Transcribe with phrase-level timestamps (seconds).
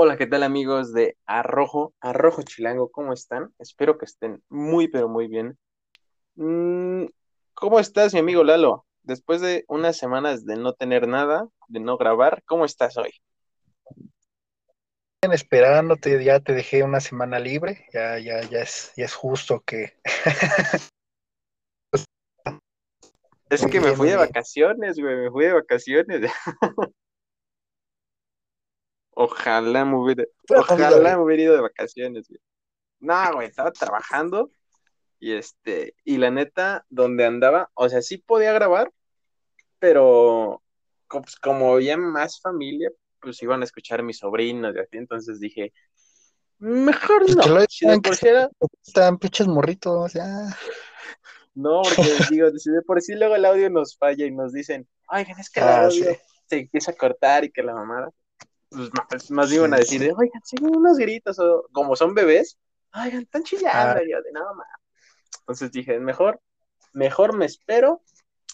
[0.00, 2.88] Hola, ¿qué tal amigos de Arrojo, Arrojo Chilango?
[2.88, 3.52] ¿Cómo están?
[3.58, 5.58] Espero que estén muy, pero muy bien.
[6.36, 7.06] Mm,
[7.54, 8.86] ¿Cómo estás, mi amigo Lalo?
[9.02, 13.10] Después de unas semanas de no tener nada, de no grabar, ¿cómo estás hoy?
[15.20, 19.64] Bien, esperándote, ya te dejé una semana libre, ya, ya, ya es, ya es justo
[19.66, 19.94] que.
[23.50, 26.30] Es que me fui de vacaciones, güey, me fui de vacaciones.
[29.20, 32.40] Ojalá me hubiera, ojalá me hubiera ido de vacaciones, güey.
[33.00, 34.50] No, güey, estaba trabajando
[35.20, 38.92] y este, y la neta, donde andaba, o sea, sí podía grabar,
[39.80, 40.62] pero
[41.08, 45.40] pues, como había más familia, pues iban a escuchar a mis sobrinos y así, entonces
[45.40, 45.72] dije,
[46.58, 48.48] mejor Pues no, si de digan que por sí era,
[48.86, 50.26] están pinches morritos, ya.
[51.54, 54.88] no, porque digo, si de por sí luego el audio nos falla y nos dicen,
[55.10, 56.16] oigan, es que el Ah, sí, audio
[56.46, 58.10] se empieza a cortar y que la mamada,
[58.70, 60.10] pues más, más iban sí, a decir, sí.
[60.16, 62.58] oigan, se oyen unos gritos, o como son bebés,
[62.94, 64.68] oigan, están Ah, chillando, y yo de nada más.
[65.40, 66.40] Entonces dije, mejor,
[66.92, 68.02] mejor me espero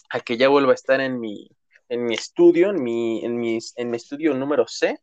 [0.09, 1.49] a que ya vuelva a estar en mi,
[1.89, 4.97] en mi estudio, en mi, en mi, en mi estudio número C,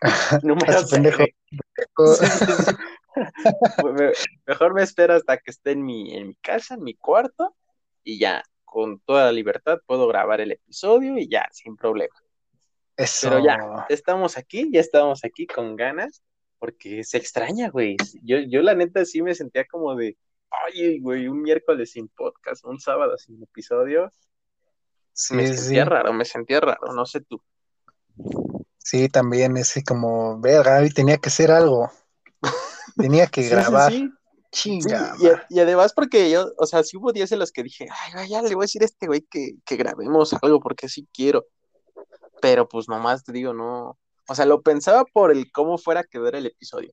[0.42, 1.24] número C, pendejo.
[4.46, 7.56] mejor me espero hasta que esté en mi, en mi casa, en mi cuarto,
[8.02, 12.14] y ya, con toda la libertad, puedo grabar el episodio y ya, sin problema.
[12.96, 16.22] Pero ya, estamos aquí, ya estamos aquí con ganas,
[16.58, 17.96] porque se extraña, güey.
[18.22, 20.16] Yo, yo la neta sí me sentía como de,
[20.68, 24.10] oye, güey, un miércoles sin podcast, un sábado sin episodio,
[25.30, 25.88] me Sí, sentía sí.
[25.90, 27.42] raro, me sentía raro, no sé tú.
[28.78, 31.90] Sí, también, ese como, verga, y tenía que hacer algo.
[32.96, 33.92] Tenía que Sí, grabar.
[34.52, 37.88] Chinga, y, y además porque yo, o sea, sí hubo días en los que dije,
[38.14, 41.06] ay, ya le voy a decir a este güey que, que grabemos algo porque sí
[41.12, 41.44] quiero,
[42.40, 43.98] pero pues nomás te digo, no,
[44.28, 46.92] o sea, lo pensaba por el cómo fuera a quedar el episodio,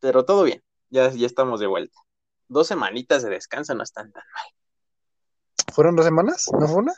[0.00, 1.98] pero todo bien, ya, ya estamos de vuelta.
[2.48, 4.44] Dos semanitas de descanso no están tan mal.
[5.72, 6.46] ¿Fueron dos semanas?
[6.58, 6.92] ¿No fue una?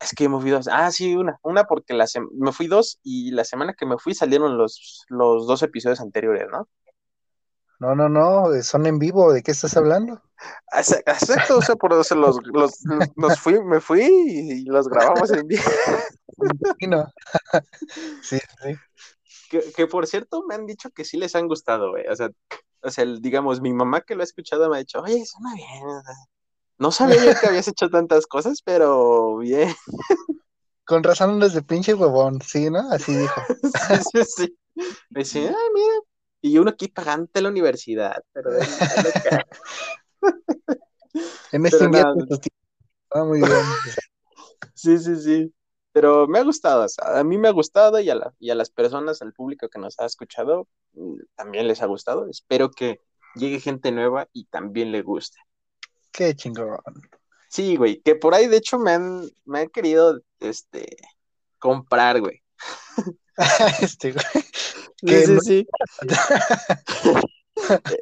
[0.00, 3.30] Es que me fui dos, ah, sí, una, una porque la me fui dos y
[3.30, 6.68] la semana que me fui salieron los, los dos episodios anteriores, ¿no?
[7.80, 10.22] No, no, no, eh, son en vivo, ¿de qué estás hablando?
[10.72, 14.88] Exa- Exacto, o sea, por eso los, los, los- nos fui, me fui y los
[14.88, 15.62] grabamos en vivo.
[18.22, 18.38] Sí.
[18.62, 18.76] Sí.
[19.50, 22.06] Que, que por cierto me han dicho que sí les han gustado, güey.
[22.08, 22.30] O sea,
[22.82, 25.82] o sea, digamos, mi mamá que lo ha escuchado me ha dicho, oye, suena bien.
[26.78, 29.74] no sabía yo que habías hecho tantas cosas, pero bien.
[30.84, 32.90] Con razón andas de pinche huevón, sí, ¿no?
[32.90, 33.40] Así dijo.
[34.12, 34.58] Sí, sí, sí.
[35.10, 35.94] Me dice, ah, mira.
[36.42, 38.60] Y uno aquí pagante la universidad, pero de.
[41.52, 42.26] En este invierno,
[43.12, 43.52] ah, muy bien.
[44.74, 45.54] sí, sí, sí.
[45.94, 48.50] Pero me ha gustado, o sea, a mí me ha gustado y a, la- y
[48.50, 52.28] a las personas, al público que nos ha escuchado, mm, también les ha gustado.
[52.28, 53.00] Espero que
[53.36, 55.38] llegue gente nueva y también le guste.
[56.10, 56.80] Qué chingón.
[57.48, 60.96] Sí, güey, que por ahí de hecho me han, me han querido, este,
[61.60, 62.42] comprar, güey.
[63.80, 64.24] Este, güey,
[65.00, 65.68] Sí, sí, sí.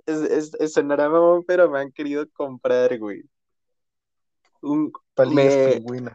[0.07, 3.23] Es, es, es sonará mamón, pero me han querido comprar, güey.
[4.63, 6.11] Un, palillos me, pingüino.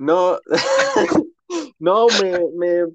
[0.00, 0.40] No,
[1.78, 2.86] no, me, me,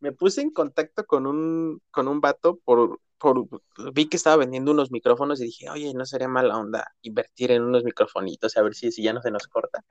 [0.00, 3.48] me puse en contacto con un, con un vato por, por,
[3.94, 7.62] vi que estaba vendiendo unos micrófonos y dije, oye, no sería mala onda invertir en
[7.62, 9.82] unos microfonitos, a ver si, si ya no se nos corta.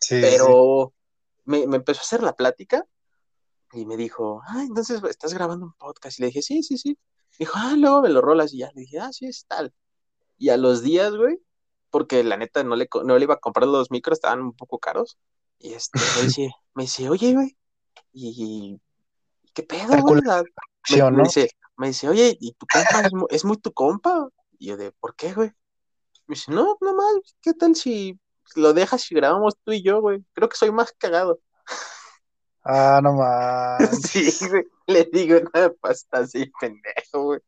[0.00, 0.20] Sí.
[0.20, 0.92] Pero
[1.44, 2.86] me, me empezó a hacer la plática
[3.72, 6.20] y me dijo, ah, entonces estás grabando un podcast.
[6.20, 6.96] Y le dije, sí, sí, sí.
[7.36, 8.70] Dijo, ah, luego me lo rolas y ya.
[8.76, 9.74] Le dije, ah, sí, es tal.
[10.38, 11.40] Y a los días, güey,
[11.92, 14.80] porque la neta no le, no le iba a comprar los micros, estaban un poco
[14.80, 15.18] caros.
[15.60, 17.56] Y este, me dice, me dice, oye, güey,
[18.12, 18.80] ¿y
[19.54, 20.22] qué pedo, güey?
[20.88, 24.28] Me, dice, me dice, oye, ¿y tu compa es, mu- es muy tu compa?
[24.58, 25.50] Y yo de, ¿por qué, güey?
[26.26, 28.18] Me dice, no, no más, ¿qué tal si
[28.56, 30.24] lo dejas y grabamos tú y yo, güey?
[30.34, 31.40] Creo que soy más cagado.
[32.64, 33.12] Ah, no
[34.02, 34.48] Sí, manches.
[34.48, 34.64] güey.
[34.86, 37.40] Le digo, nada, pasta así, pendejo, güey.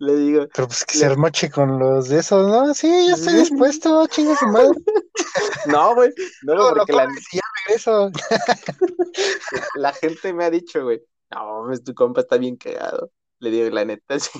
[0.00, 2.72] Le digo, Pero pues que le- se moche con los de esos, ¿no?
[2.72, 4.70] Sí, ya estoy dispuesto, chinga su madre.
[5.66, 6.12] no, güey,
[6.42, 8.10] no, lo porque la, cobras y ya regreso.
[9.74, 13.10] la gente me ha dicho, güey, no, mames, tu compa está bien cagado.
[13.40, 14.30] Le digo, la neta, sí.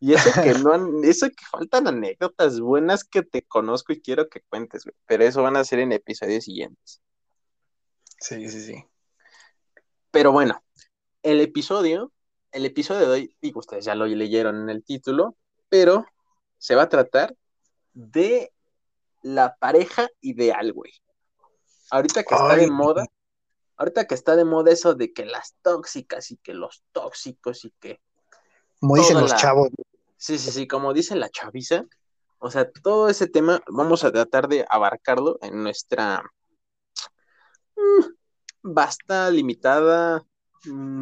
[0.00, 4.28] Y eso que no han, eso que faltan anécdotas buenas que te conozco y quiero
[4.28, 4.96] que cuentes, güey.
[5.06, 7.00] Pero eso van a ser en episodios siguientes.
[8.18, 8.84] Sí, sí, sí.
[10.10, 10.60] Pero bueno,
[11.22, 12.12] el episodio,
[12.52, 15.36] el episodio de hoy, digo, ustedes ya lo leyeron en el título,
[15.68, 16.06] pero
[16.58, 17.34] se va a tratar
[17.94, 18.52] de
[19.22, 20.92] la pareja ideal, güey.
[21.90, 23.06] Ahorita que está de moda,
[23.76, 27.72] ahorita que está de moda eso de que las tóxicas y que los tóxicos y
[27.80, 28.00] que...
[28.80, 29.70] Como dicen los la- chavos.
[30.16, 31.84] Sí, sí, sí, como dice la chaviza,
[32.38, 36.22] o sea, todo ese tema vamos a tratar de abarcarlo en nuestra
[37.76, 38.04] mm,
[38.62, 40.24] vasta, limitada
[40.64, 41.01] mm,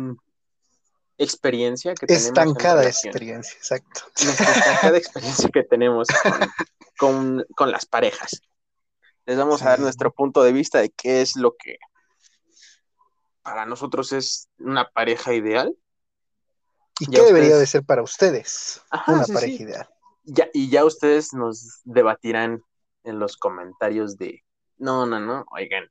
[1.22, 4.00] experiencia que tenemos en Estancada experiencia, exacto.
[4.24, 6.40] nuestra estancada experiencia que tenemos con,
[6.98, 8.40] con- con las parejas.
[9.26, 11.76] Les vamos a dar nuestro punto de vista de qué es lo que
[13.42, 15.76] para nosotros es una pareja ideal.
[16.98, 19.62] ¿Y Ya qué debería de ser para ustedes Ajá, una sí, pareja sí.
[19.62, 19.88] ideal?
[20.24, 22.62] Ya, y ya ustedes nos debatirán
[23.04, 24.42] en los comentarios de,
[24.76, 25.84] no, no, no, oigan,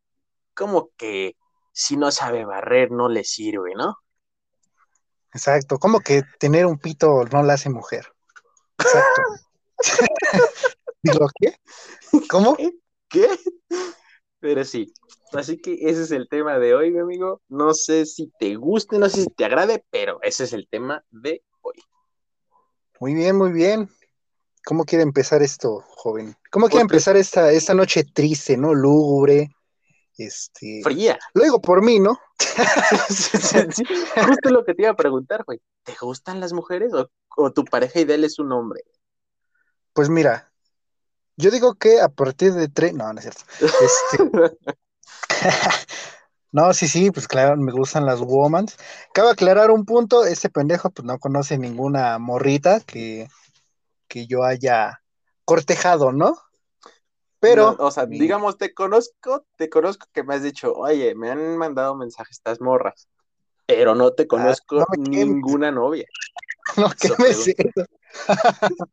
[0.54, 1.36] como que
[1.72, 3.96] si no sabe barrer no le sirve, ¿no?
[5.34, 5.78] Exacto.
[5.78, 8.06] ¿Cómo que tener un pito no la hace mujer?
[8.78, 9.22] Exacto.
[11.04, 11.56] Digo, ¿qué?
[12.30, 12.58] ¿Cómo?
[13.08, 13.28] ¿Qué?
[14.40, 14.94] Pero sí,
[15.34, 17.42] así que ese es el tema de hoy, mi amigo.
[17.50, 21.04] No sé si te guste, no sé si te agrade, pero ese es el tema
[21.12, 21.76] de hoy.
[23.00, 23.90] Muy bien, muy bien.
[24.66, 26.36] ¿Cómo quiere empezar esto, joven?
[26.52, 28.74] ¿Cómo quiere empezar esta, esta noche triste, ¿no?
[28.74, 29.50] Lúgubre.
[30.20, 30.82] Este.
[30.84, 31.18] Fría.
[31.34, 32.20] Lo digo por mí, ¿no?
[33.10, 33.84] Sí,
[34.26, 35.62] justo lo que te iba a preguntar, güey.
[35.84, 38.82] ¿Te gustan las mujeres o, o tu pareja ideal es un hombre?
[39.94, 40.52] Pues mira,
[41.38, 42.94] yo digo que a partir de tres.
[42.94, 43.44] No, no es cierto.
[43.62, 44.58] Este,
[46.52, 48.76] No, sí, sí, pues claro, me gustan las womans.
[49.14, 53.28] Cabe aclarar un punto, este pendejo pues no conoce ninguna morrita que,
[54.08, 55.04] que yo haya
[55.46, 56.36] cortejado, ¿no?
[57.40, 61.16] Pero, No, o sea, mi- digamos, te conozco, te conozco que me has dicho, oye,
[61.16, 63.08] me han mandado mensajes estas morras,
[63.68, 65.38] pero no te conozco Ah, no quemes.
[65.38, 66.08] ninguna novia.
[66.78, 67.30] no, ¿qué me?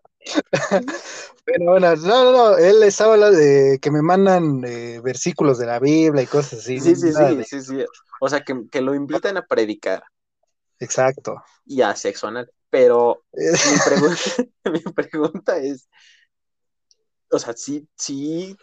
[1.44, 5.66] Pero bueno, no, no, no, él estaba hablando de que me mandan eh, versículos de
[5.66, 6.80] la Biblia y cosas así.
[6.80, 7.84] Sí, sí, sí, sí, sí.
[8.20, 10.04] O sea, que, que lo invitan a predicar
[10.80, 11.42] Exacto.
[11.64, 12.50] y a sexo anal.
[12.70, 13.24] Pero
[13.62, 14.20] mi pregunta,
[14.72, 15.88] mi pregunta es,
[17.30, 18.56] o sea, sí, sí,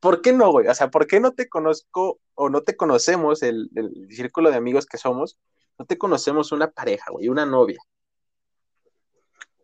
[0.00, 0.68] ¿por qué no, güey?
[0.68, 4.56] O sea, ¿por qué no te conozco o no te conocemos, el, el círculo de
[4.56, 5.38] amigos que somos,
[5.78, 7.80] no te conocemos una pareja, güey, una novia?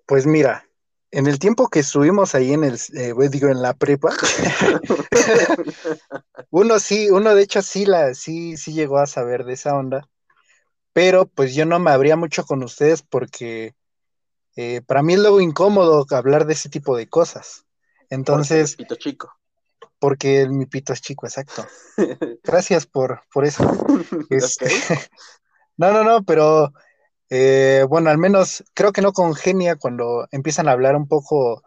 [0.07, 0.69] Pues mira,
[1.13, 4.11] en el tiempo que estuvimos ahí en el, eh, digo, en la prepa,
[6.51, 10.09] uno sí, uno de hecho sí la, sí, sí llegó a saber de esa onda,
[10.93, 13.75] pero pues yo no me abría mucho con ustedes porque
[14.57, 17.67] eh, para mí es luego incómodo hablar de ese tipo de cosas.
[18.11, 19.33] Entonces, Pito chico.
[19.99, 21.67] porque mi pito es chico, exacto.
[22.45, 23.65] Gracias por, por eso.
[24.31, 24.67] Este,
[25.77, 26.75] No, no, no, pero
[27.31, 31.63] eh, bueno, al menos creo que no congenia cuando empiezan a hablar un poco.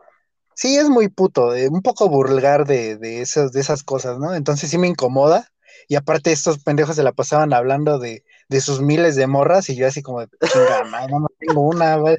[0.55, 4.35] Sí, es muy puto, eh, un poco vulgar de, de, esas, de esas cosas, ¿no?
[4.35, 5.49] Entonces sí me incomoda.
[5.87, 9.75] Y aparte estos pendejos se la pasaban hablando de, de sus miles de morras y
[9.75, 12.17] yo así como, chinga, no, no tengo una, güey".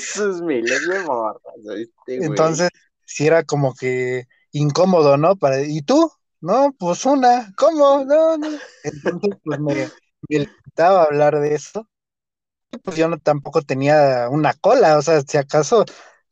[0.00, 2.24] Sus miles de morras, ¿viste, güey?
[2.24, 2.68] Entonces
[3.10, 5.36] sí era como que incómodo, ¿no?
[5.36, 6.10] Para, ¿y tú?
[6.40, 8.04] No, pues una, ¿cómo?
[8.04, 8.60] No, no.
[8.82, 9.74] Entonces pues me,
[10.28, 11.88] me limitaba a hablar de eso.
[12.72, 15.84] Y, Pues yo no tampoco tenía una cola, o sea, si acaso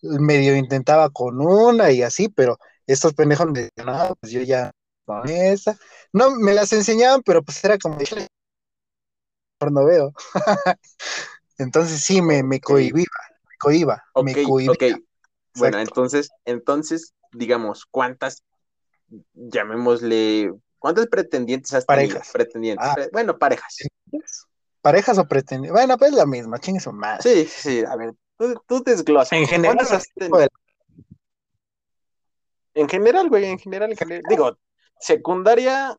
[0.02, 4.70] medio intentaba con una y así, pero estos pendejos me decían, no, pues yo ya
[5.04, 5.76] con esa.
[6.12, 8.28] No, me las enseñaban, pero pues era como, "Chale,
[9.60, 10.12] mejor no veo.
[11.58, 12.68] Entonces sí, me, me Ok.
[12.68, 13.06] cohibía,
[13.50, 14.72] me cohiba, me cohibía.
[14.72, 14.82] ok.
[15.54, 16.00] Bueno, Exacto.
[16.00, 18.44] entonces, entonces, digamos, ¿cuántas,
[19.34, 22.08] llamémosle, cuántas pretendientes has tenido?
[22.14, 22.30] Parejas.
[22.32, 22.86] Pretendientes.
[22.88, 22.94] Ah.
[22.94, 23.76] Pre- bueno, parejas.
[24.80, 25.72] ¿Parejas o pretendientes?
[25.72, 27.22] Bueno, pues la misma, chingue su madre.
[27.22, 29.36] Sí, sí, a ver, tú, tú desglosa.
[29.36, 29.76] En general,
[30.16, 30.48] de-
[32.74, 34.22] En general, güey, en general, en general.
[34.28, 34.56] Digo,
[35.00, 35.96] secundaria.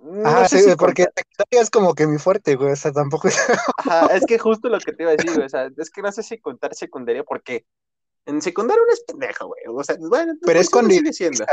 [0.00, 1.24] No sé sí, si porque contar.
[1.26, 3.36] secundaria es como que mi fuerte, güey, o sea, tampoco es...
[3.78, 6.02] Ajá, es que justo lo que te iba a decir, güey, o sea, es que
[6.02, 7.66] no sé si contar secundaria porque
[8.28, 9.62] en secundaria uno es pendejo, güey.
[9.68, 11.44] O sea, bueno, Pero es cuando sigue siendo.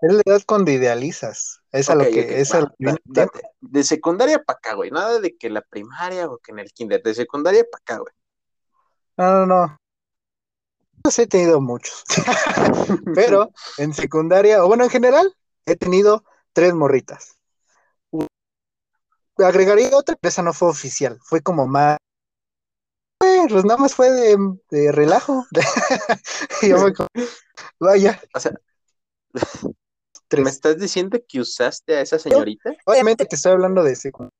[0.00, 1.60] Es la edad cuando idealizas.
[1.72, 3.28] Es a lo que es va, a lo que.
[3.60, 4.90] De secundaria para acá, güey.
[4.90, 7.02] Nada de que la primaria o que en el kinder.
[7.02, 8.14] De secundaria para acá, güey.
[9.18, 9.78] No, no, no.
[11.02, 12.02] Pues he tenido muchos.
[13.14, 15.34] Pero en secundaria, o bueno, en general,
[15.66, 17.36] he tenido tres morritas.
[19.38, 21.18] Agregaría otra, pero esa no fue oficial.
[21.22, 21.98] Fue como más.
[23.18, 24.36] Pues nada más fue de,
[24.70, 25.46] de relajo.
[26.62, 26.92] y yo me
[27.78, 28.20] Vaya.
[28.34, 28.52] O sea,
[30.28, 30.44] tres.
[30.44, 32.74] ¿me estás diciendo que usaste a esa señorita?
[32.84, 34.36] Obviamente te estoy hablando de secundaria.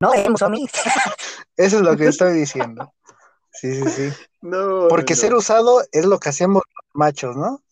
[0.00, 0.66] No dejemos a mí.
[1.56, 2.92] Eso es lo que estoy diciendo.
[3.52, 4.12] Sí, sí, sí.
[4.40, 4.88] No.
[4.88, 7.62] Porque no, ser usado es lo que hacemos los machos, ¿no?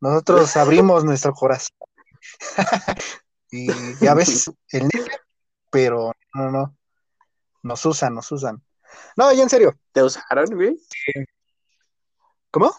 [0.00, 1.76] Nosotros abrimos nuestro corazón.
[3.52, 3.68] Y,
[4.00, 4.88] y a veces el
[5.72, 6.76] pero no, no.
[7.62, 8.62] Nos usan, nos usan.
[9.16, 9.78] No, ya en serio.
[9.92, 10.76] ¿Te usaron, güey?
[12.50, 12.74] ¿Cómo?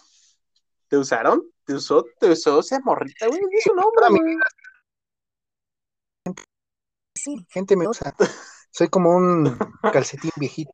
[0.87, 1.43] ¿Te usaron?
[1.65, 3.39] ¿Te usó, te usó esa morrita, güey?
[3.51, 4.39] Es un hombre.
[7.15, 8.13] Sí, gente me usa.
[8.71, 9.57] Soy como un
[9.93, 10.73] calcetín viejito.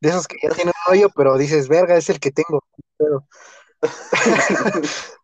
[0.00, 2.62] De esos que ya tienen un hoyo, pero dices, verga, es el que tengo.
[2.98, 3.26] Pero...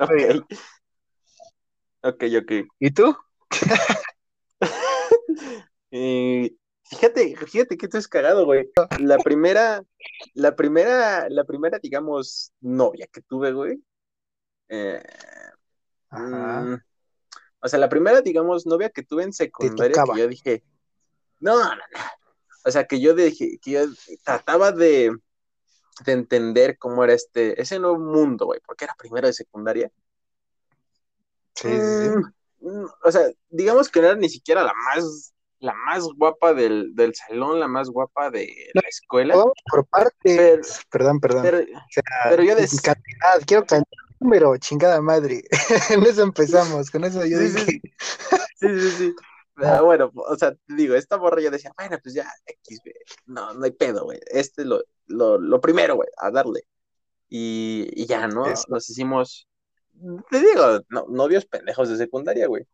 [0.00, 0.46] ok.
[2.02, 2.52] Ok, ok.
[2.78, 3.16] ¿Y tú?
[5.92, 6.50] Eh,
[6.90, 8.70] fíjate, fíjate que esto es cagado, güey.
[8.98, 9.82] La primera,
[10.34, 13.82] la primera, la primera, digamos, novia que tuve, güey.
[14.68, 15.02] eh,
[16.10, 16.60] Ajá.
[16.62, 16.82] mm,
[17.60, 20.62] o sea, la primera, digamos, novia que tuve en secundaria, que yo dije,
[21.40, 21.82] no, no, no.
[22.64, 23.80] O sea, que yo dije, que yo
[24.24, 25.16] trataba de,
[26.04, 29.90] de entender cómo era este, ese nuevo mundo, güey, porque era primero de secundaria.
[31.54, 32.08] Sí, sí, sí.
[32.60, 36.52] Mm, mm, o sea, digamos que no era ni siquiera la más, la más guapa
[36.54, 39.36] del, del salón, la más guapa de la escuela.
[39.36, 40.80] Vamos por partes.
[40.90, 41.42] Perdón, perdón.
[41.42, 45.42] Pero, O sea, pero yo des- cantidad, quiero cantidad, número, chingada madre.
[45.90, 47.64] en eso empezamos, con eso yo Sí, dije.
[47.64, 47.80] sí,
[48.56, 49.14] sí, sí, sí.
[49.58, 52.94] Ah, bueno, o sea, te digo, esta borra yo decía, bueno, pues ya, X, güey.
[53.24, 54.20] No, no hay pedo, güey.
[54.30, 56.60] Este es lo, lo, lo primero, güey, a darle.
[57.30, 58.46] Y, y ya, ¿no?
[58.46, 58.64] Eso.
[58.68, 59.48] Nos hicimos,
[60.30, 62.64] te digo, no, novios pendejos de secundaria, güey.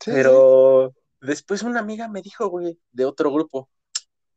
[0.00, 0.94] Sí, Pero
[1.26, 3.68] después una amiga me dijo, güey, de otro grupo,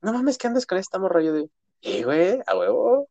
[0.02, 1.22] no mames, ¿qué andas con esta morra?
[1.22, 1.50] Yo de,
[1.82, 3.10] eh, güey, a huevo.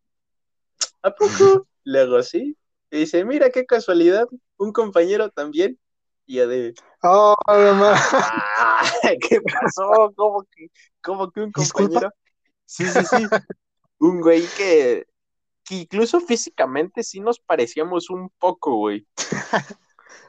[1.02, 1.66] ¿A poco?
[1.84, 2.56] Le hago así.
[2.90, 5.78] Y dice, mira qué casualidad, un compañero también.
[6.26, 8.00] Y yo de, Oh, no mames.
[8.12, 8.82] "Ah,
[9.28, 10.12] ¿qué pasó?
[10.16, 10.68] ¿Cómo que,
[11.02, 12.00] cómo que un Disculpa.
[12.00, 12.14] compañero?
[12.64, 13.28] Sí, sí, sí.
[13.98, 15.06] Un güey que,
[15.64, 19.06] que incluso físicamente sí nos parecíamos un poco, güey.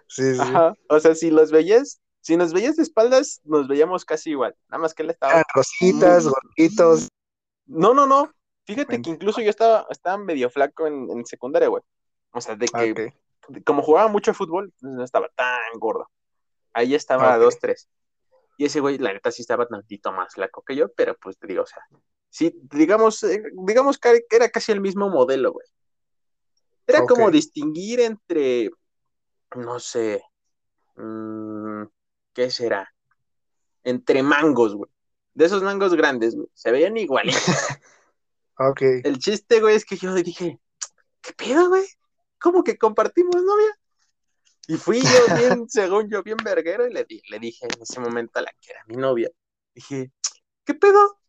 [0.10, 0.40] Sí, sí.
[0.42, 0.74] Ajá.
[0.88, 4.54] O sea, si los veías, si nos veías de espaldas, nos veíamos casi igual.
[4.68, 5.42] Nada más que él estaba.
[5.56, 7.08] Rositas, gorditos.
[7.66, 8.30] No, no, no.
[8.66, 11.82] Fíjate que incluso yo estaba, estaba medio flaco en, en secundaria, güey.
[12.32, 13.14] O sea, de que
[13.66, 16.10] como jugaba mucho fútbol, entonces no estaba tan gordo.
[16.74, 17.44] Ahí estaba Ok.
[17.44, 17.88] dos, tres.
[18.58, 21.48] Y ese güey, la neta, sí estaba tantito más flaco que yo, pero pues te
[21.48, 21.82] digo, o sea,
[22.30, 25.66] sí, digamos, eh, digamos que era casi el mismo modelo, güey.
[26.88, 28.70] Era como distinguir entre,
[29.56, 30.22] no sé,
[30.98, 31.84] mm,
[32.38, 32.94] ¿qué será?
[33.84, 34.92] Entre mangos, güey.
[35.34, 36.48] De esos mangos grandes, güey.
[36.54, 37.42] Se veían igualitos.
[38.60, 38.82] Ok.
[39.04, 40.60] El chiste, güey, es que yo dije,
[41.22, 41.86] ¿qué pedo, güey?
[42.40, 43.78] ¿Cómo que compartimos novia?
[44.68, 48.00] Y fui yo bien, según yo, bien verguero, y le, di- le dije en ese
[48.00, 49.30] momento a la que era mi novia,
[49.76, 50.12] dije,
[50.66, 51.20] ¿qué pedo?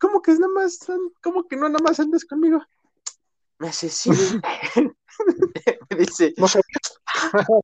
[0.00, 0.80] ¿Cómo que es nada más,
[1.22, 2.60] cómo que no nada más andas conmigo?
[3.60, 4.10] Me sí.
[5.88, 6.46] me dice, No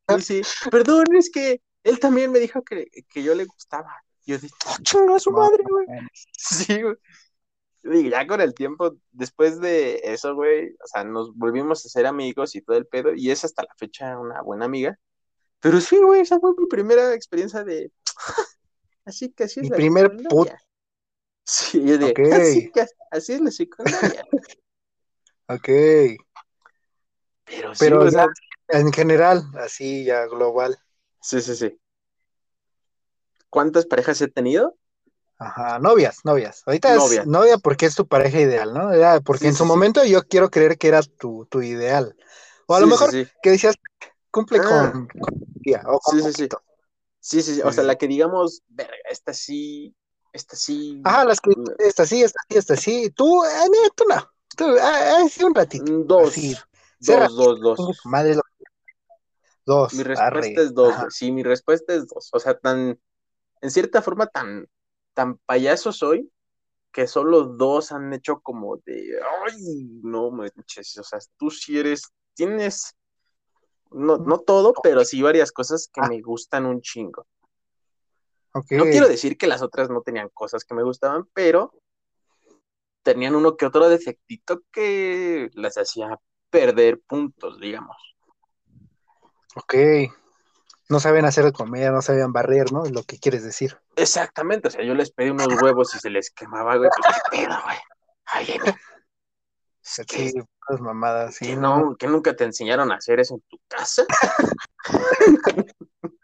[0.06, 3.90] me dice, perdón, es que él también me dijo que, que yo le gustaba.
[4.24, 5.86] Y yo dije, "Oh, chinga a su madre, güey.
[6.32, 6.96] Sí, güey.
[7.82, 12.06] Digo, ya con el tiempo, después de eso, güey, o sea, nos volvimos a ser
[12.06, 14.98] amigos y todo el pedo, y es hasta la fecha una buena amiga.
[15.60, 17.90] Pero sí, güey, esa fue mi primera experiencia de.
[19.04, 20.62] Así que así es Mi la primer secundaria.
[21.44, 22.18] Sí, yo de, Ok.
[22.34, 24.22] así que así es la secundaria.
[25.46, 25.68] Ok.
[27.46, 28.26] Pero sí, Pero o sea,
[28.70, 30.78] ya, en general, así ya global.
[31.20, 31.80] Sí, sí, sí.
[33.50, 34.76] ¿Cuántas parejas he tenido?
[35.38, 36.62] Ajá, novias, novias.
[36.66, 37.20] Ahorita Novia.
[37.22, 38.92] es novia porque es tu pareja ideal, ¿no?
[38.92, 39.68] Era porque Sí, en su sí.
[39.68, 42.16] momento yo quiero creer que era tu, tu ideal.
[42.66, 43.10] O a lo mejor
[43.42, 43.76] que decías,
[44.30, 44.92] cumple Ah.
[44.92, 45.34] con, con
[45.86, 46.48] o Sí, sí, sí.
[47.42, 47.60] Sí.
[47.62, 49.94] O sea, la que digamos, verga, esta sí,
[50.32, 51.00] esta sí.
[51.04, 53.10] Ajá, las que, esta sí, esta sí, esta sí.
[53.10, 54.30] Tú, eh, tú no.
[54.56, 55.84] Tú, ah, sí, un ratito.
[56.04, 56.30] Dos.
[56.30, 56.56] Así.
[57.00, 58.00] Dos, dos, dos.
[58.04, 58.42] Madre, lo-
[59.68, 59.92] dos.
[59.94, 60.54] Mi respuesta arre.
[60.56, 61.10] es dos, güey.
[61.10, 62.30] Sí, mi respuesta es dos.
[62.32, 62.98] O sea, tan,
[63.60, 64.66] en cierta forma, tan,
[65.14, 66.32] tan payaso soy
[66.90, 72.08] que solo dos han hecho como de, ay, no manches, o sea, tú sí eres,
[72.34, 72.96] tienes,
[73.90, 76.08] no, no todo, pero sí varias cosas que Ah.
[76.08, 77.26] me gustan un chingo.
[78.54, 81.72] No quiero decir que las otras no tenían cosas que me gustaban, pero
[83.04, 86.18] tenían uno que otro defectito que las hacía
[86.50, 87.96] perder puntos, digamos.
[89.54, 89.74] Ok.
[90.88, 92.84] No saben hacer de comer, no sabían barrer, ¿no?
[92.84, 93.78] Es lo que quieres decir.
[93.96, 97.36] Exactamente, o sea, yo les pedí unos huevos y se les quemaba, güey, pues qué
[97.36, 97.76] pedo, güey.
[98.24, 98.58] Ay.
[99.82, 100.42] Es que, Sí,
[100.80, 101.46] mamadas, sí.
[101.46, 104.04] que no, que nunca te enseñaron a hacer eso en tu casa.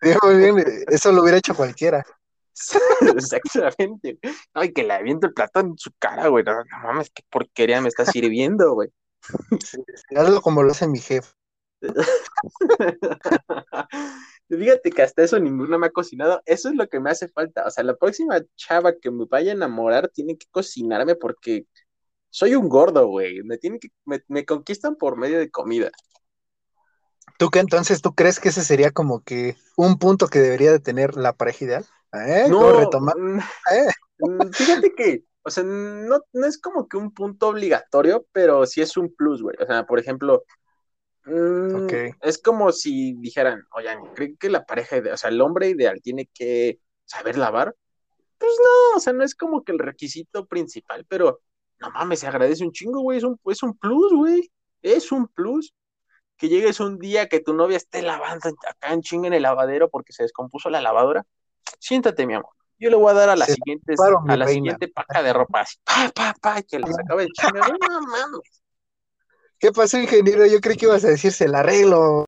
[0.02, 2.04] Sí, muy bien, Eso lo hubiera hecho cualquiera.
[3.16, 4.18] Exactamente.
[4.52, 6.44] Ay, que le aviento el plato en su cara, güey.
[6.44, 8.90] No, no mames, qué porquería me está sirviendo, güey.
[9.64, 9.82] Sí,
[10.14, 11.28] Hazlo como lo hace mi jefe.
[14.48, 16.42] Fíjate que hasta eso ninguna me ha cocinado.
[16.46, 17.66] Eso es lo que me hace falta.
[17.66, 21.66] O sea, la próxima chava que me vaya a enamorar tiene que cocinarme porque
[22.30, 23.42] soy un gordo, güey.
[23.42, 25.90] Me tienen que, me, me conquistan por medio de comida.
[27.38, 30.80] ¿Tú qué entonces tú crees que ese sería como que un punto que debería de
[30.80, 31.86] tener la pareja ideal?
[32.12, 32.46] ¿Eh?
[32.48, 33.16] No, ¿Cómo retomar?
[33.72, 33.88] ¿Eh?
[34.52, 38.96] fíjate que, o sea, no, no es como que un punto obligatorio, pero sí es
[38.96, 39.56] un plus, güey.
[39.60, 40.44] O sea, por ejemplo,
[41.24, 41.86] mm,
[42.20, 46.00] es como si dijeran, oigan, ¿creen que la pareja ideal, o sea, el hombre ideal
[46.02, 47.74] tiene que saber lavar?
[48.38, 51.40] Pues no, o sea, no es como que el requisito principal, pero
[51.80, 53.18] no mames, se agradece un chingo, güey.
[53.18, 54.50] Es un, es un plus, güey.
[54.82, 55.74] Es un plus.
[56.36, 59.88] Que llegues un día que tu novia esté lavando acá en chinga en el lavadero
[59.88, 61.24] porque se descompuso la lavadora.
[61.78, 62.50] Siéntate, mi amor.
[62.78, 64.72] Yo le voy a dar a la Se siguiente, paro, mi a la reina.
[64.72, 67.68] siguiente paca de ropa así, pa, pa, pa, que la sacaba en chinga.
[67.68, 68.63] No mames.
[69.58, 70.46] ¿Qué pasó, ingeniero?
[70.46, 72.26] Yo creí que ibas a decir se la arreglo.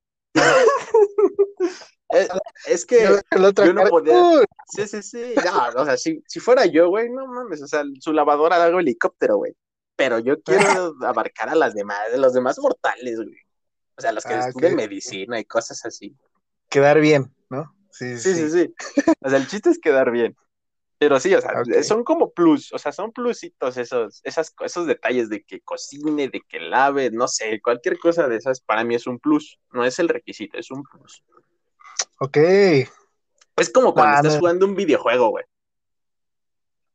[2.08, 2.28] Es,
[2.66, 4.44] es que Yo, yo no podía-.
[4.68, 5.34] Sí, sí, sí.
[5.44, 8.64] No, o sea, si, si fuera yo, güey, no mames, o sea, su lavadora la
[8.66, 9.54] hago helicóptero, güey.
[9.96, 13.36] Pero yo quiero abarcar a las demás, a los demás mortales, güey.
[13.96, 16.14] O sea, los que Ah, estudian medicina y cosas así.
[16.68, 17.74] quedar bien, ¿no?
[17.90, 18.74] Sí, Sí, sí, sí.
[19.22, 20.36] O sea, el chiste es quedar bien.
[20.98, 25.28] Pero sí, o sea, son como plus, o sea, son plusitos esos, esas, esos detalles
[25.28, 29.06] de que cocine, de que lave, no sé, cualquier cosa de esas para mí es
[29.06, 31.22] un plus, no es el requisito, es un plus.
[32.20, 32.38] Ok.
[33.58, 34.38] Es como cuando Ah, estás no.
[34.40, 35.44] jugando un videojuego, güey.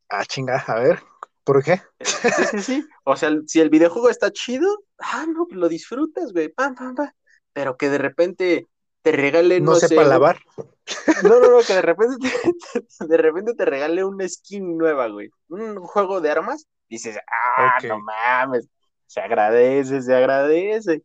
[0.09, 0.99] Ah, chinga, a ver,
[1.43, 1.81] ¿por qué?
[2.01, 2.87] Sí, sí, sí.
[3.03, 7.11] O sea, si el videojuego está chido, ah, no, lo disfrutas, güey, pam, pam, pam.
[7.53, 8.67] Pero que de repente
[9.01, 10.39] te regale, No, no, sepa lavar.
[11.23, 15.29] No, no, no, que de repente te, de repente te regale una skin nueva, güey.
[15.49, 16.65] Un juego de armas.
[16.89, 17.17] Dices,
[17.57, 18.67] ah, no mames.
[19.07, 21.03] Se agradece, se agradece.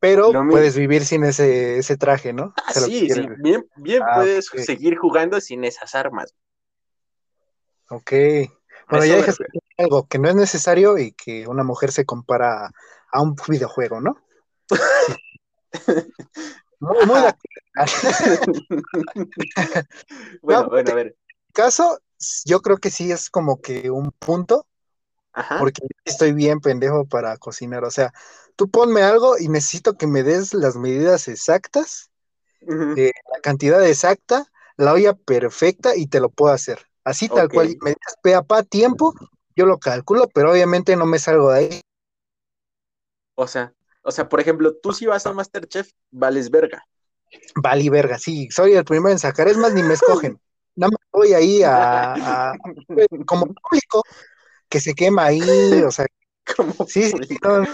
[0.00, 2.54] Pero mi- puedes vivir sin ese, ese traje, ¿no?
[2.56, 3.28] Ah, sí, sí.
[3.38, 6.34] Bien, bien Ah, puedes seguir jugando sin esas armas.
[7.88, 8.10] Ok.
[8.88, 9.44] Bueno, Eso ya me dejaste
[9.78, 12.70] algo que no es necesario y que una mujer se compara
[13.12, 14.16] a un videojuego, ¿no?
[16.82, 17.28] Muy, muy bueno,
[20.42, 21.16] No, bueno, a ver.
[21.52, 22.00] caso,
[22.44, 24.66] yo creo que sí es como que un punto,
[25.32, 25.60] Ajá.
[25.60, 27.84] porque estoy bien pendejo para cocinar.
[27.84, 28.12] O sea,
[28.56, 32.10] tú ponme algo y necesito que me des las medidas exactas,
[32.96, 36.88] eh, la cantidad exacta, la olla perfecta y te lo puedo hacer.
[37.04, 39.14] Así tal cual, me dices pe a pa tiempo,
[39.54, 41.80] yo lo calculo, pero obviamente no me salgo de ahí.
[43.36, 46.84] O sea, o sea, por ejemplo, tú si vas a Masterchef, vales verga.
[47.56, 50.38] Vale, verga, sí, soy el primero en sacar, es más, ni me escogen.
[50.74, 52.54] Nada más voy ahí a, a-
[53.26, 54.02] como público
[54.68, 56.06] que se quema ahí, o sea,
[56.56, 57.64] Como sí, sí, no,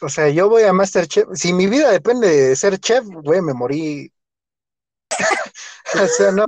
[0.00, 3.54] o sea, yo voy a Masterchef, si mi vida depende de ser chef, güey, me
[3.54, 4.12] morí.
[6.02, 6.46] o sea, no,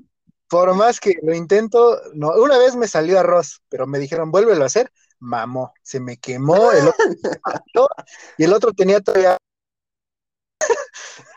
[0.49, 4.65] por más que lo intento, no, una vez me salió arroz, pero me dijeron, vuélvelo
[4.65, 7.05] a hacer, mamó, se me quemó, el otro
[8.38, 9.37] y el otro tenía todavía.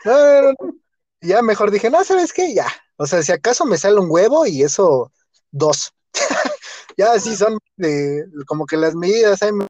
[0.04, 0.74] No, no, no, no.
[1.20, 2.54] Ya mejor dije, no, ¿sabes qué?
[2.54, 2.66] Ya.
[2.96, 5.12] O sea, si acaso me sale un huevo y eso,
[5.50, 5.92] dos.
[6.96, 9.66] ya así son de, como que las medidas, me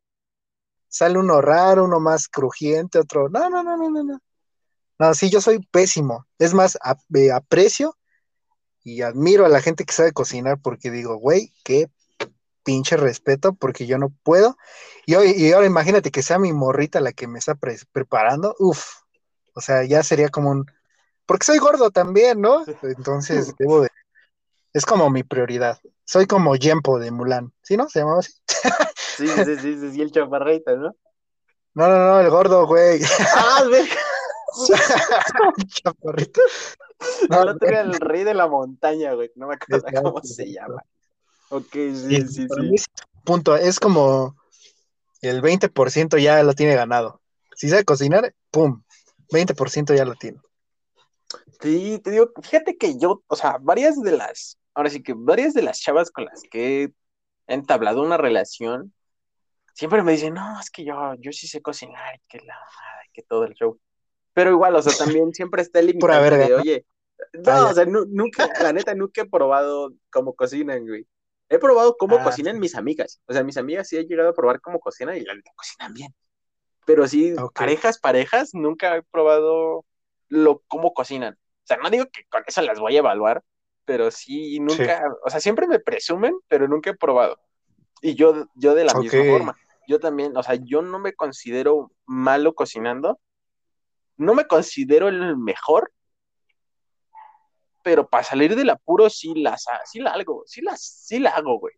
[0.88, 3.28] sale uno raro, uno más crujiente, otro.
[3.28, 4.18] No, no, no, no, no, no.
[4.98, 6.26] No, sí, yo soy pésimo.
[6.38, 7.96] Es más, ap- eh, aprecio
[8.84, 11.88] y admiro a la gente que sabe cocinar porque digo, güey, qué
[12.68, 14.58] pinche respeto porque yo no puedo.
[15.06, 18.54] Y, hoy, y ahora imagínate que sea mi morrita la que me está pre- preparando.
[18.58, 18.84] Uf,
[19.54, 20.66] o sea, ya sería como un...
[21.24, 22.66] Porque soy gordo también, ¿no?
[22.82, 23.88] Entonces, debo de...
[24.74, 25.80] Es como mi prioridad.
[26.04, 27.54] Soy como Yempo de Mulan.
[27.62, 27.88] ¿Sí, no?
[27.88, 28.32] ¿Se llamaba así?
[29.16, 30.94] Sí, sí, sí, sí, sí, el chaparrita, ¿no?
[31.72, 33.00] No, no, no, el gordo, güey.
[33.34, 33.62] Ah.
[35.68, 36.42] Chaparrito.
[37.30, 39.30] No, No, el rey de la montaña, güey.
[39.36, 40.82] No me acuerdo cómo se llama.
[41.50, 42.68] Ok, sí, sí, para sí.
[42.68, 42.86] mí es
[43.24, 44.36] punto, es como
[45.22, 47.20] el 20% ya lo tiene ganado.
[47.56, 48.82] Si sabe cocinar, pum,
[49.30, 50.38] 20% ya lo tiene.
[51.60, 55.54] Sí, te digo, fíjate que yo, o sea, varias de las, ahora sí que varias
[55.54, 56.92] de las chavas con las que he
[57.46, 58.92] entablado una relación,
[59.74, 62.56] siempre me dicen, no, es que yo, yo sí sé cocinar y que la
[63.12, 63.78] que todo el show.
[64.34, 66.86] Pero igual, o sea, también siempre está el verga, de, oye,
[67.32, 71.06] no, Ah, o sea, nu- nunca, la neta, nunca he probado cómo cocinan, güey.
[71.48, 72.60] He probado cómo Ah, cocinan sí.
[72.60, 73.20] mis amigas.
[73.26, 75.94] O sea, mis amigas sí he llegado a probar cómo cocinan y la neta cocinan
[75.94, 76.14] bien.
[76.84, 79.84] Pero sí, parejas, parejas, nunca he probado
[80.28, 81.34] lo cómo cocinan.
[81.34, 83.42] O sea, no digo que con eso las voy a evaluar,
[83.84, 87.38] pero sí, nunca, o sea, siempre me presumen, pero nunca he probado.
[88.00, 89.58] Y yo, yo de la misma forma.
[89.86, 93.18] Yo también, o sea, yo no me considero malo cocinando,
[94.18, 95.90] no me considero el mejor,
[97.88, 101.58] pero para salir del apuro sí las sí la hago, sí las sí la hago,
[101.58, 101.74] güey.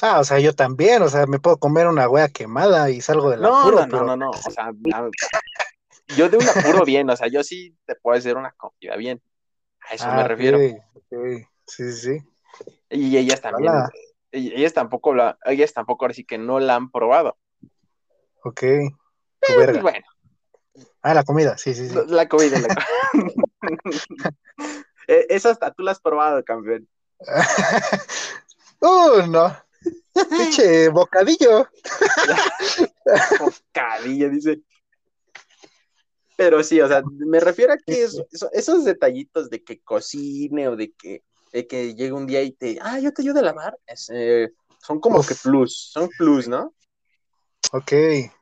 [0.00, 3.30] Ah, o sea, yo también, o sea, me puedo comer una wea quemada y salgo
[3.30, 3.84] del no, apuro.
[3.84, 4.70] No, no, no, no, o sea,
[6.16, 9.20] yo de un apuro bien, o sea, yo sí te puedo hacer una comida bien.
[9.90, 10.56] A eso me Ah, refiero.
[10.56, 12.18] Sí, sí, sí.
[12.90, 13.90] Y ellas también, Hola.
[14.30, 17.36] ellas tampoco la, ellas tampoco ahora sí que no la han probado.
[18.44, 18.60] Ok.
[18.60, 18.86] Tu
[19.40, 19.80] Pero, verga.
[19.80, 20.06] pues, bueno,
[21.02, 21.94] Ah, la comida, sí, sí, sí.
[22.06, 23.44] la comida, la comida.
[25.06, 26.88] Eh, Esa hasta tú la has probado, campeón.
[28.80, 29.56] uh, no.
[30.36, 31.68] Pinche bocadillo.
[33.38, 34.60] Bocadillo, dice.
[36.36, 40.68] Pero sí, o sea, me refiero a que es- eso- esos detallitos de que cocine
[40.68, 43.42] o de que, de que llegue un día y te, ah, yo te ayudo a
[43.42, 45.28] lavar, es, eh, son como Uf.
[45.28, 46.74] que plus, son plus, ¿no?
[47.72, 47.90] Ok,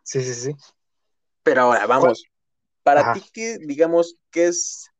[0.02, 0.52] sí, sí, sí.
[1.42, 2.24] Pero ahora, vamos,
[2.82, 3.12] para Ajá.
[3.14, 4.90] ti, ¿qué, digamos, qué es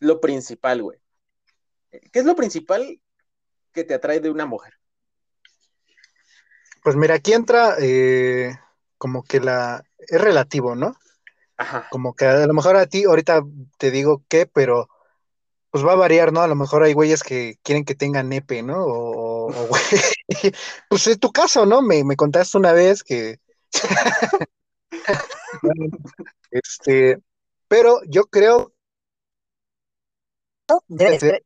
[0.00, 0.98] lo principal, güey?
[1.90, 3.00] ¿Qué es lo principal
[3.72, 4.74] que te atrae de una mujer?
[6.82, 8.56] Pues mira, aquí entra eh,
[8.98, 9.82] como que la...
[9.98, 10.94] Es relativo, ¿no?
[11.56, 11.88] Ajá.
[11.90, 13.42] Como que a lo mejor a ti ahorita
[13.78, 14.88] te digo qué, pero
[15.70, 16.40] pues va a variar, ¿no?
[16.42, 18.76] A lo mejor hay güeyes que quieren que tengan nepe, ¿no?
[18.78, 19.82] O, güey.
[20.88, 21.82] Pues es tu caso, ¿no?
[21.82, 23.40] Me, me contaste una vez que.
[26.50, 27.18] este,
[27.68, 28.72] pero yo creo
[30.88, 31.44] debe ser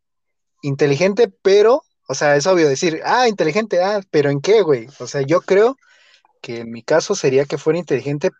[0.63, 4.89] inteligente, pero, o sea, es obvio decir, ah, inteligente, ah, pero ¿en qué, güey?
[4.99, 5.77] O sea, yo creo
[6.43, 8.31] que en mi caso sería que fuera inteligente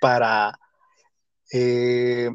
[0.00, 0.58] para,
[1.52, 2.30] eh,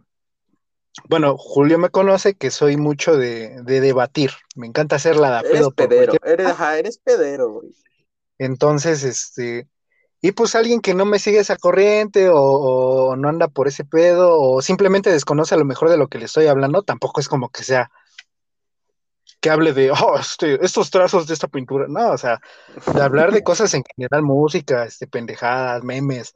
[1.08, 5.52] bueno, Julio me conoce que soy mucho de, de debatir, me encanta hacer la Eres
[5.52, 7.74] pedo por pedero, cualquier- eres, ajá, eres pedero, güey.
[8.38, 9.68] Entonces, este,
[10.22, 14.40] y pues alguien que no me sigue esa corriente o, no anda por ese pedo
[14.40, 17.50] o simplemente desconoce a lo mejor de lo que le estoy hablando, tampoco es como
[17.50, 17.90] que sea
[19.42, 22.42] que hable de, oh, este, estos trazos de esta pintura, no, o sea,
[22.94, 26.36] de hablar de cosas en general, música, este, pendejadas, memes,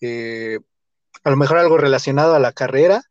[0.00, 0.58] eh,
[1.24, 3.02] a lo mejor algo relacionado a la carrera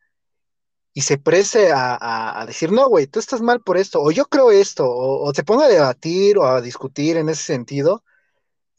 [0.93, 4.49] y se preste a, decir, no, güey, tú estás mal por esto, o yo creo
[4.49, 8.03] esto, o, o se ponga a debatir o a discutir en ese sentido,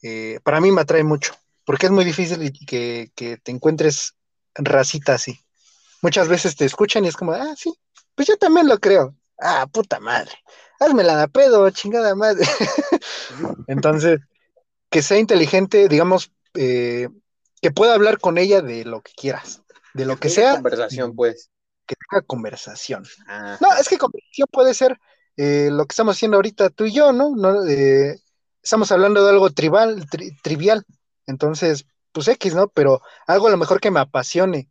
[0.01, 1.35] eh, para mí me atrae mucho,
[1.65, 4.15] porque es muy difícil que, que te encuentres
[4.55, 5.39] racita así.
[6.01, 7.73] Muchas veces te escuchan y es como, ah, sí,
[8.15, 9.15] pues yo también lo creo.
[9.41, 10.31] Ah, puta madre,
[10.79, 12.45] hazme la de pedo, chingada madre.
[13.67, 14.19] Entonces,
[14.89, 17.07] que sea inteligente, digamos, eh,
[17.61, 19.61] que pueda hablar con ella de lo que quieras,
[19.93, 21.49] de lo que sea, Conversación, pues.
[21.85, 23.05] que tenga conversación.
[23.27, 23.57] Ajá.
[23.61, 24.99] No, es que conversación puede ser
[25.37, 27.35] eh, lo que estamos haciendo ahorita tú y yo, ¿no?
[27.35, 28.19] No, eh,
[28.61, 30.85] estamos hablando de algo tribal, tri- trivial,
[31.27, 32.67] entonces, pues X, ¿no?
[32.69, 34.69] Pero algo a lo mejor que me apasione.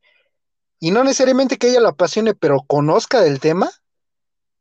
[0.81, 3.71] Y no necesariamente que ella lo apasione, pero conozca del tema,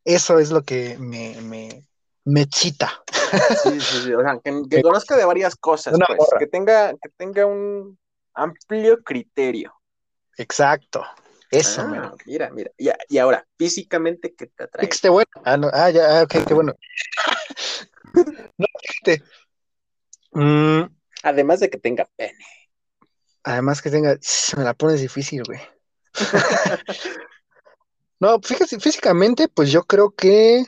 [0.03, 1.85] eso es lo que me, me,
[2.25, 3.03] me chita.
[3.63, 4.13] Sí, sí, sí.
[4.13, 6.19] O sea, que, que conozca de varias cosas, pues.
[6.39, 7.99] Que tenga, que tenga un
[8.33, 9.73] amplio criterio.
[10.37, 11.03] Exacto.
[11.49, 12.71] Eso, Ah, mira, mira.
[12.77, 14.87] Y, y ahora, físicamente, ¿qué te atrae?
[14.89, 15.29] Esté bueno.
[15.45, 16.73] Ah, no, ah, ya, ah, ok, qué bueno.
[18.57, 19.23] no, fíjate.
[20.33, 20.83] Mm,
[21.23, 22.45] Además de que tenga pene.
[23.43, 24.17] además que tenga,
[24.57, 25.59] me la pones difícil, güey.
[28.19, 30.65] No, fíjate, físicamente, pues yo creo que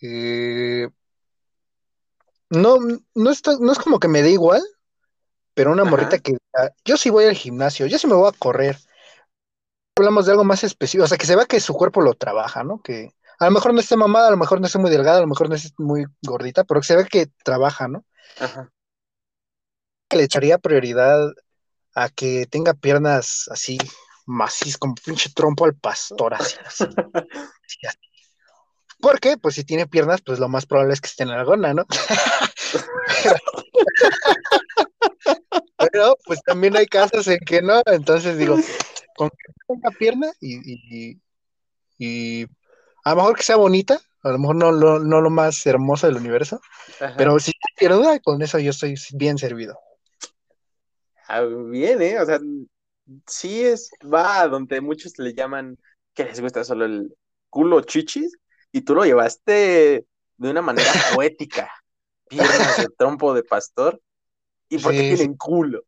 [0.00, 0.88] eh,
[2.48, 2.78] no,
[3.14, 4.62] no, está, no es como que me dé igual,
[5.54, 5.90] pero una Ajá.
[5.90, 6.36] morrita que
[6.84, 8.78] yo sí voy al gimnasio, yo sí me voy a correr.
[9.98, 12.64] Hablamos de algo más específico, o sea, que se vea que su cuerpo lo trabaja,
[12.64, 12.80] ¿no?
[12.82, 13.10] Que
[13.42, 15.26] a lo mejor no esté mamada, a lo mejor no esté muy delgada, a lo
[15.26, 18.04] mejor no esté muy gordita, pero que se ve que trabaja, ¿no?
[18.38, 18.70] Ajá.
[20.10, 21.32] Le echaría prioridad
[21.94, 23.78] a que tenga piernas así
[24.26, 26.84] macizas, como pinche trompo al pastor, así, así,
[27.88, 27.98] así.
[29.00, 31.74] Porque, pues si tiene piernas, pues lo más probable es que esté en la gona,
[31.74, 31.84] ¿no?
[35.78, 38.56] Pero, pues también hay casos en que no, entonces digo,
[39.16, 41.20] con que tenga pierna y, y,
[41.98, 42.46] y
[43.04, 46.06] a lo mejor que sea bonita, a lo mejor no, lo- no lo más hermoso
[46.06, 46.60] del universo,
[47.00, 47.18] Ajá.
[47.18, 49.78] pero si tiene duda, con eso yo estoy bien servido.
[51.28, 52.20] Ah, bien, ¿eh?
[52.20, 52.38] O sea,
[53.26, 55.78] sí es, va a donde muchos le llaman
[56.14, 57.14] que les gusta solo el
[57.48, 58.32] culo chichis,
[58.72, 61.70] y tú lo llevaste de una manera poética.
[62.28, 64.00] Piernas de trompo de pastor,
[64.68, 65.28] y porque Sí, sí.
[65.28, 65.84] tienen culo.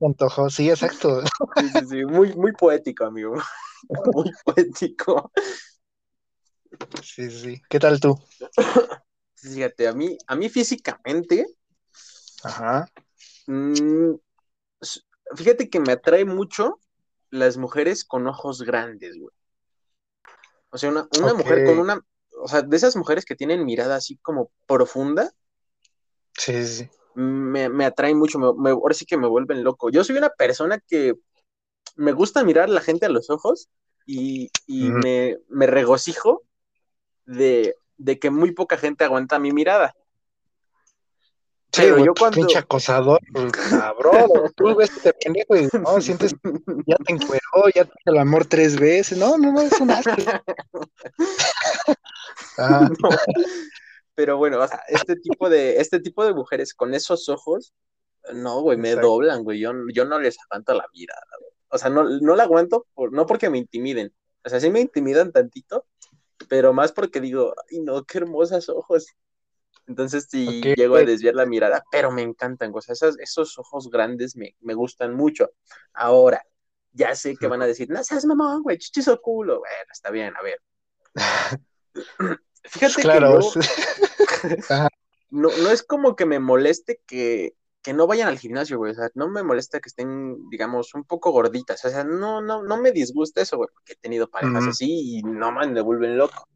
[0.00, 1.22] Me antojó, sí, exacto.
[1.56, 3.34] Sí, sí, sí, muy, muy poético, amigo.
[4.12, 5.32] Muy poético.
[7.02, 7.62] Sí, sí.
[7.68, 8.18] ¿Qué tal tú?
[9.34, 11.46] Fíjate, a mí, a mí físicamente,
[12.42, 12.88] Ajá.
[13.46, 14.14] mm,
[15.36, 16.80] fíjate que me atrae mucho
[17.30, 19.34] las mujeres con ojos grandes, güey.
[20.70, 22.00] O sea, una, una mujer con una,
[22.40, 25.32] o sea, de esas mujeres que tienen mirada así como profunda,
[26.36, 29.90] Sí, sí, me, me atraen mucho, me, me- ahora sí que me vuelven loco.
[29.90, 31.14] Yo soy una persona que
[31.96, 33.68] me gusta mirar a la gente a los ojos
[34.06, 36.42] y, y me, me regocijo
[37.28, 39.94] de, de que muy poca gente aguanta mi mirada.
[41.70, 42.36] Sí, Pero güey, yo pues, cuando...
[42.36, 44.14] pinche acosador, pues, cabrón,
[44.56, 46.34] tú ves este pendejo y no, sientes
[46.86, 49.90] ya te encueró, ya te hizo el amor tres veces, no, no, no, es un
[49.90, 50.12] asco.
[52.58, 52.90] No.
[54.16, 57.72] Pero bueno, o sea, este tipo de, este tipo de mujeres con esos ojos,
[58.34, 59.06] no, güey, me Exacto.
[59.06, 59.60] doblan, güey.
[59.60, 61.52] Yo, yo no les aguanto la mirada, güey.
[61.68, 64.12] O sea, no, no la aguanto, por, no porque me intimiden.
[64.44, 65.86] O sea, sí me intimidan tantito,
[66.48, 69.06] pero más porque digo, ay, no, qué hermosos ojos.
[69.86, 71.06] Entonces sí llego a güey.
[71.06, 75.14] desviar la mirada, pero me encantan, o sea, esas- esos ojos grandes me, me gustan
[75.14, 75.50] mucho.
[75.94, 76.42] Ahora,
[76.92, 79.60] ya sé que van a decir, no seas mamón, güey, chichis o culo.
[79.60, 80.60] Bueno, está bien, a ver.
[82.64, 83.52] Fíjate claro, que yo,
[85.30, 88.92] no, no es como que me moleste que, que no vayan al gimnasio, güey.
[88.92, 91.84] O sea, no me molesta que estén, digamos, un poco gorditas.
[91.84, 95.22] O sea, no, no, no me disgusta eso, güey, porque he tenido parejas así y
[95.22, 96.48] no man, me vuelven loco.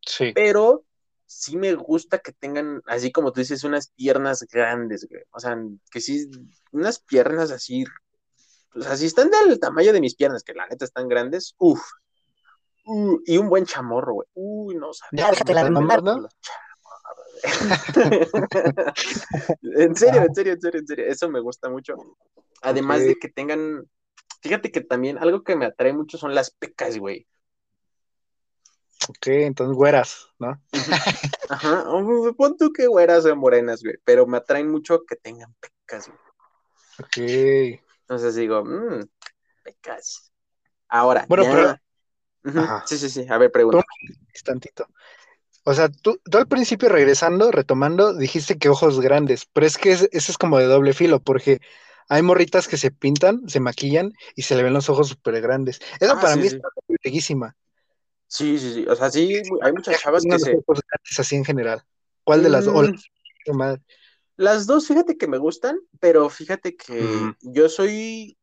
[0.00, 0.84] sí, Pero
[1.26, 5.22] sí me gusta que tengan, así como tú dices, unas piernas grandes, güey.
[5.30, 5.56] O sea,
[5.90, 6.30] que sí,
[6.72, 7.84] unas piernas así.
[8.74, 11.82] O sea, si están del tamaño de mis piernas, que la neta están grandes, uff.
[13.26, 14.28] y un buen chamorro, güey.
[14.34, 15.10] Uy, no sabes.
[15.12, 16.28] Ya, déjate la mamar, ¿no?
[19.62, 21.06] En serio, en serio, en serio, en serio.
[21.06, 21.94] Eso me gusta mucho.
[22.62, 23.88] Además de que tengan.
[24.40, 27.26] Fíjate que también algo que me atrae mucho son las pecas, güey.
[29.08, 30.60] ok, entonces güeras, ¿no?
[31.48, 31.84] Ajá.
[31.88, 33.96] oh, Pon tú que güeras o morenas, güey.
[34.04, 36.18] Pero me atraen mucho que tengan pecas, güey.
[37.00, 39.02] Ok, Entonces digo, mmm,
[39.62, 40.32] pecas.
[40.88, 41.50] Ahora, Bueno, ya.
[41.52, 42.82] pero-.
[42.86, 43.26] Sí, sí, sí.
[43.28, 43.82] A ver, pregunta.
[44.44, 44.88] tantito.
[45.70, 49.92] O sea, tú, tú al principio regresando, retomando, dijiste que ojos grandes, pero es que
[49.92, 51.60] es- eso es como de doble filo, porque
[52.08, 55.80] hay morritas que se pintan, se maquillan y se le ven los ojos súper grandes.
[56.00, 56.56] Eso Ah, para sí, mí sí.
[56.56, 56.68] está
[57.04, 57.56] bellísima.
[58.26, 58.86] Sí, sí, sí.
[58.88, 60.52] O sea, sí, hay muchas chavas que se.
[60.52, 61.82] ojos grandes así en general.
[62.24, 63.10] ¿Cuál de las Mm, las-
[63.44, 63.82] qué madre.
[64.36, 67.30] Las dos, fíjate que me gustan, pero fíjate que Mm.
[67.40, 68.38] yo soy,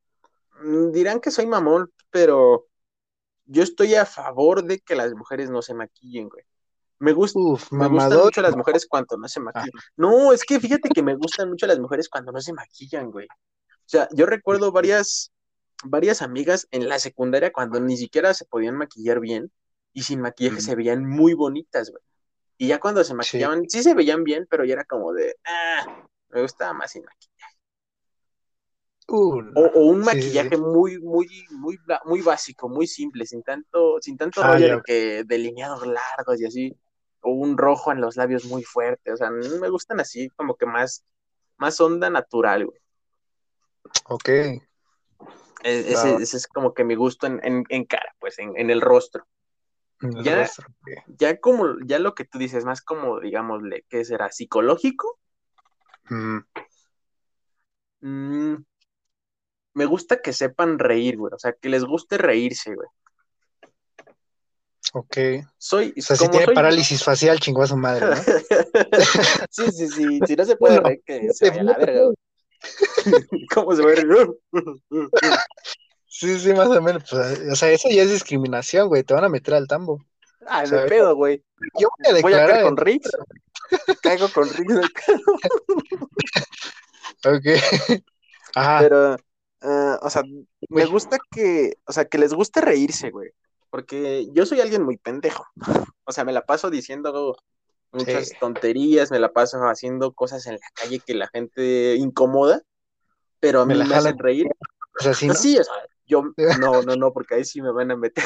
[0.64, 2.68] mm, dirán que soy mamón, pero
[3.46, 6.46] yo estoy a favor de que las mujeres no se maquillen, güey.
[7.00, 9.72] Me gusta, Uf, me gustan mucho las mujeres cuando no se maquillan.
[9.98, 13.28] No, es que fíjate que me gustan mucho las mujeres cuando no se maquillan, güey.
[13.28, 15.32] O sea, yo recuerdo varias,
[15.84, 19.52] varias amigas en la secundaria cuando ni siquiera se podían maquillar bien
[19.94, 20.62] y sin maquillaje Mm.
[20.62, 22.02] se veían muy bonitas, güey.
[22.58, 26.08] Y ya cuando se maquillaban, sí, se veían bien, pero ya era como de, ah,
[26.30, 27.56] me gustaba más sin maquillaje.
[29.08, 29.52] Uh, no.
[29.62, 30.58] O, o un sí, maquillaje sí.
[30.58, 35.24] muy, muy, muy, muy básico, muy simple, sin tanto, sin tanto Ah, rollo de que
[35.26, 36.76] delineados largos y así,
[37.26, 40.66] o un rojo en los labios muy fuerte, o sea, me gustan así, como que
[40.68, 41.04] más,
[41.58, 42.80] más onda natural, güey.
[44.06, 44.30] Ok.
[44.30, 44.62] E-
[45.64, 49.26] Ese, es como que mi gusto en, en, en cara, pues, en, en el rostro.
[50.02, 50.68] El Ya- rostro.
[51.08, 54.32] Ya como, ya lo que tú dices, más como, digámosle, ¿qué será?
[54.32, 55.20] ¿Psicológico?
[56.10, 56.40] Mm,
[58.02, 58.56] Mm,
[59.74, 62.88] me gusta que sepan reír, güey, o sea, que les guste reírse, güey.
[64.96, 65.18] Ok.
[65.58, 68.16] Soy, O sea, si tiene soy- parálisis facial, chingó a su madre, ¿no?
[69.50, 70.20] sí, sí, sí.
[70.26, 72.02] Si no se puede Bueno, reír, que se vaya la verga.
[73.54, 74.28] ¿Cómo se va a reír?
[76.08, 77.04] Sí, sí, más o menos.
[77.10, 79.04] pues, o sea, eso ya es discriminación, güey.
[79.04, 80.04] Te van a meter al tambo.
[80.48, 81.44] Ah, de pedo, güey.
[81.80, 82.50] Yo voy a Voy a declarar.
[82.52, 83.12] caer con Riggs.
[84.02, 84.80] Caigo con Riggs.
[87.26, 88.02] Ok.
[88.56, 88.80] Ajá.
[88.82, 89.18] Pero,
[89.62, 90.22] ah, o sea,
[90.70, 93.32] me gusta que, o sea, que les guste reírse, güey.
[93.70, 95.46] Porque yo soy alguien muy pendejo.
[96.08, 97.36] O sea, me la paso diciendo
[97.92, 98.36] muchas Sí.
[98.40, 102.62] tonterías, me la paso haciendo cosas en la calle que la gente incomoda,
[103.40, 104.14] pero a Me mí la me jalan.
[104.14, 104.48] hacen reír.
[105.00, 105.34] O sea, sí, ¿no?
[105.34, 105.74] Sí, o sea,
[106.06, 106.24] yo,
[106.62, 108.24] no, no, no, porque ahí sí me van a meter.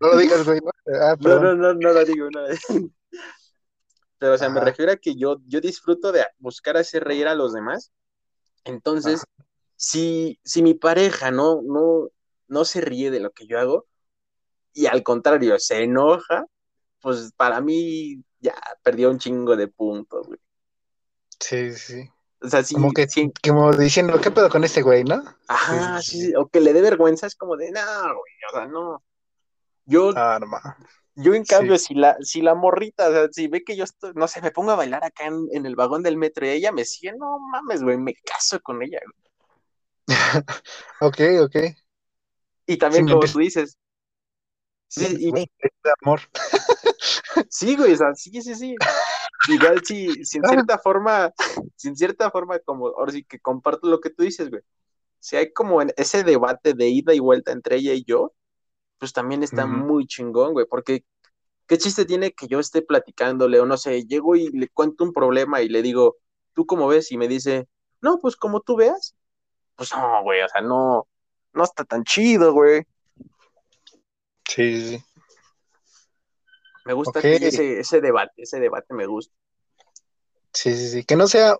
[0.00, 0.60] No lo digas, güey.
[0.60, 0.70] ¿no?
[1.00, 2.40] Ah, No, no, no, no lo digo, no.
[4.18, 7.34] Pero, o sea, me refiero a que yo, yo disfruto de buscar hacer reír a
[7.34, 7.92] los demás.
[8.64, 9.24] Entonces,
[9.76, 12.08] si, si mi pareja no, no,
[12.50, 13.86] no se ríe de lo que yo hago,
[14.72, 16.46] y al contrario, se enoja,
[17.00, 20.40] pues para mí ya perdió un chingo de puntos, güey.
[21.40, 22.08] Sí, sí.
[22.42, 25.22] O sea, sí, Como que, sí, como diciendo, ¿qué pedo con este güey, no?
[25.48, 28.66] ajá, sí, sí, o que le dé vergüenza, es como de, no, güey, o sea,
[28.66, 29.02] no.
[29.86, 30.76] Yo, Ah, no ma.
[31.14, 34.12] Yo, en cambio, si la, si la morrita, o sea, si ve que yo estoy,
[34.14, 36.72] no sé, me pongo a bailar acá en, en el vagón del metro y ella
[36.72, 39.30] me sigue, no mames, güey, me caso con ella, güey.
[41.00, 41.56] Ok, ok.
[42.70, 43.76] Y también, Sí, como tú dices,
[44.86, 45.48] Sí, y-
[46.02, 46.20] amor.
[47.48, 48.76] sí, güey, o sea, sí, sí, sí.
[49.48, 51.32] Igual si, si en cierta forma,
[51.74, 54.62] si en cierta forma, como, ahora sí que comparto lo que tú dices, güey.
[55.18, 58.34] Si hay como en ese debate de ida y vuelta entre ella y yo,
[58.98, 61.04] pues también está muy chingón, güey, porque
[61.66, 65.12] ¿qué chiste tiene que yo esté platicándole o no sé, llego y le cuento un
[65.12, 66.18] problema y le digo,
[66.54, 67.10] ¿tú cómo ves?
[67.10, 67.66] Y me dice,
[68.00, 69.16] no, pues como tú veas.
[69.74, 71.08] Pues no, güey, o sea, no,
[71.52, 72.82] no está tan chido, güey.
[74.48, 75.04] Sí, sí, sí.
[76.84, 77.22] Me gusta Ok.
[77.22, 79.34] que haya ese, ese debate, ese debate me gusta.
[80.52, 81.04] Sí, sí, sí.
[81.04, 81.56] Que no sea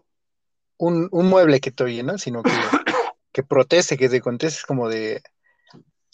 [0.79, 2.19] un, un mueble que te oye, ¿no?
[2.19, 2.51] Sino que,
[3.33, 5.23] que proteste, que te contestes como de...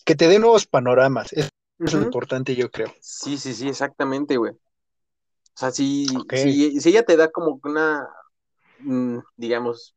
[0.04, 1.32] Que te dé nuevos panoramas.
[1.32, 2.92] Eso es lo importante, yo creo.
[3.00, 4.52] Sí, sí, sí, exactamente, güey.
[4.52, 8.06] O sea, si, si, si ella te da como una,
[8.78, 9.95] mm, digamos,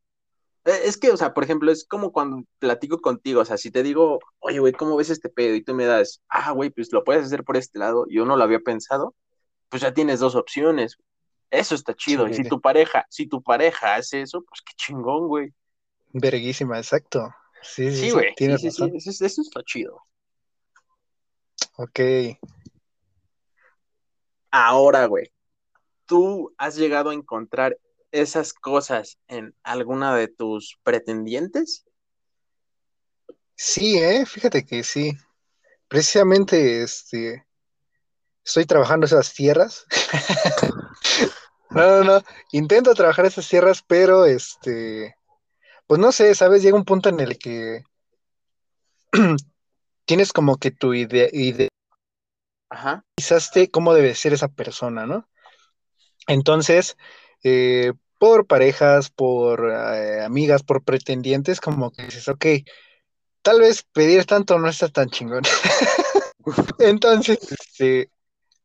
[0.65, 3.83] es que, o sea, por ejemplo, es como cuando platico contigo, o sea, si te
[3.83, 5.55] digo, oye, güey, ¿cómo ves este pedo?
[5.55, 8.35] Y tú me das, ah, güey, pues lo puedes hacer por este lado, yo no
[8.37, 9.15] lo había pensado,
[9.69, 10.97] pues ya tienes dos opciones.
[11.51, 12.27] Eso está chido.
[12.27, 15.53] Y si tu pareja, si tu pareja hace eso, pues qué chingón, güey.
[16.13, 17.33] Verguísima, exacto.
[17.61, 18.95] Sí, sí, Sí, sí, güey, sí, tienes sí, sí, razón.
[18.95, 20.01] eso, eso está chido.
[21.77, 21.99] Ok.
[24.51, 25.31] Ahora, güey,
[26.05, 27.77] ¿tú has llegado a encontrar
[28.11, 31.85] esas cosas en alguna de tus pretendientes?
[33.55, 35.11] Sí, eh, fíjate que sí.
[35.87, 37.45] Precisamente, este,
[38.43, 39.85] estoy trabajando esas tierras.
[41.71, 42.23] No, no, no.
[42.51, 45.15] Intento trabajar esas tierras, pero este,
[45.85, 46.63] pues no sé, ¿sabes?
[46.63, 47.83] Llega un punto en el que
[50.05, 51.29] tienes como que tu idea,
[52.71, 53.03] Ajá.
[53.17, 55.29] idealizaste cómo debe ser esa persona, ¿no?
[56.27, 56.97] Entonces,
[57.43, 62.45] eh, por parejas, por eh, amigas, por pretendientes, como que dices, ok,
[63.41, 65.43] tal vez pedir tanto no está tan chingón.
[66.79, 68.09] Entonces, este,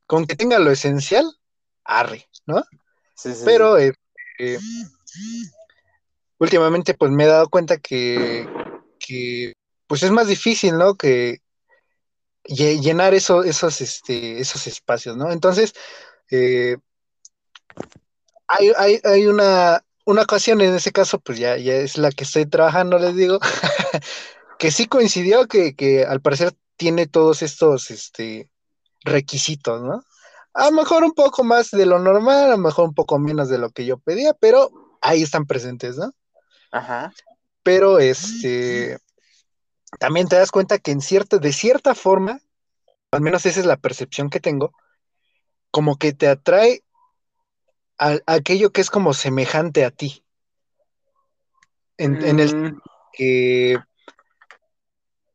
[0.07, 1.25] con que tenga lo esencial,
[1.85, 2.63] arre, ¿no?
[3.15, 3.43] Sí, sí, sí.
[3.45, 3.93] Pero eh,
[6.39, 8.49] últimamente pues me he dado cuenta que,
[8.99, 9.55] que,
[9.87, 10.95] pues es más difícil, ¿no?
[10.97, 11.39] Que
[12.45, 15.31] lle- llenar eso, esos, este, esos espacios, ¿no?
[15.31, 15.73] Entonces,
[16.31, 16.77] eh,
[18.49, 22.25] hay, hay, hay una, una ocasión en ese caso, pues ya, ya es la que
[22.25, 23.39] estoy trabajando, les digo,
[24.59, 28.51] que sí coincidió que, que al parecer tiene todos estos este,
[29.03, 30.05] requisitos, ¿no?
[30.53, 33.49] A lo mejor un poco más de lo normal, a lo mejor un poco menos
[33.49, 36.13] de lo que yo pedía, pero ahí están presentes, ¿no?
[36.71, 37.13] Ajá.
[37.63, 38.99] Pero este,
[39.99, 42.41] también te das cuenta que en cierta, de cierta forma,
[43.11, 44.73] al menos esa es la percepción que tengo,
[45.71, 46.85] como que te atrae
[47.99, 50.25] a, a aquello que es como semejante a ti.
[51.97, 52.79] En, en el Mm,
[53.13, 53.79] que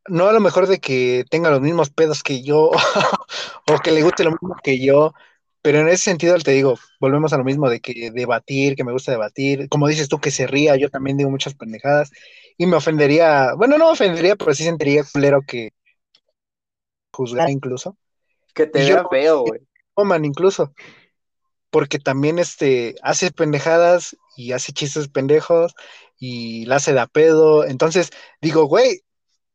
[0.08, 2.72] no a lo mejor de que tenga los mismos pedos que yo
[3.68, 5.14] o que le guste lo mismo que yo,
[5.62, 8.92] pero en ese sentido te digo, volvemos a lo mismo de que debatir, que me
[8.92, 12.12] gusta debatir, como dices tú que se ría, yo también digo muchas pendejadas
[12.58, 15.72] y me ofendería, bueno, no me ofendería, pero sí sentiría culero que
[17.14, 17.98] juzgar incluso,
[18.54, 19.62] que te vea feo, güey.
[19.94, 20.74] Oman incluso,
[21.70, 25.76] porque también este hace pendejadas y hace chistes pendejos
[26.18, 29.02] y la hace de a pedo, entonces digo, güey,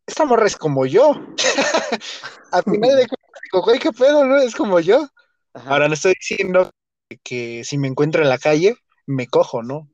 [0.07, 1.12] esta morra es como yo.
[2.53, 4.38] Al final de cuentas digo, güey, qué pedo, ¿no?
[4.38, 5.09] Es como yo.
[5.55, 5.70] Ajá.
[5.70, 6.70] Ahora no estoy diciendo
[7.09, 9.88] que, que si me encuentro en la calle, me cojo, ¿no?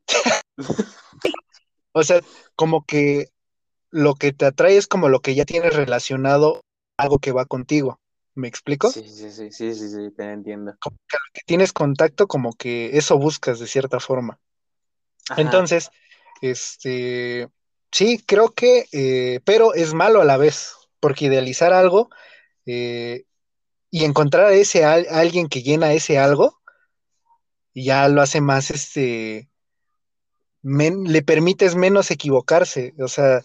[1.93, 2.21] O sea,
[2.55, 3.31] como que
[3.91, 6.63] lo que te atrae es como lo que ya tienes relacionado,
[6.97, 8.01] algo que va contigo.
[8.35, 8.89] ¿Me explico?
[8.91, 10.73] Sí, sí, sí, sí, sí, sí, te entiendo.
[11.33, 14.41] Que tienes contacto, como que eso buscas de cierta forma.
[15.29, 15.43] Ajá.
[15.43, 15.91] Entonces,
[16.43, 17.49] este,
[17.93, 22.11] sí, creo que, eh, pero es malo a la vez, porque idealizar algo
[22.67, 23.25] eh,
[23.91, 26.61] y encontrar a ese a alguien que llena ese algo,
[27.75, 29.49] ya lo hace más, este,
[30.63, 32.95] men- le permites menos equivocarse.
[33.01, 33.41] O sea,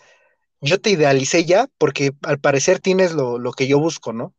[0.62, 4.36] yo te idealicé ya porque al parecer tienes lo, lo que yo busco, ¿no?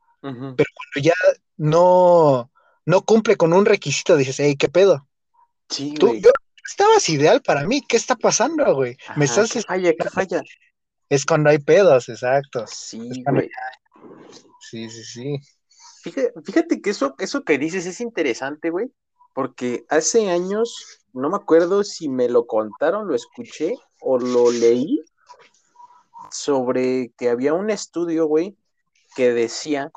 [0.56, 0.68] Pero
[1.02, 1.14] ya
[1.56, 2.50] no,
[2.84, 5.08] no cumple con un requisito, dices, hey, ¿qué pedo?
[5.68, 6.20] Sí, Tú, güey.
[6.20, 6.30] yo,
[6.68, 8.96] estabas ideal para mí, ¿qué está pasando, güey?
[9.16, 9.54] Me estás.
[11.08, 12.64] Es cuando hay pedos, exacto.
[12.66, 13.50] Sí, cuando- güey.
[14.60, 15.36] Sí, sí, sí.
[16.02, 18.92] Fíjate, fíjate que eso, eso que dices es interesante, güey,
[19.34, 25.04] porque hace años, no me acuerdo si me lo contaron, lo escuché o lo leí,
[26.30, 28.56] sobre que había un estudio, güey,
[29.14, 29.90] que decía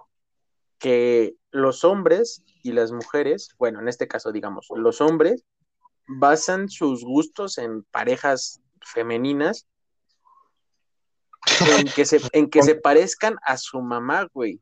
[0.79, 5.45] que los hombres y las mujeres, bueno, en este caso, digamos, los hombres
[6.07, 9.67] basan sus gustos en parejas femeninas
[11.59, 14.61] en que se, en que se parezcan a su mamá, güey.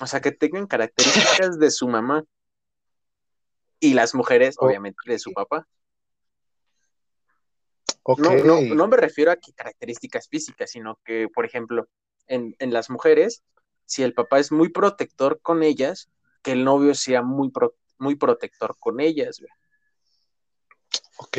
[0.00, 2.24] o sea, que tengan características de su mamá.
[3.80, 5.66] Y las mujeres, obviamente, de su papá.
[8.18, 11.88] No, no, no me refiero a que características físicas, sino que, por ejemplo,
[12.26, 13.42] en, en, las mujeres,
[13.86, 16.10] si el papá es muy protector con ellas,
[16.42, 17.50] que el novio sea muy,
[17.98, 19.42] muy protector con ellas.
[21.18, 21.38] Ok.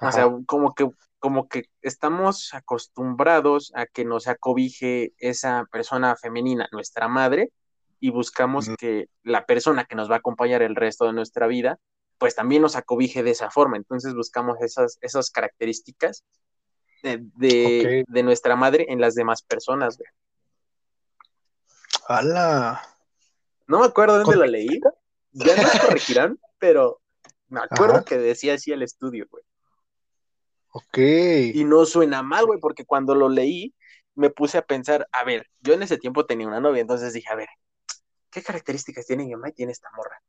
[0.00, 6.68] O sea, como que, como que estamos acostumbrados a que nos acobije esa persona femenina,
[6.72, 7.52] nuestra madre,
[8.00, 11.78] y buscamos que la persona que nos va a acompañar el resto de nuestra vida,
[12.18, 13.76] pues también nos acobije de esa forma.
[13.76, 16.24] Entonces buscamos esas, esas características
[17.02, 19.98] de, nuestra madre en las demás personas.
[19.98, 20.08] Güey.
[22.12, 22.82] ¡Hala!
[23.66, 24.80] No me acuerdo dónde lo leí.
[25.32, 27.00] Ya nos corregirán, pero
[27.48, 29.44] me acuerdo que decía así el estudio, güey.
[30.72, 30.98] Ok.
[31.54, 33.74] Y no suena mal, güey, porque cuando lo leí
[34.14, 37.30] me puse a pensar, a ver, yo en ese tiempo tenía una novia, entonces dije,
[37.30, 37.48] a ver,
[38.30, 40.22] ¿qué características tiene mi mamá y tiene esta morra?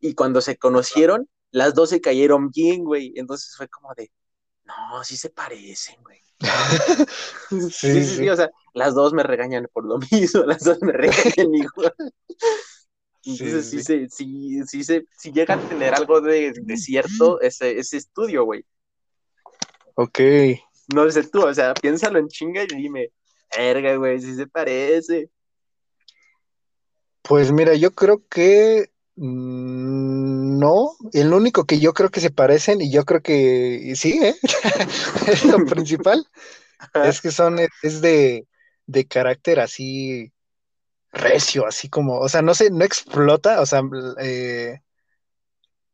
[0.00, 3.12] Y cuando se conocieron, las dos se cayeron bien, güey.
[3.16, 4.10] Entonces fue como de,
[4.64, 6.23] no, sí se parecen, güey.
[7.50, 10.92] sí, sí, sí, o sea, las dos me regañan por lo mismo, las dos me
[10.92, 11.94] regañan igual.
[13.26, 17.78] Entonces sí, sí, sí, sí, sí, sí, llega a tener algo de, de cierto ese,
[17.78, 18.64] ese estudio, güey.
[19.94, 20.20] Ok.
[20.92, 23.10] No sé tú, o sea, piénsalo en chinga y dime,
[23.56, 25.30] verga, güey, si se parece.
[27.22, 30.96] Pues mira, yo creo que no.
[31.12, 34.34] El único que yo creo que se parecen, y yo creo que sí, ¿eh?
[35.28, 36.26] es lo principal,
[36.94, 38.46] es que son, es de,
[38.86, 40.32] de carácter así
[41.12, 43.82] recio, así como, o sea, no sé, no explota, o sea,
[44.20, 44.80] eh,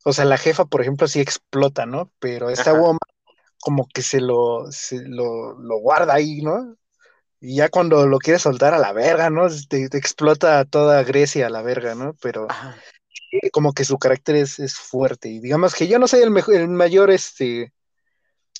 [0.05, 2.11] o sea, la jefa, por ejemplo, sí explota, ¿no?
[2.19, 2.99] Pero esta woman
[3.61, 6.77] como que se lo, lo, guarda ahí, ¿no?
[7.41, 9.47] Y ya cuando lo quiere soltar a la verga, ¿no?
[9.69, 12.15] Te, explota toda Grecia a la verga, ¿no?
[12.23, 12.49] Pero
[13.53, 15.29] como que su carácter es, fuerte.
[15.29, 17.73] Y digamos que yo no soy el, mejor, el mayor este,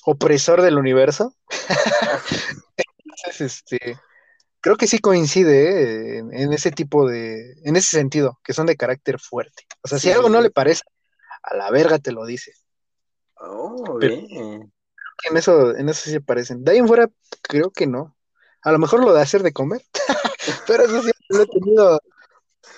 [0.05, 1.35] opresor del universo.
[3.05, 3.97] Entonces, este,
[4.61, 6.19] creo que sí coincide ¿eh?
[6.19, 9.63] en, ese tipo de, en ese sentido, que son de carácter fuerte.
[9.83, 10.83] O sea, si algo no le parece,
[11.43, 12.53] a la verga te lo dice.
[13.35, 14.71] Oh, bien
[15.29, 16.63] en eso, en eso sí se parecen.
[16.63, 17.09] De ahí en fuera,
[17.41, 18.15] creo que no.
[18.63, 19.81] A lo mejor lo de hacer de comer,
[20.67, 21.99] pero eso sí lo he tenido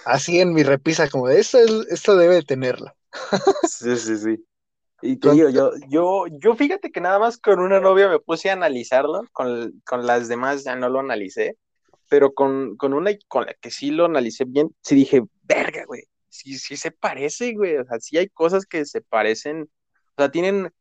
[0.06, 1.58] así en mi repisa, como de esto,
[1.90, 2.94] esto debe de tenerlo.
[3.70, 4.46] sí, sí, sí.
[5.02, 8.50] Y te digo, yo, yo, yo fíjate que nada más con una novia me puse
[8.50, 11.58] a analizarlo, con, con las demás ya no lo analicé,
[12.10, 16.04] pero con, con una con la que sí lo analicé bien, sí dije, verga, güey,
[16.30, 19.64] sí, sí se parece, güey, o sea, sí hay cosas que se parecen,
[20.16, 20.72] o sea, tienen,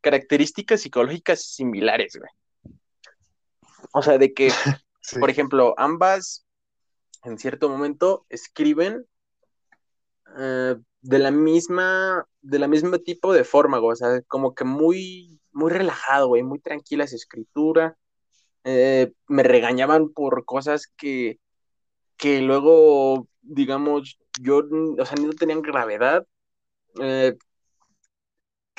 [0.00, 2.30] características psicológicas similares, güey.
[3.92, 4.48] O sea, de que,
[5.20, 6.46] por ejemplo, ambas
[7.24, 9.06] en cierto momento escriben
[10.38, 13.80] eh, de la misma, de la misma tipo de forma.
[13.80, 17.96] O sea, como que muy, muy relajado, güey, muy tranquila su escritura.
[18.64, 21.40] Eh, me regañaban por cosas que,
[22.16, 24.62] que luego, digamos, yo,
[24.98, 26.26] o sea, no tenían gravedad.
[27.00, 27.36] Eh,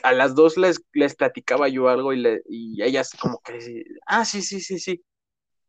[0.04, 4.26] a las dos les, les platicaba yo algo y, le, y ellas como que, ah,
[4.26, 5.04] sí, sí, sí, sí,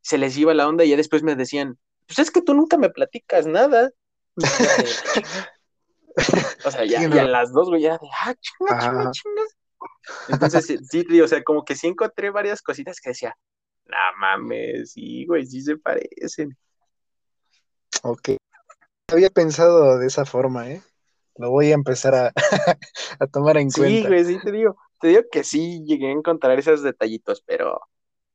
[0.00, 2.76] se les iba la onda y ya después me decían, pues es que tú nunca
[2.76, 3.90] me platicas nada.
[6.64, 9.42] o sea, ya, ya las dos, güey, ya de, ah, chinga, chinga, chinga.
[10.28, 13.36] Entonces, sí, o sea, como que sí encontré varias cositas que decía,
[13.86, 16.57] no mames, sí, güey, sí se parecen.
[18.03, 18.30] Ok.
[19.09, 20.82] Había pensado de esa forma, ¿eh?
[21.36, 22.32] Lo voy a empezar a,
[23.32, 24.00] tomar en cuenta.
[24.00, 27.80] Sí, güey, sí, te digo, te digo que sí llegué a encontrar esos detallitos, pero,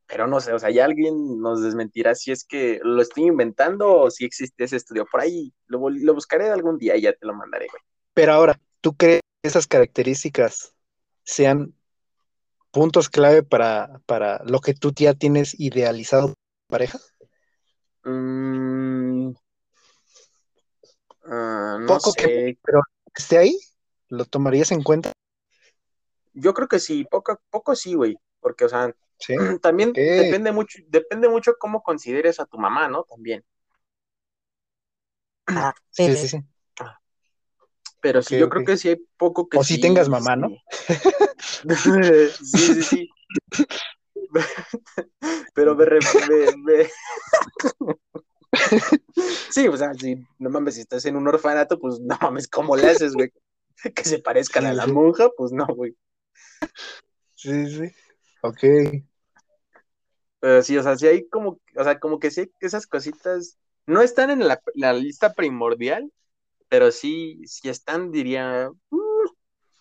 [0.07, 3.93] pero no sé, o sea, ya alguien nos desmentirá si es que lo estoy inventando
[3.93, 5.53] o si existe ese estudio por ahí.
[5.67, 7.81] Lo, lo buscaré algún día y ya te lo mandaré, güey.
[8.13, 10.73] Pero ahora, ¿tú crees que esas características
[11.23, 11.73] sean
[12.71, 16.33] puntos clave para, para lo que tú ya tienes idealizado
[16.69, 16.99] pareja?
[18.03, 19.33] Mmm
[21.29, 22.81] Ah, no poco que, pero
[23.13, 23.59] esté ahí,
[24.07, 25.11] ¿lo tomarías en cuenta?
[26.33, 28.95] Yo creo que sí, poco, poco sí, güey, porque, o sea,
[29.61, 33.03] también depende mucho, depende mucho cómo consideres a tu mamá, ¿no?
[33.03, 33.43] También.
[35.47, 36.39] Ah, sí, sí, sí.
[37.99, 39.57] Pero sí, yo creo que sí hay poco que.
[39.57, 40.49] O si tengas mamá, ¿no?
[42.43, 43.09] sí, sí, sí.
[45.53, 46.87] Pero me, me,
[49.49, 52.75] sí, o sea, si no mames, si estás en un orfanato, pues no mames, ¿cómo
[52.75, 53.31] le haces, güey?
[53.95, 55.95] Que se parezcan a la monja, pues no, güey.
[57.35, 57.91] Sí, sí.
[58.41, 58.63] Ok.
[60.39, 64.01] Pero sí, o sea, sí hay como, o sea, como que sí esas cositas no
[64.01, 66.11] están en la, la lista primordial,
[66.69, 69.27] pero sí, si están, diría, "Mm,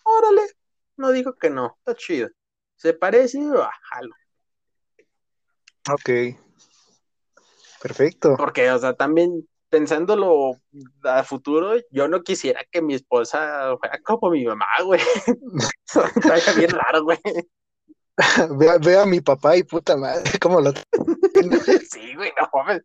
[0.05, 0.43] órale,
[0.97, 2.29] no digo que no, está chido.
[2.77, 3.39] ¿Se parece?
[3.57, 4.15] Ah, jalo.
[5.91, 6.39] Ok.
[7.83, 8.35] Perfecto.
[8.37, 10.53] Porque, o sea, también pensándolo
[11.03, 15.01] a futuro, yo no quisiera que mi esposa fuera como mi mamá, güey.
[16.17, 17.19] Estaría bien raro, güey.
[18.59, 20.73] Ve, ve a mi papá y puta madre, cómo lo
[21.91, 22.83] Sí, güey, no mames.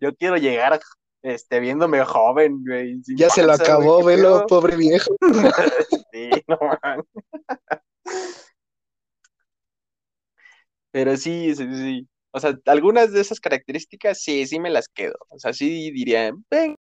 [0.00, 0.80] Yo quiero llegar
[1.22, 3.00] este, viéndome joven, güey.
[3.16, 5.14] ya se lo acabó, güey, ¿qué velo, pobre viejo.
[6.12, 7.06] Sí, no mames.
[10.90, 12.08] Pero sí, sí, sí.
[12.32, 15.16] O sea, algunas de esas características sí, sí me las quedo.
[15.28, 16.76] O sea, sí diría, ven.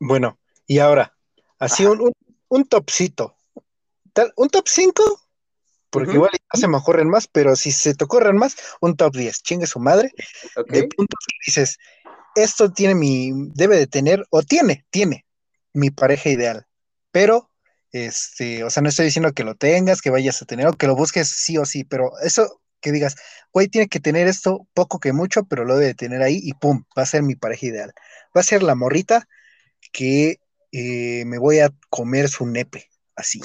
[0.00, 1.14] Bueno, y ahora,
[1.58, 2.12] así un, un,
[2.48, 3.36] un topcito.
[4.36, 5.27] Un top 5,
[5.90, 9.16] porque igual no se me ocurren más, pero si se te ocurren más, un top
[9.16, 9.42] 10.
[9.42, 10.12] Chingue su madre.
[10.68, 11.78] De puntos que dices,
[12.34, 15.24] esto tiene mi, debe de tener, o tiene, tiene
[15.72, 16.66] mi pareja ideal.
[17.10, 17.50] Pero,
[17.92, 20.86] este, o sea, no estoy diciendo que lo tengas, que vayas a tener, o que
[20.86, 23.16] lo busques sí o sí, pero eso que digas,
[23.52, 26.52] güey, tiene que tener esto poco que mucho, pero lo debe de tener ahí y
[26.54, 27.92] pum, va a ser mi pareja ideal.
[28.36, 29.28] Va a ser la morrita
[29.92, 30.38] que
[30.72, 32.88] eh, me voy a comer su nepe,
[33.18, 33.40] así.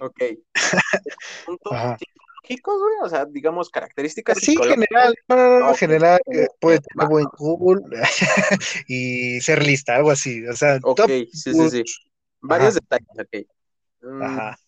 [0.00, 0.20] ok.
[1.46, 1.96] Puntos Ajá.
[1.98, 2.94] psicológicos, güey.
[3.02, 7.26] O sea, digamos, características Sí, general, no, no, no, Ok, general, eh, puede tener buen
[7.36, 7.82] cool
[8.88, 11.84] y ser lista, algo así, o sea, Ok, top, sí, sí, sí.
[12.40, 12.80] Varios Ajá.
[12.80, 13.46] detalles, ok.
[14.02, 14.58] Mm, ajá,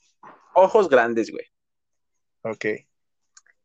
[0.55, 1.45] ojos grandes, güey.
[2.43, 2.65] ok,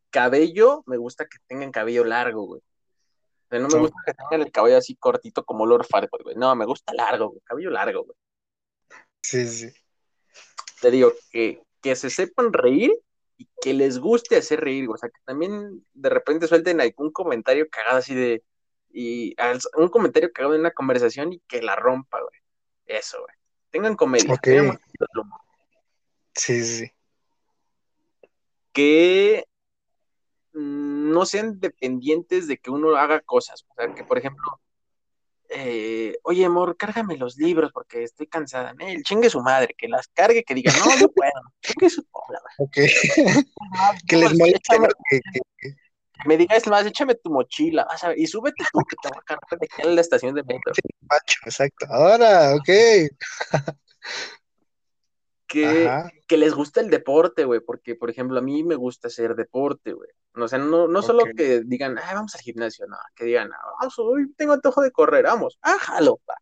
[0.10, 2.62] Cabello, me gusta que tengan cabello largo, güey.
[2.62, 6.36] O sea, no me gusta que tengan el cabello así cortito como Lord Farquaad, güey.
[6.36, 7.42] No, me gusta largo, güey.
[7.46, 8.18] Cabello largo, güey.
[9.22, 9.70] sí, sí,
[10.82, 12.92] Te digo, que, que se sepan reír
[13.38, 14.90] y que les guste hacer reír.
[14.90, 18.44] O sea, que también de repente suelten algún comentario cagado así de...
[18.94, 19.36] Y
[19.78, 22.42] un comentario cagado en una conversación y que la rompa, güey.
[22.86, 23.36] Eso, güey.
[23.70, 24.34] Tengan comedia.
[24.34, 24.42] Ok.
[24.42, 24.80] tengan
[26.34, 26.92] sí, sí,
[28.72, 29.46] que
[30.54, 33.66] no sean dependientes de que uno haga cosas.
[33.70, 34.60] O sea, que por ejemplo,
[35.54, 38.74] eh, oye, amor, cárgame los libros porque estoy cansada.
[38.80, 41.32] El chingue su madre, que las cargue, que diga, no, yo puedo.
[41.62, 42.68] Chingue su cola, güey.
[42.68, 42.76] Ok,
[44.08, 44.88] que les moleste, ¿no?
[45.10, 45.40] Que, que-
[46.14, 48.96] Que me diga, es más, échame tu mochila, vas a ver, y súbete tú, que
[49.02, 50.74] te voy a cargar de aquí a la estación de metro.
[51.10, 51.86] macho, exacto.
[51.90, 52.70] Ahora, ok.
[55.52, 59.92] Que, les gusta el deporte, güey, porque, por ejemplo, a mí me gusta hacer deporte,
[59.92, 60.10] güey.
[60.36, 63.72] O sea, no, no solo que digan, ah, vamos al gimnasio, no, que digan, ah,
[63.80, 66.36] vamos, hoy tengo antojo de correr, vamos, ah, jalo, pa.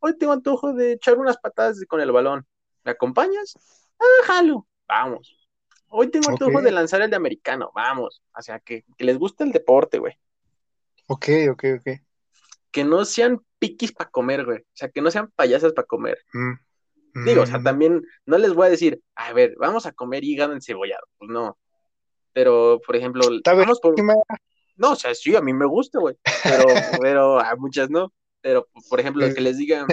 [0.00, 2.46] Hoy tengo antojo de echar unas patadas con el balón.
[2.84, 3.54] ¿Me acompañas?
[4.00, 5.48] Ah, jalo, vamos.
[5.88, 8.22] Hoy tengo antojo de lanzar el de americano, vamos.
[8.34, 10.14] O sea, que, que les gusta el deporte, güey.
[11.06, 12.00] ok, ok, ok.
[12.70, 14.58] Que no sean piquis para comer, güey.
[14.58, 16.18] O sea, que no sean payasas para comer.
[16.32, 16.54] Mm,
[17.24, 20.24] Digo, o sea, mm, también no les voy a decir, a ver, vamos a comer
[20.24, 21.06] hígado encebollado.
[21.18, 21.58] Pues no.
[22.32, 23.94] Pero, por ejemplo, vamos por.
[24.76, 26.16] No, o sea, sí, a mí me gusta, güey.
[26.42, 26.64] Pero,
[27.02, 28.12] pero a muchas no.
[28.40, 29.86] Pero, por ejemplo, que les digan,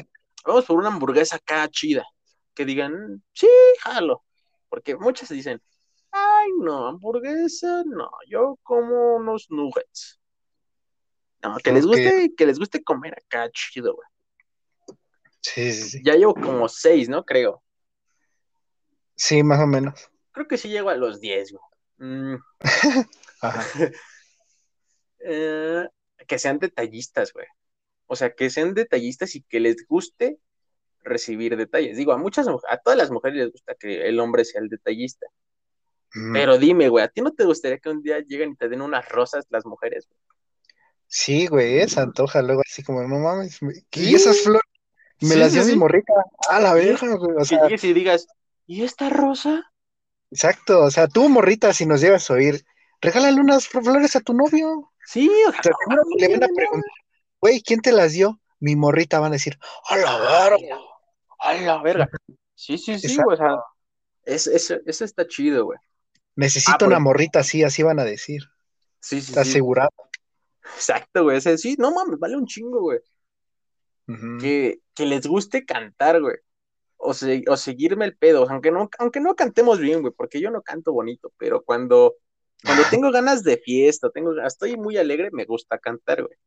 [0.46, 2.06] vamos por una hamburguesa acá chida.
[2.54, 3.48] Que digan, sí,
[3.82, 4.24] jalo.
[4.70, 5.62] Porque muchas dicen,
[6.12, 10.20] ay, no, hamburguesa, no, yo como unos nuggets.
[11.42, 14.08] No, que les guste, que les guste comer acá chido, güey.
[15.46, 16.02] Sí, sí, sí.
[16.04, 17.24] Ya llevo como seis, ¿no?
[17.24, 17.62] Creo.
[19.16, 20.10] Sí, más o menos.
[20.32, 21.64] Creo que sí llego a los diez, güey.
[21.98, 22.38] Mm,
[23.42, 23.64] Ajá.
[25.20, 25.88] eh,
[26.28, 27.46] que sean detallistas, güey.
[28.08, 30.40] O sea, que sean detallistas y que les guste
[31.04, 31.96] recibir detalles.
[31.98, 34.70] Digo, a muchas mu- a todas las mujeres les gusta que el hombre sea el
[34.70, 35.28] detallista.
[36.16, 36.34] Mm.
[36.34, 38.82] Pero dime, güey, ¿a ti no te gustaría que un día lleguen y te den
[38.82, 40.08] unas rosas las mujeres?
[40.08, 40.20] güey?
[41.08, 43.60] Sí, güey, se antoja luego así como, no mames.
[43.92, 44.62] Y esas flores
[45.22, 45.78] me Sí, las sí, dio mi sí.
[45.78, 46.14] morrita.
[46.50, 46.80] A la Sí.
[46.86, 47.32] verga, güey.
[47.36, 48.28] O Que sea, llegues y digas,
[48.68, 49.72] ¿y esta rosa?
[50.32, 50.84] exacto.
[50.84, 52.66] O sea, tú, morrita, si nos llegas a oír,
[53.02, 54.92] regálale unas flores a tu novio.
[55.06, 56.92] Sí, o sea, no, le van a preguntar,
[57.40, 58.40] güey, ¿quién te las dio?
[58.60, 59.58] Mi morrita van a decir,
[59.90, 60.78] a la verga.
[61.40, 62.10] A la verga.
[62.56, 63.56] Sí, sí, sí, güey, o sea,
[64.24, 65.78] es, es- eso está chido, güey.
[66.36, 68.42] Necesito Ah, una morrita así, así van a decir.
[69.00, 69.52] Sí, sí, Está sí.
[69.52, 69.92] asegurado.
[70.76, 71.40] Exacto, güey.
[71.42, 73.00] Sí, no mames, vale un chingo, güey.
[74.40, 76.36] Que, que les guste cantar, güey.
[76.98, 78.48] O, se- o seguirme el pedo.
[78.50, 82.16] Aunque no, aunque no cantemos bien, güey, porque yo no canto bonito, pero cuando,
[82.64, 86.38] cuando tengo ganas de fiesta, tengo, estoy muy alegre, me gusta cantar, güey.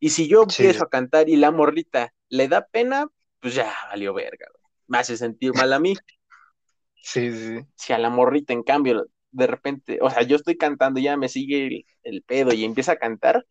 [0.00, 0.62] Y si yo Sí.
[0.62, 3.08] empiezo a cantar y la morrita le da pena,
[3.40, 4.62] pues ya valió verga, güey.
[4.86, 5.94] Me hace sentir mal a mí.
[7.00, 7.60] Sí, sí.
[7.76, 11.28] Si a la morrita, en cambio, de repente, o sea, yo estoy cantando, ya me
[11.28, 13.46] sigue el, el pedo y empieza a cantar,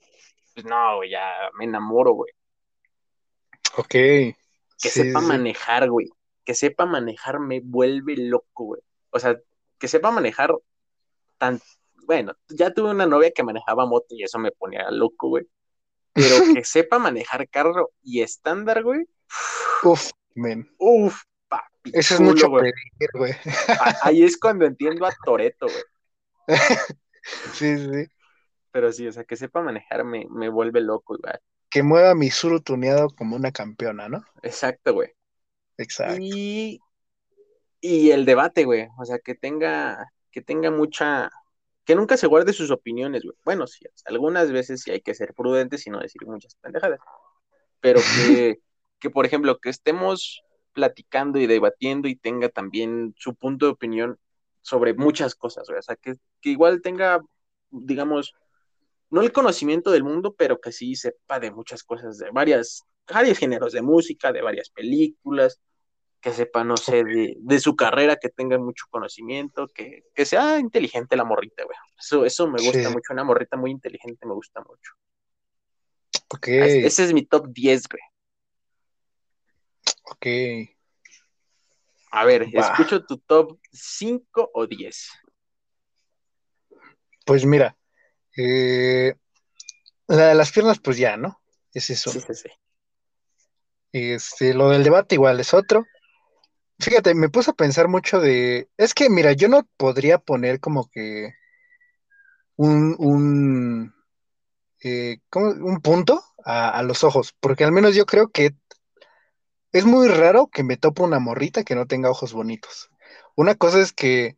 [0.54, 2.32] pues no, güey, ya me enamoro, güey.
[3.76, 3.90] Ok.
[3.90, 4.36] Que
[4.78, 5.26] Sí, sepa sí.
[5.26, 6.08] manejar, güey.
[6.46, 8.82] Que sepa manejar me vuelve loco, güey.
[9.10, 9.40] O sea,
[9.78, 10.54] que sepa manejar
[11.38, 11.60] tan...
[12.06, 15.46] Bueno, ya tuve una novia que manejaba moto y eso me ponía loco, güey.
[16.14, 19.06] Pero que sepa manejar carro y estándar, güey.
[19.84, 20.70] Uf, men.
[20.78, 21.92] Uf, papi.
[21.94, 22.72] Eso es mucho güey.
[22.72, 23.34] pedir, güey.
[24.04, 25.84] Ahí es cuando entiendo a Toreto, güey.
[27.52, 28.08] Sí, sí.
[28.72, 31.34] Pero sí, o sea, que sepa manejar me, me vuelve loco, güey.
[31.70, 34.24] Que mueva mi suru tuneado como una campeona, ¿no?
[34.42, 35.10] Exacto, güey.
[35.78, 36.22] Exacto.
[36.22, 36.80] Y,
[37.82, 38.88] y el debate, güey.
[38.98, 41.30] O sea, que tenga, que tenga mucha,
[41.86, 43.36] que nunca se guarde sus opiniones, güey.
[43.44, 47.00] Bueno, sí, algunas veces sí hay que ser prudentes y no decir muchas pendejadas.
[47.80, 48.60] Pero que,
[49.00, 50.42] que, por ejemplo, que estemos
[50.74, 54.20] platicando y debatiendo y tenga también su punto de opinión
[54.62, 55.80] sobre muchas cosas, güey.
[55.80, 57.22] O sea, que, que igual tenga,
[57.72, 58.36] digamos,
[59.10, 63.38] no el conocimiento del mundo, pero que sí sepa de muchas cosas, de varias, varios
[63.38, 65.60] géneros de música, de varias películas,
[66.20, 70.60] que sepa, no sé, de, de su carrera, que tenga mucho conocimiento, que, que sea
[70.60, 71.78] inteligente la morrita, güey.
[71.98, 72.88] Eso, eso me gusta Sí.
[72.90, 74.92] mucho, una morrita muy inteligente me gusta mucho.
[76.30, 78.02] Ok, Es- Ese es mi top 10, güey.
[80.04, 80.26] ok.
[82.12, 85.10] A ver, escucho tu top 5 o 10.
[87.26, 87.78] Pues mira,
[88.38, 89.16] eh,
[90.08, 91.42] la de las piernas, pues ya, ¿no?
[91.74, 92.12] Es eso.
[92.12, 92.50] Sí, sí, sí.
[93.92, 95.86] Este, lo del debate igual es otro.
[96.80, 100.88] Fíjate, me puse a pensar mucho de, es que mira, yo no podría poner como
[100.90, 101.34] que
[102.56, 103.94] un, un,
[104.84, 105.48] eh, ¿cómo?
[105.50, 108.56] un punto a, a los ojos, porque al menos yo creo que
[109.72, 112.90] es muy raro que me tope una morrita que no tenga ojos bonitos.
[113.36, 114.38] Una cosa es que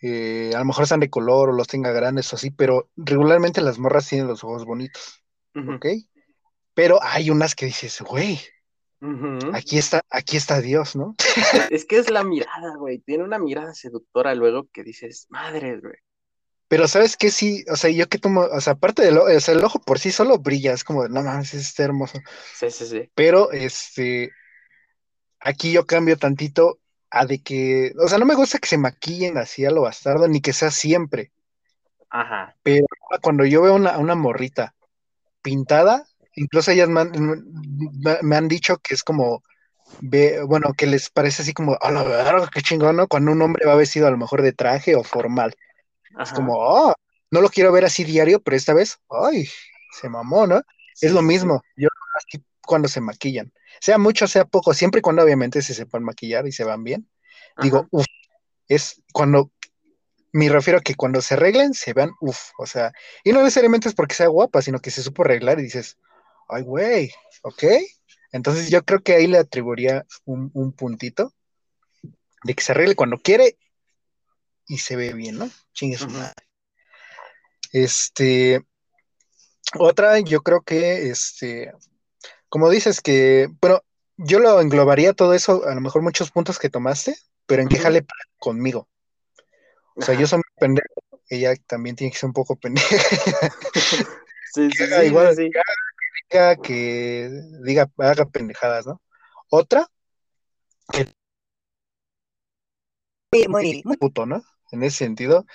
[0.00, 3.60] eh, a lo mejor sean de color o los tenga grandes o así, pero regularmente
[3.60, 5.22] las morras tienen los ojos bonitos,
[5.54, 5.86] ¿ok?
[6.74, 8.40] Pero hay unas que dices, güey,
[9.52, 11.14] aquí está, aquí está Dios, ¿no?
[11.70, 12.98] Es que es la mirada, güey.
[12.98, 15.94] Tiene una mirada seductora luego que dices, madre, güey.
[16.68, 19.40] Pero sabes que sí, o sea, yo que tomo, o sea, aparte del ojo, o
[19.40, 22.20] sea, el ojo por sí solo brilla, es como, no mames, está hermoso.
[22.54, 23.10] Sí, sí, sí.
[23.16, 24.30] Pero este,
[25.40, 26.78] aquí yo cambio tantito
[27.10, 30.28] a de que, o sea, no me gusta que se maquillen así a lo bastardo,
[30.28, 31.32] ni que sea siempre.
[32.10, 32.56] Ajá.
[32.62, 32.86] Pero
[33.22, 34.74] cuando yo veo una, una morrita
[35.42, 36.06] pintada,
[36.36, 37.12] incluso ellas me han,
[38.22, 39.42] me- han dicho que es como,
[40.00, 43.08] ve, bueno, que les parece así como, a la verga, qué chingón, ¿no?
[43.08, 45.54] Cuando un hombre va vestido a lo mejor de traje o formal.
[46.22, 46.94] Es como, oh,
[47.30, 49.48] no lo quiero ver así diario, pero esta vez, ay,
[49.92, 50.62] se mamó, ¿no?
[50.92, 51.30] Sí, es lo sí, sí.
[51.30, 55.74] mismo, yo así cuando se maquillan, sea mucho, sea poco, siempre y cuando obviamente se
[55.74, 57.08] sepan maquillar y se van bien.
[57.62, 58.06] Digo, uff,
[58.68, 59.50] es cuando,
[60.32, 62.92] me refiero a que cuando se arreglen, se vean, uff, o sea,
[63.24, 65.98] y no necesariamente es porque sea guapa, sino que se supo arreglar y dices,
[66.48, 67.64] ay, güey, ok.
[68.32, 71.34] Entonces yo creo que ahí le atribuiría un, un puntito
[72.44, 73.58] de que se arregle cuando quiere
[74.66, 75.50] y se ve bien, ¿no?
[75.72, 76.14] Chingue su Ujú.
[76.14, 76.34] madre.
[77.72, 78.60] Este,
[79.78, 81.72] otra, yo creo que, este,
[82.50, 83.80] como dices que, bueno,
[84.18, 87.78] yo lo englobaría todo eso, a lo mejor muchos puntos que tomaste, pero en que
[87.78, 88.04] jale
[88.38, 88.88] conmigo.
[89.94, 90.86] O sea, yo soy muy pendejo,
[91.28, 92.96] ella también tiene que ser un poco pendeja,
[94.52, 95.50] Sí, sí, que haga sí, igual, sí, sí.
[96.28, 97.30] que haga, que
[97.62, 99.00] diga, haga pendejadas, ¿no?
[99.48, 99.86] Otra,
[103.32, 104.42] muy, muy, muy puto, ¿no?
[104.72, 105.46] En ese sentido,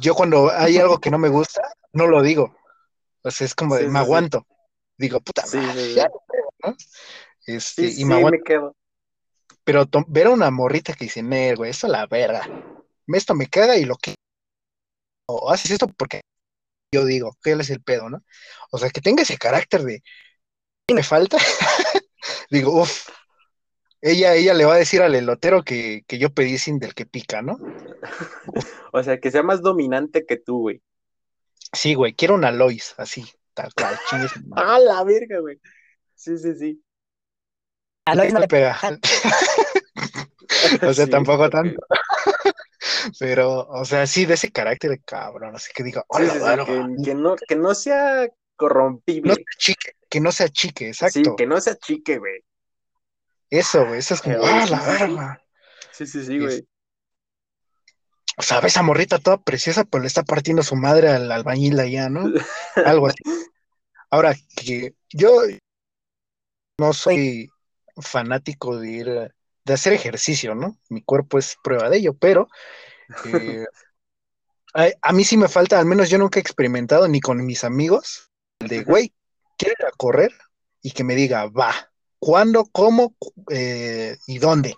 [0.00, 1.62] yo cuando hay algo que no me gusta,
[1.92, 2.54] no lo digo.
[3.22, 4.46] O sea, es como de, Sí, me aguanto.
[4.96, 6.27] Digo, puta Sí, madre, sí, ya, sí.
[6.64, 6.76] ¿No?
[7.46, 8.76] Este, Sí, y sí, me quedo.
[9.64, 12.48] Pero to- ver a una morrita que dice, "Nee, güey, esto la verga.
[13.06, 14.14] Esto me caga y lo que.
[15.26, 16.22] O haces esto porque
[16.92, 18.22] yo digo, que él es el pedo, ¿no?
[18.70, 20.02] O sea, que tenga ese carácter de.
[20.86, 21.36] "¿Qué me falta?
[22.50, 23.08] digo, uff.
[24.00, 27.04] Ella, ella le va a decir al elotero que, que yo pedí sin del que
[27.04, 27.58] pica, ¿no?
[28.92, 30.80] O sea, que sea más dominante que tú, güey.
[31.72, 33.98] Sí, güey, quiero una Lois, así, tal cual.
[34.56, 35.60] ¡Ah, la verga, güey!
[36.18, 36.84] Sí, sí, sí.
[38.06, 38.76] A Lois no le pega.
[40.82, 41.80] O sea, Sí, tampoco tanto.
[43.20, 45.54] Pero, o sea, sí, de ese carácter, cabrón.
[45.54, 49.34] Así que digo, Sí, hola, sí, sí, que, que no, que no sea No corrompible.
[49.34, 51.36] sea chique, que no sea chique, Sí, exacto.
[51.36, 52.44] que no sea chique, güey.
[53.50, 54.90] Eso, güey, eso es como, Güey, ah, sí, la sí, sí.
[54.98, 55.42] verga.
[55.92, 56.68] Sí, sí, sí, güey.
[58.36, 61.78] O sea, ves a morrita toda preciosa, pero le está partiendo su madre al albañil
[61.78, 62.24] allá, ¿no?
[62.84, 63.18] Algo así.
[64.10, 65.42] Ahora, que yo
[66.78, 67.50] no soy
[68.00, 70.78] fanático de ir, a- de hacer ejercicio, ¿no?
[70.88, 72.48] Mi cuerpo es prueba de ello, pero
[73.26, 73.64] eh,
[74.74, 77.64] a, a mí sí me falta, al menos yo nunca he experimentado ni con mis
[77.64, 79.12] amigos, El de, güey,
[79.56, 80.32] quiero ir a correr
[80.82, 81.74] y que me diga, va,
[82.18, 83.14] cuándo, cómo
[83.50, 84.74] eh, y dónde.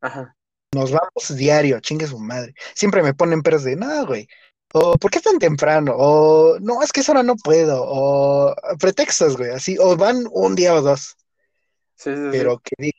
[0.00, 0.36] Ajá.
[0.72, 2.54] Nos vamos diario, chingue su madre.
[2.74, 4.28] Siempre me ponen peros de, no, güey.
[4.76, 5.94] O, ¿por qué tan temprano?
[5.96, 7.80] O, no, es que esa hora no puedo.
[7.86, 9.76] O, pretextos, güey, así.
[9.78, 11.16] O van un día o dos.
[11.94, 12.28] Sí, sí, sí.
[12.32, 12.98] Pero que diga,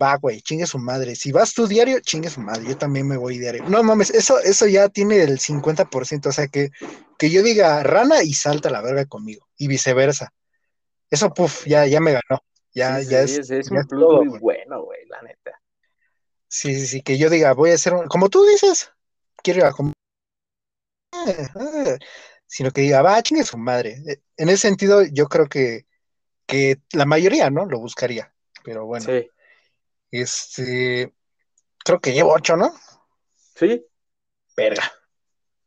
[0.00, 1.14] va, güey, chingue su madre.
[1.14, 2.64] Si vas tú diario, chingue su madre.
[2.64, 3.64] Yo también me voy diario.
[3.68, 6.26] No mames, eso, eso ya tiene el 50%.
[6.26, 6.70] O sea, que,
[7.18, 9.46] que yo diga rana y salta la verga conmigo.
[9.58, 10.32] Y viceversa.
[11.10, 12.42] Eso, puf, ya, ya me ganó.
[12.72, 13.36] Ya, ya es.
[13.36, 14.40] es, es ya un plus todo, muy güey.
[14.40, 15.60] bueno, güey, la neta.
[16.48, 18.90] Sí, sí, sí, que yo diga, voy a hacer un, como tú dices,
[19.42, 19.94] quiero ir a comer,
[21.12, 21.98] eh,
[22.46, 24.02] sino que diga, va, chingue su madre.
[24.06, 25.86] Eh, En ese sentido, yo creo que,
[26.46, 27.66] que la mayoría, ¿no?
[27.66, 28.34] Lo buscaría.
[28.64, 29.28] Pero bueno, Sí,
[30.10, 31.14] este,
[31.84, 32.74] creo que llevo ocho, ¿no?
[33.54, 33.86] sí,
[34.56, 34.92] Verga.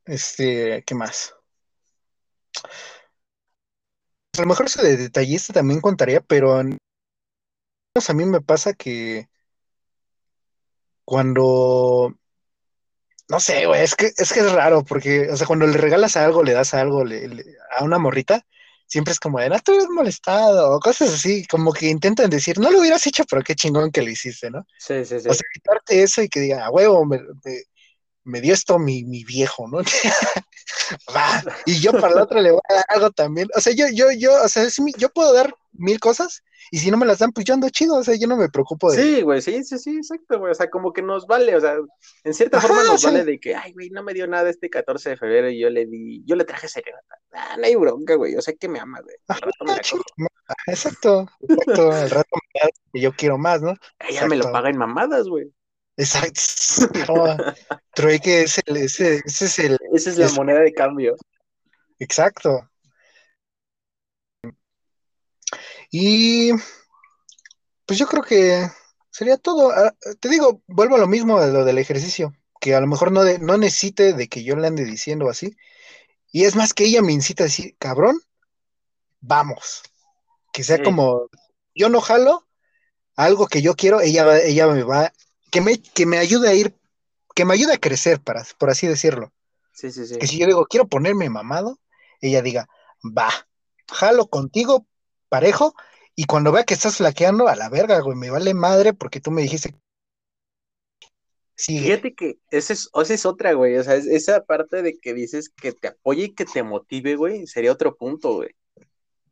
[0.05, 1.33] Este, ¿qué más?
[4.37, 6.77] A lo mejor eso de detallista también contaría, pero en-
[8.09, 9.29] a mí me pasa que
[11.05, 12.13] cuando
[13.29, 16.17] No sé, güey, es que, es que es raro, porque, o sea, cuando le regalas
[16.17, 17.45] algo, le das algo le- le-
[17.77, 18.45] a una morrita,
[18.85, 22.59] siempre es como de, no te hubieras molestado, o cosas así, como que intentan decir,
[22.59, 24.65] no lo hubieras hecho, pero qué chingón que lo hiciste, ¿no?
[24.77, 25.29] sí, sí, sí.
[25.29, 27.63] O sea, quitarte eso y que diga, a huevo, me, me-
[28.25, 29.79] me dio esto mi, mi viejo, ¿no?
[31.15, 33.47] Va, y yo para la otra le voy a dar algo también.
[33.55, 36.79] O sea, yo, yo, yo, o sea, es mi- yo puedo dar mil cosas, y
[36.79, 38.91] si no me las dan, pues yo ando chido, o sea, yo no me preocupo
[38.91, 39.01] de.
[39.01, 40.51] Sí, güey, sí, sí, sí, exacto, güey.
[40.51, 41.75] O sea, como que nos vale, o sea,
[42.23, 43.07] en cierta Ajá, forma nos sí.
[43.07, 45.69] vale de que, ay, güey, no me dio nada este 14 de febrero y yo
[45.69, 47.15] le di, yo le traje serenata.
[47.33, 48.33] Ah, no hay bronca, güey.
[48.33, 49.15] Yo sé que me ama, güey.
[49.27, 50.27] Al Ajá, rato me la chinga, cojo.
[50.47, 51.91] Ajá, Exacto, exacto.
[51.91, 53.73] Al rato me da que yo quiero más, ¿no?
[54.07, 55.51] Ella me lo paga en mamadas, güey.
[55.97, 56.41] Exacto.
[56.93, 57.37] Claro,
[57.93, 61.15] trueque es el, ese, ese es el Esa es la Es- moneda de cambio.
[61.99, 62.69] exacto.
[65.93, 66.51] Y
[67.85, 68.67] pues yo creo que
[69.11, 69.71] sería todo.
[69.71, 73.11] Ah, Te digo, vuelvo a lo mismo de lo del ejercicio, que a lo mejor
[73.11, 75.55] no, de, no necesite de que yo le ande diciendo así.
[76.31, 78.19] Y es más que ella me incita a decir, cabrón,
[79.21, 79.83] vamos.
[80.53, 81.29] Que sea como,
[81.75, 82.47] yo no jalo,
[83.15, 85.13] algo que yo quiero, ella, va- ella me va,
[85.51, 86.75] que me, que me ayude a ir,
[87.35, 89.33] que me ayude a crecer, para, por así decirlo.
[89.73, 90.17] Sí, sí, sí.
[90.19, 91.79] Que si yo digo, quiero ponerme mamado,
[92.21, 92.67] ella diga,
[93.03, 93.29] va,
[93.91, 94.87] jalo contigo,
[95.33, 95.73] parejo,
[96.15, 99.31] y cuando vea que estás flaqueando, a la verga, güey, me vale madre porque tú
[99.31, 99.73] me dijiste.
[101.55, 101.81] Sigue.
[101.85, 103.77] Fíjate que esa es, esa es otra, güey.
[103.77, 107.15] O sea, es- esa parte de que dices que te apoye y que te motive,
[107.15, 108.49] güey, sería otro punto, güey.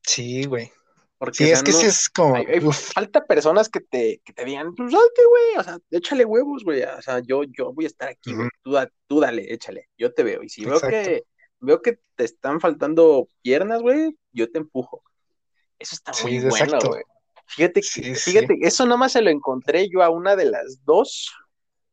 [0.04, 0.72] Sí, güey.
[1.20, 3.80] Porque, Sí, o sea, es que no- es como, hay- hay- uf, falta personas que
[3.80, 6.82] te, que te digan, pues salte, güey, o sea, échale huevos, güey.
[6.82, 8.48] O sea, yo, yo voy a estar aquí, güey.
[8.48, 8.58] Ujú.
[8.64, 10.42] Tú, da- tú dale, échale, yo te veo.
[10.42, 11.24] Y si veo que,
[11.60, 15.04] veo que te están faltando piernas, güey, yo te empujo.
[15.82, 16.88] Eso está Sí, muy bueno, exacto.
[16.90, 17.04] güey.
[17.48, 18.32] Fíjate, Sí, que- sí.
[18.32, 21.32] fíjate, eso nomás se lo encontré yo a una de las dos.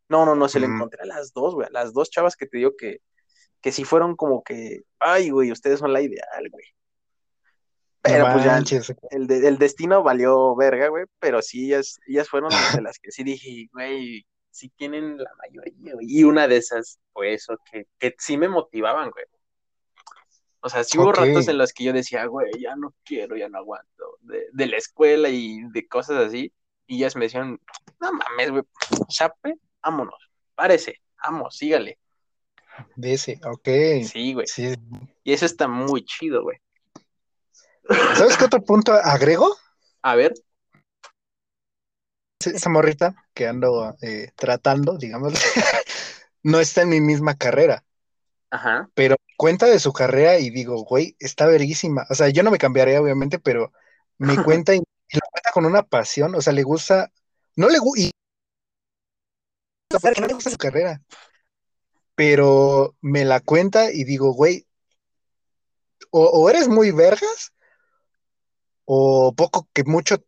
[0.08, 2.46] No, no, no, se lo encontré a las dos, güey, a las dos chavas que
[2.46, 3.00] te digo que,
[3.60, 6.64] que sí fueron como que, ay, güey, ustedes son la ideal, güey.
[8.00, 8.62] Pero No pues ya,
[9.10, 13.10] el, de- el destino valió verga, güey, pero sí, ellas, ellas fueron de las que
[13.10, 16.06] sí dije, güey, sí tienen la mayoría, güey.
[16.08, 19.24] Y una de esas fue eso, que, que sí me motivaban, güey.
[20.60, 23.48] O sea, sí hubo ratos en los que yo decía, güey, ya no quiero, ya
[23.48, 26.52] no aguanto, de, de la escuela y de cosas así.
[26.86, 27.60] Y ellas me decían,
[28.00, 28.62] no mames, güey,
[29.08, 31.98] chape, vámonos, párese, vamos, sígale.
[32.96, 33.68] De ese, ok.
[34.04, 34.46] Sí, güey.
[34.46, 34.74] Sí.
[35.24, 36.58] Y eso está muy chido, güey.
[38.16, 39.56] ¿Sabes qué otro punto agrego?
[40.02, 40.34] A ver,
[42.44, 45.32] Esa morrita que ando eh, tratando, digamos,
[46.42, 47.84] no está en mi misma carrera,
[48.50, 52.04] ajá, pero cuenta de su carrera y digo, güey, está verguísima.
[52.10, 53.72] O sea, yo no me cambiaría, obviamente, pero
[54.18, 57.10] me cuenta y, y lo cuenta con una pasión, o sea, le gusta,
[57.56, 58.10] no le gusta, y
[60.20, 61.00] no le gusta su carrera,
[62.16, 64.66] pero me la cuenta y digo, güey,
[66.10, 67.54] o, o eres muy vergas,
[68.84, 70.24] o poco que mucho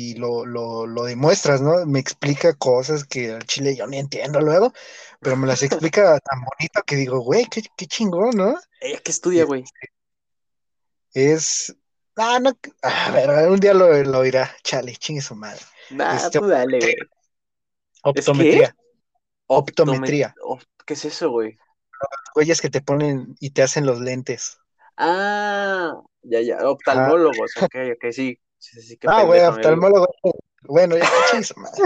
[0.00, 1.84] y lo, lo, lo demuestras, ¿no?
[1.84, 4.72] Me explica cosas que al chile yo ni entiendo luego,
[5.20, 8.56] pero me las explica tan bonito que digo, güey, qué, qué chingón, ¿no?
[8.80, 9.64] ella que estudia, güey.
[11.12, 11.74] Es.
[12.16, 12.56] Ah, no.
[12.82, 14.54] A ver, un día lo, lo oirá.
[14.62, 15.60] Chale, chingue su madre.
[15.90, 16.96] Nah, Este, tú dale, güey.
[18.04, 18.76] Optometría.
[19.48, 20.34] Optometría.
[20.38, 21.58] Optomet- op- ¿Qué es eso, güey?
[22.34, 24.58] Güeyes que te ponen y te hacen los lentes.
[24.96, 28.38] Ah, ya, ya, oftalmólogos, ok, ok, sí.
[28.58, 30.08] Sí, sí, qué Ah, güey, oftalmólogo.
[30.62, 31.04] Bueno, ya,
[31.56, 31.82] madre.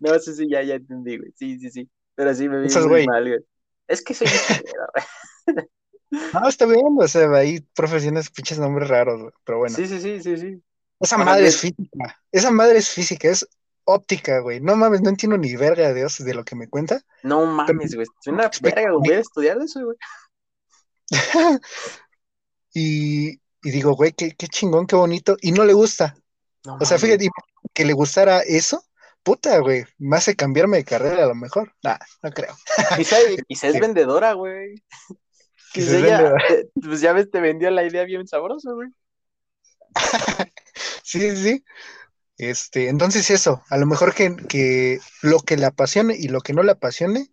[0.00, 1.32] No, sí, sí, ya, ya entendí, güey.
[1.36, 1.90] Sí, sí, sí.
[2.14, 3.06] Pero sí me vi muy güey.
[3.06, 3.40] mal, güey.
[3.88, 4.28] Es que soy.
[6.10, 9.76] No, está bien, o sea, hay profesiones, pinches nombres raros, güey, pero bueno.
[9.76, 10.62] Sí, sí, sí, sí, sí.
[10.98, 13.46] Esa madre es física, esa madre es física, es
[13.84, 14.60] óptica, güey.
[14.60, 17.00] No mames, no entiendo ni verga de Dios de lo que me cuenta.
[17.22, 18.06] No mames, güey.
[18.20, 19.08] Es una verga, güey.
[19.08, 19.96] Voy a estudiar eso, güey.
[22.72, 25.36] Y, y digo, güey, qué, qué chingón, qué bonito.
[25.40, 26.16] Y no le gusta.
[26.64, 27.28] No O sea, fíjate,
[27.72, 28.84] que le gustara eso,
[29.22, 31.74] puta, güey, me hace cambiarme de carrera a lo mejor.
[31.82, 32.56] Nah, no creo.
[32.96, 33.16] Quizá,
[33.48, 34.82] quizá es vendedora, güey.
[35.72, 38.88] Quizá Quizá te- pues ya ves, te vendió la idea bien sabrosa, güey.
[41.02, 41.64] Sí, sí, sí.
[42.38, 46.52] Este, entonces eso, a lo mejor que, que lo que le apasione y lo que
[46.52, 47.28] no le apasione,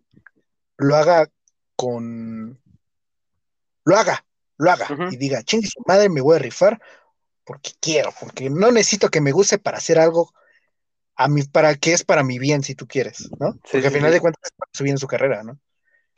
[0.76, 1.30] lo haga
[1.76, 2.60] con...
[3.84, 4.26] Lo haga,
[4.58, 4.88] lo haga.
[5.10, 6.80] Y diga, chingue su madre, me voy a rifar
[7.44, 10.32] porque quiero, porque no necesito que me guste para hacer algo
[11.16, 13.52] a mí, para que es para mi bien, si tú quieres, ¿no?
[13.52, 14.14] Sí, Porque sí, al final sí.
[14.14, 15.58] de cuentas es para su bien su carrera, ¿no?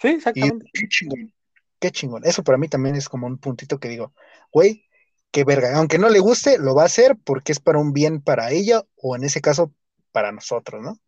[0.00, 0.70] Sí, Y exactamente.
[0.72, 1.32] qué chingón,
[1.78, 2.24] qué chingón.
[2.24, 4.12] Eso para mí también es como un puntito que digo,
[4.52, 4.84] güey,
[5.30, 5.76] qué verga.
[5.76, 8.82] Aunque no le guste, lo va a hacer porque es para un bien para ella
[8.96, 9.72] o en ese caso
[10.12, 10.98] para nosotros, ¿no?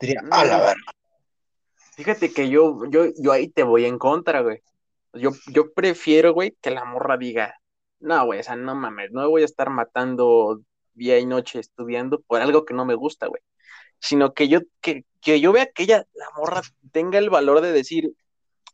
[0.00, 0.82] Diría, a la Mm, verga.
[1.96, 4.62] Fíjate que yo, yo, yo ahí te voy en contra, güey.
[5.18, 7.54] Yo, yo prefiero, güey, que la morra diga,
[8.00, 10.60] no, güey, o sea, no mames, no voy a estar matando
[10.94, 13.42] día y noche estudiando por algo que no me gusta, güey.
[14.00, 16.62] Sino que yo, que, que yo vea que ella, la morra,
[16.92, 18.12] tenga el valor de decir,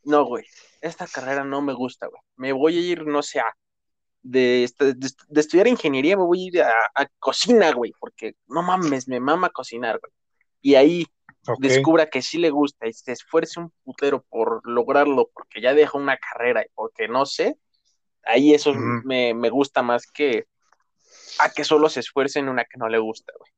[0.05, 0.45] no, güey,
[0.81, 2.21] esta carrera no me gusta, güey.
[2.37, 3.55] Me voy a ir, no sé, a-
[4.21, 4.93] de, est- de,
[5.29, 9.19] de estudiar ingeniería, me voy a ir a, a cocina, güey, porque no mames, me
[9.19, 10.11] mama cocinar, güey.
[10.61, 11.05] Y ahí
[11.59, 15.97] Descubra que sí le gusta y se esfuerce un putero por lograrlo, porque ya dejó
[15.97, 17.57] una carrera y porque no sé,
[18.23, 20.45] ahí eso me, me gusta más que
[21.39, 23.51] a que solo se esfuerce en una que no le gusta, güey.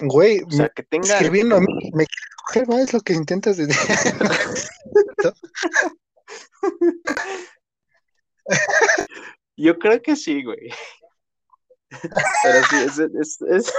[0.00, 2.06] Güey, O sea, me que tenga, estás escribiendo a mí, me
[2.66, 2.78] ¿no?
[2.78, 3.76] Es lo que intentas decir.
[9.56, 10.70] yo creo que sí, güey.
[12.42, 13.72] Pero sí, es, es- es-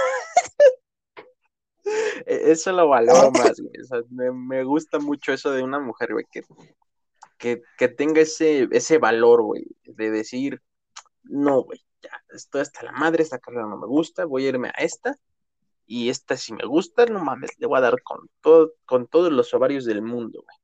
[2.26, 3.72] eso lo valoro más, güey.
[3.82, 6.42] O sea, me, me gusta mucho eso de una mujer, güey, que,
[7.38, 10.60] que, que tenga ese, ese valor, güey, de decir,
[11.22, 14.68] no, güey, ya, estoy hasta la madre, esta carrera no me gusta, voy a irme
[14.68, 15.16] a esta,
[15.86, 19.32] y esta si me gusta, no mames, le voy a dar con todo, con todos
[19.32, 20.56] los ovarios del mundo, güey.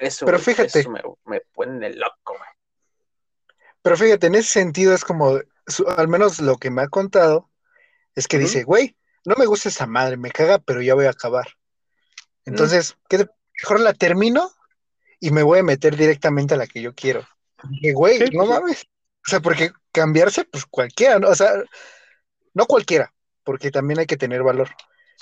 [0.00, 0.78] Eso, Pero güey, fíjate.
[0.80, 2.50] eso me, me pone loco, güey.
[3.82, 7.48] Pero fíjate, en ese sentido es como, su- al menos lo que me ha contado,
[8.14, 8.96] es que dice, güey,
[9.28, 11.46] no me gusta esa madre, me caga, pero ya voy a acabar.
[12.44, 13.26] Entonces, ¿qué
[13.62, 14.50] mejor la termino
[15.20, 17.26] y me voy a meter directamente a la que yo quiero.
[17.70, 18.82] Y güey, no pues mames.
[19.26, 21.28] O sea, porque cambiarse, pues cualquiera, ¿no?
[21.28, 21.52] O sea,
[22.54, 23.12] no cualquiera,
[23.44, 24.70] porque también hay que tener valor.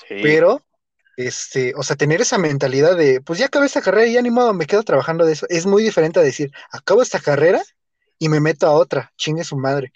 [0.06, 0.16] Sí.
[0.22, 0.62] Pero,
[1.16, 4.30] este, o sea, tener esa mentalidad de, pues ya acabé esta carrera y ya ni
[4.30, 5.46] modo, me quedo trabajando de eso.
[5.48, 7.62] Es muy diferente a decir, acabo esta carrera
[8.18, 9.92] y me meto a otra, chingue su madre.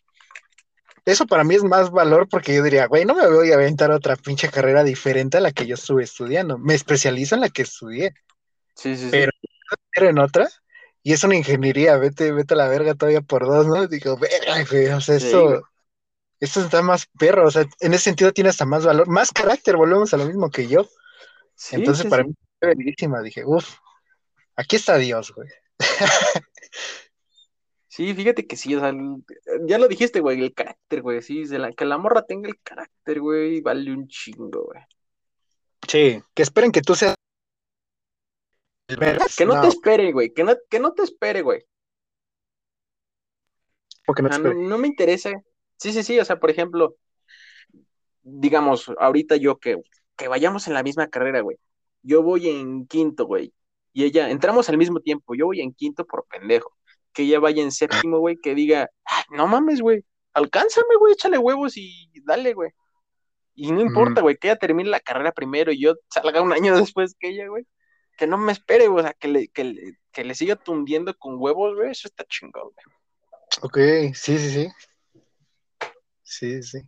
[1.05, 3.91] Eso para mí es más valor porque yo diría, güey, no me voy a aventar
[3.91, 6.59] otra pinche carrera diferente a la que yo estuve estudiando.
[6.59, 8.15] Me especializo en la que estudié,
[8.75, 9.09] Sí, sí, sí.
[9.11, 9.33] pero
[9.93, 10.49] pero en otra
[11.03, 13.87] y es una ingeniería, vete, vete a la verga todavía por dos, ¿no?
[13.87, 15.61] Digo, verga, güey, o sea, Sí, esto, güey.
[16.41, 19.77] esto está más perro, o sea, en ese sentido tiene hasta más valor, más carácter,
[19.77, 20.89] volvemos a lo mismo que yo.
[21.55, 23.23] Sí, Entonces, sí, para mí fue bellísima.
[23.23, 23.77] Dije, uff,
[24.57, 25.49] aquí está Dios, güey.
[27.91, 28.95] Sí, fíjate que sí, o sea,
[29.67, 32.57] ya lo dijiste, güey, el carácter, güey, sí, de la, que la morra tenga el
[32.61, 34.81] carácter, güey, vale un chingo, güey.
[35.89, 37.17] Sí, que esperen que tú seas.
[38.87, 41.65] Que no, no, te espere, güey, que no, que no te espere, güey.
[44.07, 45.33] porque no te no, no me interesa.
[45.77, 46.95] Sí, sí, sí, o sea, por ejemplo,
[48.23, 49.83] digamos, ahorita yo que,
[50.17, 51.57] que vayamos en la misma carrera, güey.
[52.03, 53.53] Yo voy en quinto, güey,
[53.93, 56.73] y ella, entramos al mismo tiempo, yo voy en quinto por pendejo.
[57.13, 61.39] Que ella vaya en séptimo, güey, que diga, "Ay, no mames, güey, alcánzame, güey, échale
[61.39, 62.71] huevos y dale, güey.
[63.55, 66.75] Y no importa, güey, que ella termine la carrera primero y yo salga un año
[66.95, 67.67] después que ella, güey.
[68.17, 71.15] Que no me espere, güey, o sea, que le, que le, que le siga tundiendo
[71.17, 72.87] con huevos, güey, eso está chingón, güey.
[73.63, 74.69] Ok, sí, sí, sí.
[76.23, 76.79] Sí, sí.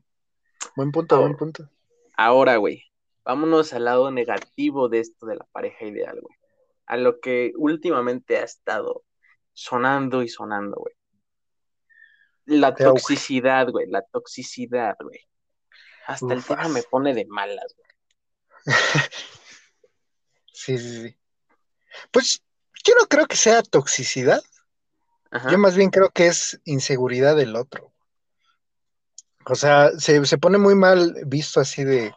[0.77, 1.27] Buen punto, Ahora.
[1.29, 1.69] buen punto.
[2.17, 2.85] Ahora, güey,
[3.25, 6.37] vámonos al lado negativo de esto de la pareja ideal, güey.
[6.87, 9.05] A lo que últimamente ha estado
[9.53, 10.95] sonando y sonando, güey.
[12.45, 15.21] La toxicidad, güey, la toxicidad, güey.
[16.07, 17.91] Hasta el tema me pone de malas, güey.
[20.55, 21.17] Sí, sí, sí.
[22.13, 22.41] Pues
[22.85, 24.41] yo no creo que sea toxicidad,
[25.33, 25.51] Ajá.
[25.51, 27.93] yo más bien creo que es inseguridad del otro.
[29.47, 32.15] O sea, se, se pone muy mal visto así de,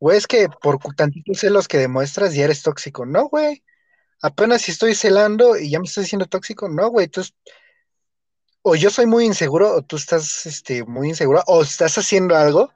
[0.00, 3.06] güey, es que por tantitos celos que demuestras ya eres tóxico.
[3.06, 3.62] No, güey.
[4.22, 7.22] Apenas si estoy celando y ya me estás diciendo tóxico, no, güey, tú
[8.62, 12.72] o yo soy muy inseguro o tú estás este, muy inseguro o estás haciendo algo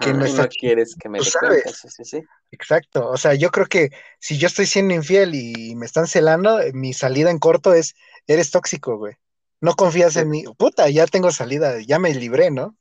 [0.00, 2.22] que no, está quieres que me sí, sí.
[2.52, 6.60] Exacto, o sea, yo creo que si yo estoy siendo infiel y me están celando,
[6.72, 7.94] mi salida en corto es,
[8.26, 9.14] eres tóxico, güey.
[9.60, 10.44] No confías en mí.
[10.56, 12.76] Puta, ya tengo salida, ya me libré, ¿no?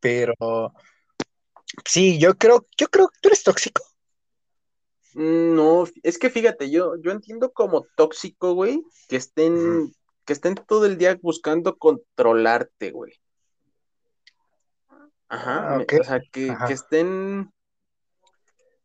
[0.00, 0.72] Pero
[1.84, 3.82] sí, yo creo, yo creo que tú eres tóxico.
[5.16, 9.90] Mm, no, es que fíjate, yo, yo entiendo como tóxico, güey, que estén,
[10.26, 13.14] que estén todo el día buscando controlarte, güey.
[15.30, 17.50] Ajá, ah, o sea, que, que, estén,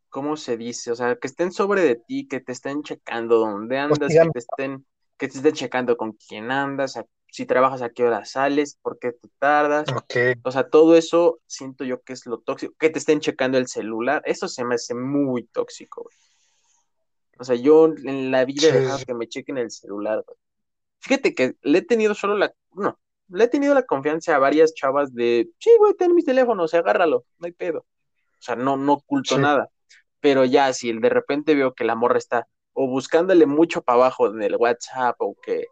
[0.07, 0.91] ¿cómo se dice?
[0.91, 4.39] O sea, que estén sobre de ti, que te estén checando dónde andas, que te
[4.39, 4.85] estén,
[5.17, 6.95] que te estén checando con quién andas,
[7.31, 9.85] si trabajas a qué hora sales, por qué te tardas.
[10.43, 13.67] O sea, todo eso siento yo que es lo tóxico, que te estén checando el
[13.67, 16.15] celular, eso se me hace muy tóxico, güey.
[17.39, 20.37] O sea, yo en la vida he dejado que me chequen el celular, güey.
[20.99, 24.73] Fíjate que le he tenido solo la, no, le he tenido la confianza a varias
[24.73, 27.79] chavas de, sí, güey, ten mis teléfonos, agárralo, no hay pedo.
[27.79, 29.69] O sea, no, no oculto nada.
[30.19, 34.27] Pero ya, si de repente veo que la morra está o buscándole mucho para abajo
[34.27, 35.65] en el WhatsApp o que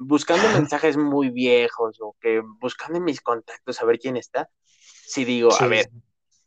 [0.00, 5.24] buscando mensajes muy viejos o que buscando en mis contactos a ver quién está, si
[5.24, 5.90] digo, a ver,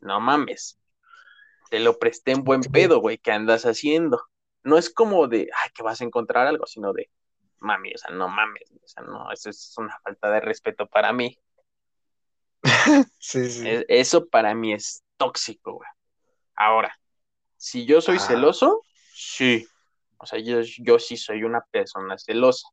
[0.00, 0.78] no mames,
[1.70, 4.22] te lo presté en buen pedo, güey, ¿qué andas haciendo?
[4.62, 7.10] No es como de, ay, que vas a encontrar algo, sino de,
[7.58, 11.12] mami, o sea, no mames, o sea, no, eso es una falta de respeto para
[11.12, 11.38] mí.
[13.18, 13.64] sí, sí.
[13.88, 15.88] eso para mí es tóxico, güey.
[16.56, 16.98] Ahora,
[17.56, 18.82] si yo soy celoso,
[19.14, 19.66] sí.
[20.16, 22.68] O sea, yo, yo sí soy una persona celosa.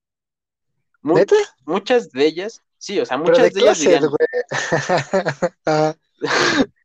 [1.66, 3.80] Muchas de ellas, sí, o sea, muchas de, ellas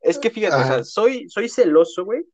[0.00, 2.24] es que fíjate, o sea, soy, soy celoso, güey,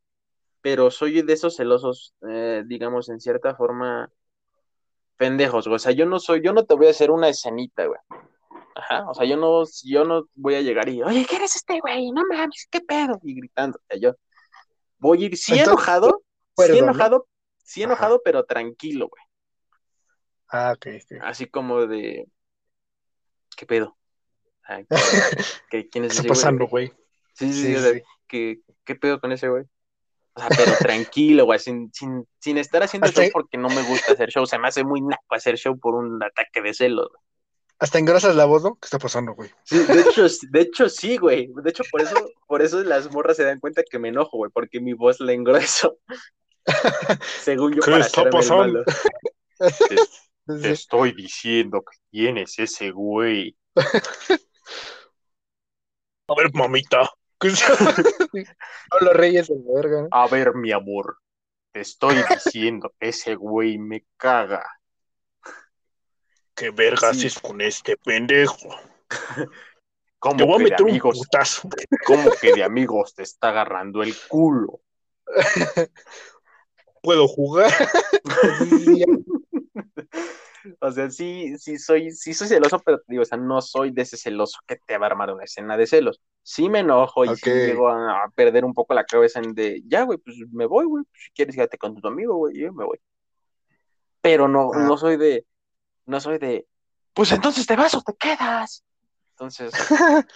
[0.61, 4.11] pero soy de esos celosos, eh, digamos, en cierta forma,
[5.17, 5.77] pendejos, güey.
[5.77, 7.99] O sea, yo no soy, yo no te voy a hacer una escenita, güey.
[8.75, 11.79] Ajá, o sea, yo no, yo no voy a llegar y, oye, ¿qué eres este
[11.81, 12.11] güey?
[12.11, 13.19] No mames, ¿qué pedo?
[13.23, 14.15] Y gritando, o sea, yo
[14.99, 16.23] voy a ir sí enojado,
[16.57, 17.27] sí enojado,
[17.63, 19.23] sí enojado, pero tranquilo, güey.
[20.53, 20.87] Ah, ok,
[21.23, 22.29] Así como de,
[23.57, 23.97] ¿qué pedo?
[25.71, 26.93] ¿qué, ¿Quién es ese pasando, güey?
[27.33, 29.65] Sí, sí, sí, ¿qué, ¿qué pedo con ese güey?
[30.35, 34.13] O sea, pero tranquilo, güey, sin, sin, sin estar haciendo show porque no me gusta
[34.13, 34.47] hacer show.
[34.47, 37.09] Se me hace muy naco hacer show por un ataque de celos.
[37.79, 38.75] Hasta engrosas la voz, ¿no?
[38.75, 39.51] ¿Qué está pasando, güey?
[39.65, 41.51] Sí, de hecho, de hecho sí, güey.
[41.63, 44.51] De hecho, por eso, por eso las morras se dan cuenta que me enojo, güey,
[44.53, 45.99] porque mi voz la engrueso.
[47.43, 48.85] Según yo, ¿Qué para está pasando?
[50.47, 53.57] Te, estoy diciendo que quién es ese güey.
[56.29, 57.11] A ver, mamita,
[59.01, 60.07] los reyes del verga.
[60.11, 61.19] A ver, mi amor,
[61.73, 64.65] te estoy diciendo que ese güey me caga.
[66.55, 68.69] ¿Qué vergas es con este pendejo?
[70.19, 71.19] ¿Cómo te voy a meter amigos,
[71.65, 71.71] un
[72.07, 74.81] ¿Cómo que de amigos te está agarrando el culo?
[77.03, 77.73] ¿Puedo jugar?
[80.81, 84.03] O sea, sí, sí soy, sí soy celoso, pero digo, o sea, no soy de
[84.03, 86.21] ese celoso que te va a armar una escena de celos.
[86.43, 90.03] Sí me enojo y sí llego a, perder un poco la cabeza en de, ya,
[90.03, 92.85] güey, pues me voy, güey, pues, si quieres quédate con tu amigo, güey, yo me
[92.85, 92.99] voy.
[94.21, 94.79] Pero no, ah.
[94.79, 95.47] no soy de,
[96.07, 96.67] no soy de,
[97.15, 98.85] pues entonces te vas o te quedas.
[99.33, 99.73] Entonces,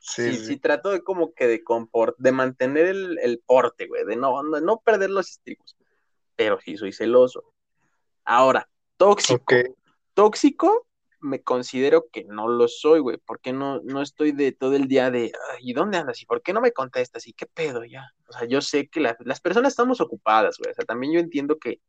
[0.00, 4.42] sí, sí, trato de como que de comport, de mantener el, porte, güey, de no,
[4.42, 5.76] no, no perder los estribos.
[6.36, 7.52] Pero sí soy celoso.
[8.24, 8.69] Ahora,
[9.00, 9.54] Tóxico.
[10.12, 10.86] Tóxico,
[11.20, 13.16] me considero que no lo soy, güey.
[13.16, 16.20] porque no, no estoy de todo el día de, ¿y dónde andas?
[16.20, 17.26] ¿Y por qué no me contestas?
[17.26, 18.12] ¿Y qué pedo ya?
[18.28, 20.72] O sea, yo sé que las personas estamos ocupadas, güey.
[20.72, 21.80] O sea, también yo entiendo que,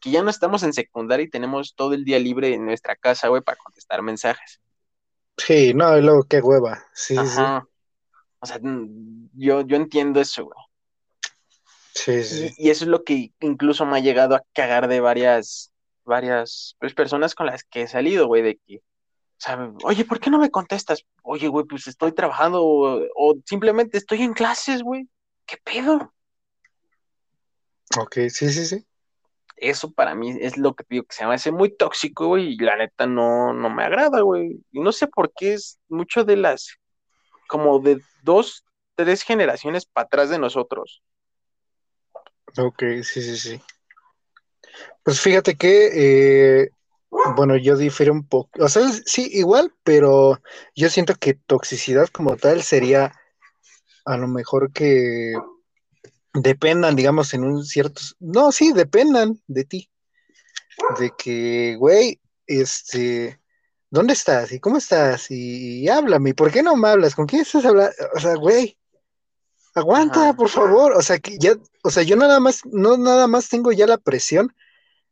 [0.00, 3.28] que ya no estamos en secundaria y tenemos todo el día libre en nuestra casa,
[3.28, 4.62] güey, para contestar mensajes.
[5.36, 6.82] Sí, no, y luego qué hueva.
[6.94, 7.42] Sí, sí.
[8.38, 8.58] O sea,
[9.34, 10.58] yo, yo entiendo eso, güey.
[11.94, 12.54] Sí, sí.
[12.56, 15.71] y, eso es lo que incluso me ha llegado a cagar de varias
[16.04, 18.82] varias pues, personas con las que he salido, güey, de que,
[19.48, 21.04] o oye, ¿por qué no me contestas?
[21.22, 25.08] Oye, güey, pues estoy trabajando o, simplemente estoy en clases, güey.
[25.46, 26.12] ¿Qué pedo?
[27.98, 28.86] Ok, sí, sí, sí.
[29.56, 32.56] Eso para mí es lo que digo que se me hace muy tóxico, güey, y
[32.56, 34.60] la neta no, no me agrada, güey.
[34.70, 36.78] Y no sé por qué es mucho de las,
[37.48, 41.02] como de dos, tres generaciones para atrás de nosotros.
[42.58, 43.60] Ok, sí, sí, sí.
[45.02, 46.70] Pues fíjate que, eh,
[47.36, 50.40] bueno, yo difiero un poco, o sea, sí, igual, pero
[50.74, 53.12] yo siento que toxicidad como tal sería
[54.04, 55.34] a lo mejor que
[56.34, 59.90] dependan, digamos, en un cierto, no, sí, dependan de ti,
[60.98, 63.40] de que, güey, este,
[63.90, 64.52] ¿dónde estás?
[64.52, 65.30] ¿Y cómo estás?
[65.30, 67.14] Y, háblame, ¿y por qué no me hablas?
[67.14, 67.92] ¿Con quién estás hablando?
[68.14, 68.78] O sea, güey,
[69.74, 73.48] aguanta, por favor, o sea, que ya, o sea, yo nada más, no nada más
[73.48, 74.54] tengo ya la presión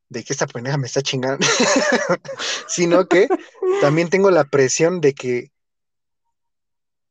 [0.08, 1.46] de que esta pendeja me está chingando,
[2.66, 3.28] sino que
[3.80, 5.52] también tengo la presión de que,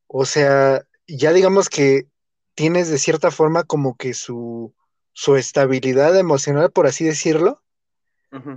[0.06, 2.06] o sea, ya digamos que
[2.54, 4.74] tienes de cierta forma como que su,
[5.12, 7.62] su estabilidad emocional, por así decirlo,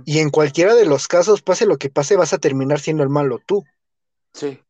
[0.04, 3.08] y en cualquiera de los casos, pase lo que pase, vas a terminar siendo el
[3.08, 3.64] malo tú.
[4.32, 4.60] Sí.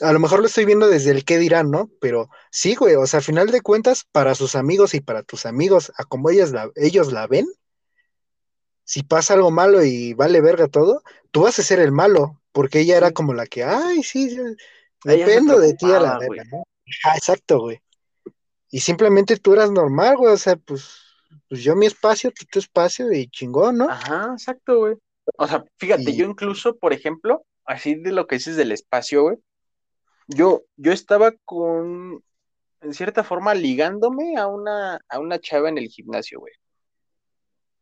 [0.00, 1.90] A lo mejor lo estoy viendo desde el qué dirán, ¿no?
[2.00, 5.46] Pero sí, güey, o sea, a final de cuentas, para sus amigos y para tus
[5.46, 7.46] amigos, a como ellas la, ellos la ven,
[8.84, 12.80] si pasa algo malo y vale verga todo, tú vas a ser el malo, porque
[12.80, 14.36] ella era como la que, ay, sí,
[15.04, 16.64] dependo de ti a la verga, ¿no?
[17.04, 17.80] Ah, exacto, güey.
[18.70, 20.98] Y simplemente tú eras normal, güey, o sea, pues,
[21.48, 23.90] pues yo mi espacio, tú tu espacio y chingón, ¿no?
[23.90, 24.94] Ajá, exacto, güey.
[25.36, 29.38] O sea, fíjate, yo incluso, por ejemplo, así de lo que dices del espacio, güey,
[30.26, 32.22] yo, yo estaba con,
[32.80, 36.52] en cierta forma, ligándome a una, a una chava en el gimnasio, güey.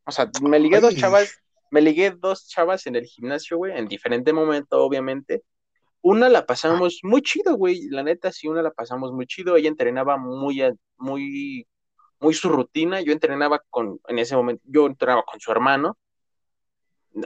[0.07, 1.41] O sea, me ligué dos chavas,
[1.71, 5.43] me ligué dos chavas en el gimnasio, güey, en diferente momento, obviamente.
[6.03, 7.89] Una la pasamos muy chido, güey.
[7.89, 9.57] La neta, sí, una la pasamos muy chido.
[9.57, 10.63] Ella entrenaba muy,
[10.99, 11.67] muy,
[12.21, 13.01] muy su rutina.
[13.01, 15.97] Yo entrenaba con, en ese momento, yo entrenaba con su hermano.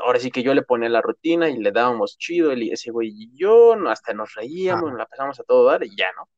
[0.01, 2.53] Ahora sí que yo le ponía la rutina y le dábamos chido.
[2.53, 6.13] ese güey y yo, hasta nos reíamos, nos la pasamos a todo dar y ya,
[6.17, 6.29] ¿no?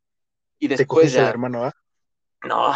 [0.58, 1.28] Y después ya.
[1.28, 1.72] hermano, ¿ah?
[2.42, 2.72] No,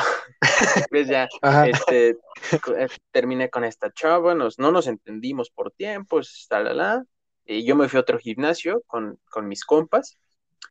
[0.90, 1.26] pues ya
[1.66, 7.02] este, eh, terminé con esta chava, nos, no nos entendimos por tiempos, tal, la,
[7.46, 10.18] y yo me fui a otro gimnasio con, con mis compas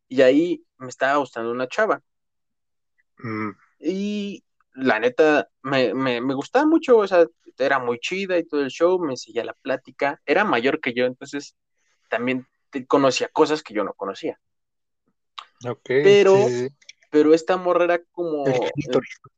[0.08, 2.02] y ahí me estaba gustando una chava.
[3.18, 3.50] Mm.
[3.80, 4.44] Y
[4.74, 7.26] la neta, me, me, me, gustaba mucho, o sea,
[7.58, 11.06] era muy chida y todo el show, me seguía la plática, era mayor que yo,
[11.06, 11.56] entonces
[12.10, 12.48] también
[12.88, 14.40] conocía cosas que yo no conocía.
[15.84, 16.48] Pero
[17.14, 18.44] pero esta morra era como,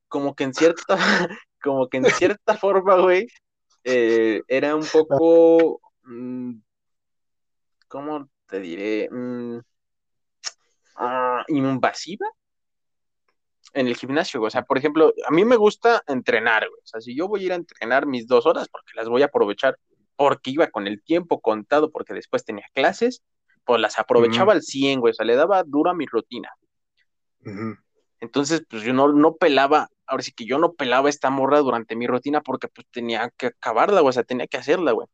[0.07, 0.95] como que en cierta,
[1.61, 3.27] como que en cierta forma, güey,
[3.83, 6.53] eh, era un poco, mm,
[7.89, 9.09] ¿cómo te diré?
[9.11, 9.59] Mm,
[10.95, 12.25] ah, invasiva
[13.75, 17.01] en el gimnasio, o sea, por ejemplo, a mí me gusta entrenar, güey, o sea,
[17.01, 19.77] si yo voy a ir a entrenar mis dos horas, porque las voy a aprovechar,
[20.15, 23.21] porque iba con el tiempo contado, porque después tenía clases,
[23.65, 26.49] pues las aprovechaba al 100, güey, o sea, le daba duro a mi rutina.
[28.21, 31.95] Entonces, pues yo no, no pelaba, ahora sí que yo no pelaba esta morra durante
[31.95, 35.07] mi rutina porque pues tenía que acabarla, güey, o sea, tenía que hacerla, güey.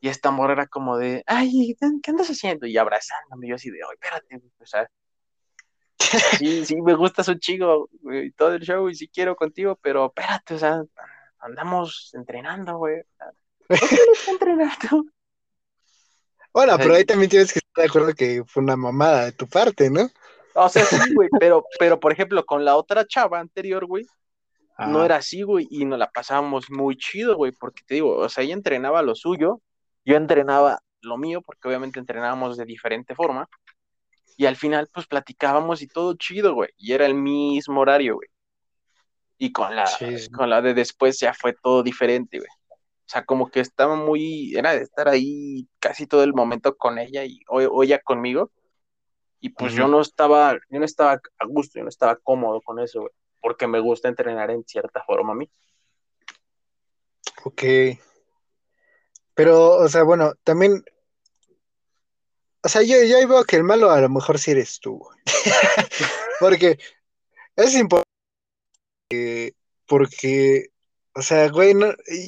[0.00, 2.66] Y esta morra era como de, ay, ¿qué andas haciendo?
[2.66, 4.90] Y abrazándome, yo así de, ay, espérate, o sea,
[6.38, 10.06] sí, sí, me gusta su chico, güey, todo el show y sí quiero contigo, pero
[10.06, 10.82] espérate, o sea,
[11.38, 13.02] andamos entrenando, güey.
[13.66, 13.96] ¿Por qué
[14.26, 15.04] no entrenando?
[16.52, 19.46] Bueno, pero ahí también tienes que estar de acuerdo que fue una mamada de tu
[19.48, 20.08] parte, ¿no?
[20.54, 24.04] O sea, sí, güey, pero, pero por ejemplo, con la otra chava anterior, güey,
[24.78, 28.28] no era así, güey, y nos la pasábamos muy chido, güey, porque te digo, o
[28.28, 29.60] sea, ella entrenaba lo suyo,
[30.04, 33.48] yo entrenaba lo mío, porque obviamente entrenábamos de diferente forma,
[34.42, 38.28] y al final, pues platicábamos y todo chido, güey, y era el mismo horario, güey.
[39.38, 39.88] Y con la,
[40.34, 42.50] con la de después ya fue todo diferente, güey.
[42.70, 46.98] O sea, como que estaba muy, era de estar ahí casi todo el momento con
[46.98, 48.50] ella y o ella conmigo,
[49.38, 52.80] y pues yo no estaba, yo no estaba a gusto, yo no estaba cómodo con
[52.80, 55.48] eso, güey, porque me gusta entrenar en cierta forma a mí.
[57.44, 57.62] Ok.
[59.34, 60.82] Pero, o sea, bueno, también,
[62.64, 65.02] o sea, yo, yo veo que el malo a lo mejor sí eres tú,
[66.40, 66.78] porque
[67.56, 68.06] es importante,
[69.86, 70.68] porque,
[71.14, 71.74] o sea, güey,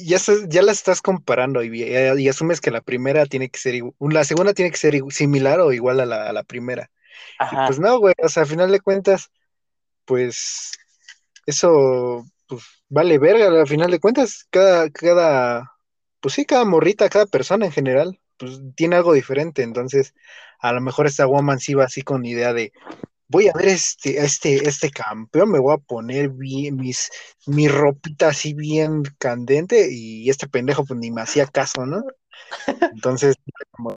[0.03, 0.17] ya,
[0.47, 4.53] ya la estás comparando y, y, asumes que la primera tiene que ser, la segunda
[4.53, 6.91] tiene que ser similar o igual a la, a la primera.
[7.67, 9.31] Pues no, güey, o sea, a final de cuentas,
[10.05, 10.73] pues
[11.45, 15.71] eso pues, vale verga, a final de cuentas, cada, cada,
[16.19, 20.13] pues sí, cada morrita, cada persona en general, pues tiene algo diferente, entonces
[20.59, 22.71] a lo mejor esta woman sí va así con idea de
[23.27, 27.09] voy a ver este, este, este campeón, me voy a poner bien mis,
[27.47, 32.03] mi ropita así bien candente, y este pendejo pues ni me hacía caso, ¿no?
[32.93, 33.35] Entonces,
[33.71, 33.95] como,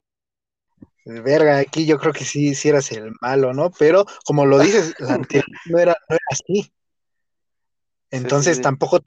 [1.05, 3.71] verga, aquí yo creo que sí, sí eras el malo, ¿no?
[3.71, 6.71] Pero como lo dices, la anterior no era, no era así.
[8.11, 9.01] Entonces tampoco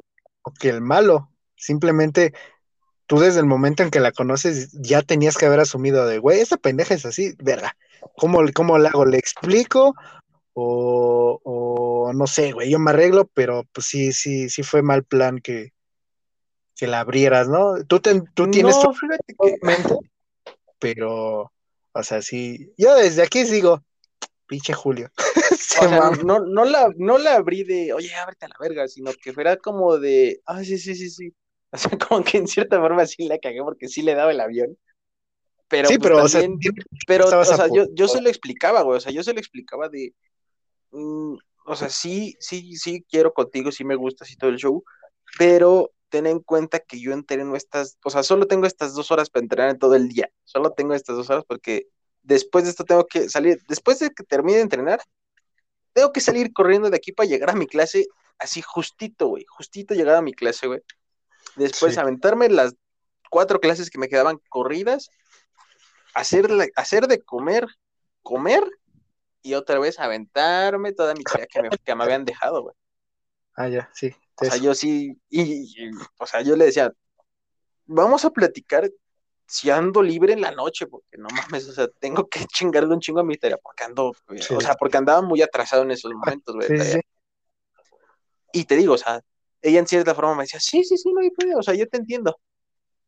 [0.60, 2.32] que el malo, simplemente
[3.12, 6.40] tú desde el momento en que la conoces ya tenías que haber asumido de, güey,
[6.40, 7.76] esa pendeja es así, verga.
[8.16, 9.04] ¿Cómo, ¿Cómo la hago?
[9.04, 9.94] ¿Le explico?
[10.54, 15.04] O, o no sé, güey, yo me arreglo, pero pues sí, sí, sí fue mal
[15.04, 15.74] plan que,
[16.74, 17.84] que la abrieras, ¿no?
[17.84, 19.58] Tú, ten- tú tienes no, tu fíjate que.
[19.60, 19.94] mente,
[20.78, 21.52] pero,
[21.92, 23.82] o sea, sí, yo desde aquí digo,
[24.46, 25.10] pinche Julio.
[25.52, 29.10] O sea, no, no, la, no la abrí de, oye, ábrete a la verga, sino
[29.12, 31.32] que fuera como de, ah, sí, sí, sí, sí.
[31.74, 34.40] O sea, como que en cierta forma sí la cagué porque sí le daba el
[34.40, 34.76] avión.
[35.68, 36.42] Pero, sí, pues, pero, o sea,
[37.06, 39.88] pero, o sea, yo, yo se lo explicaba, güey, o sea, yo se lo explicaba
[39.88, 40.12] de,
[40.90, 41.34] mm,
[41.64, 44.84] o sea, sí, sí, sí quiero contigo, sí me gustas y todo el show,
[45.38, 49.30] pero ten en cuenta que yo entreno estas, o sea, solo tengo estas dos horas
[49.30, 51.86] para entrenar en todo el día, solo tengo estas dos horas porque
[52.22, 55.00] después de esto tengo que salir, después de que termine de entrenar,
[55.94, 58.06] tengo que salir corriendo de aquí para llegar a mi clase,
[58.38, 60.80] así justito, güey, justito llegar a mi clase, güey.
[61.56, 62.00] Después Sí.
[62.00, 62.74] aventarme las
[63.30, 65.08] cuatro clases que me quedaban corridas,
[66.14, 67.66] hacer, la- hacer de comer,
[68.22, 68.64] comer
[69.42, 72.74] y otra vez aventarme toda mi tarea que me, que me habían dejado, güey.
[73.54, 74.14] Ah, ya, sí.
[74.40, 76.92] O sea, yo sí, y, y- o sea, yo le decía,
[77.86, 78.90] vamos a platicar
[79.46, 83.00] si ando libre en la noche, porque no mames, o sea, tengo que chingarle un
[83.00, 84.54] chingo a mi tarea, porque ando, Sí.
[84.54, 86.68] o sea, porque andaba muy atrasado en esos momentos, güey.
[86.68, 87.00] Sí, sí.
[88.52, 89.20] Y te digo, o sea,
[89.62, 91.88] ella en cierta forma me decía, sí, sí, sí, no hay pedo, o sea, yo
[91.88, 92.38] te entiendo.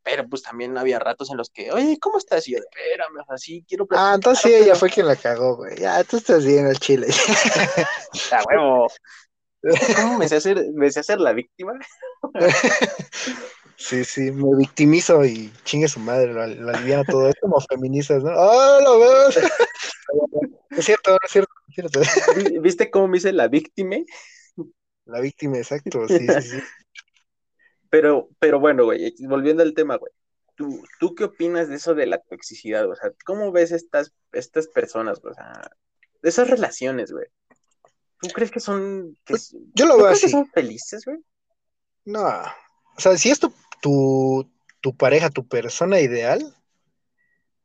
[0.02, 2.46] Pero pues también había ratos en los que, oye, ¿cómo estás?
[2.46, 4.12] Y yo, espérame, o sea, sí, quiero platicar.
[4.12, 5.76] Ah, entonces sí, pero- ella fue quien la cagó, güey.
[5.78, 7.06] Ya, tú estás bien al chile.
[8.32, 8.86] A huevo.
[9.96, 11.72] ¿Cómo me sé hacer, me sé hacer la víctima?
[13.76, 17.28] Sí, sí, me victimizo y chingue su madre, lo, lo aliviano todo.
[17.28, 18.30] Es como feministas, ¿no?
[18.30, 19.28] ¡Ah, lo veo!
[20.70, 22.00] Es cierto, no es cierto, es cierto.
[22.36, 23.96] ¿Vi- ¿Viste cómo me hice la víctima?
[25.06, 26.62] La víctima, exacto, sí, sí, sí.
[27.90, 30.12] Pero, pero bueno, güey, volviendo al tema, güey.
[30.56, 32.88] ¿Tú, ¿Tú qué opinas de eso de la toxicidad?
[32.88, 35.32] O sea, ¿cómo ves estas, estas personas, güey?
[35.32, 35.70] O sea,
[36.22, 37.26] de esas relaciones, güey?
[38.20, 40.32] ¿Tú crees que son, que, Pues, Yo lo ¿tú veo crees que así.
[40.32, 41.18] son felices, güey?
[42.04, 42.22] No,
[42.96, 43.52] o sea, si es tu,
[43.82, 44.48] tu,
[44.80, 46.54] tu pareja, tu persona ideal,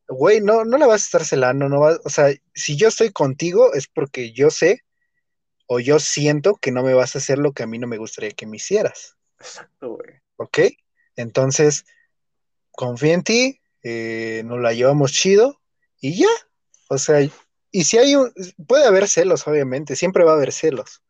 [0.08, 3.12] güey, no, no la vas a estar celando, no vas, o sea, si yo estoy
[3.12, 4.82] contigo es porque yo sé
[5.70, 7.98] o yo siento que no me vas a hacer lo que a mí no me
[7.98, 10.22] gustaría que me hicieras, Exacto, güey.
[10.38, 10.60] ¿ok?
[11.16, 11.86] Entonces,
[12.72, 15.62] confía en ti, eh, nos la llevamos chido
[16.02, 16.30] y ya,
[16.90, 17.22] o sea,
[17.72, 18.34] y si hay un,
[18.68, 21.04] puede haber celos, obviamente, siempre va a haber celos.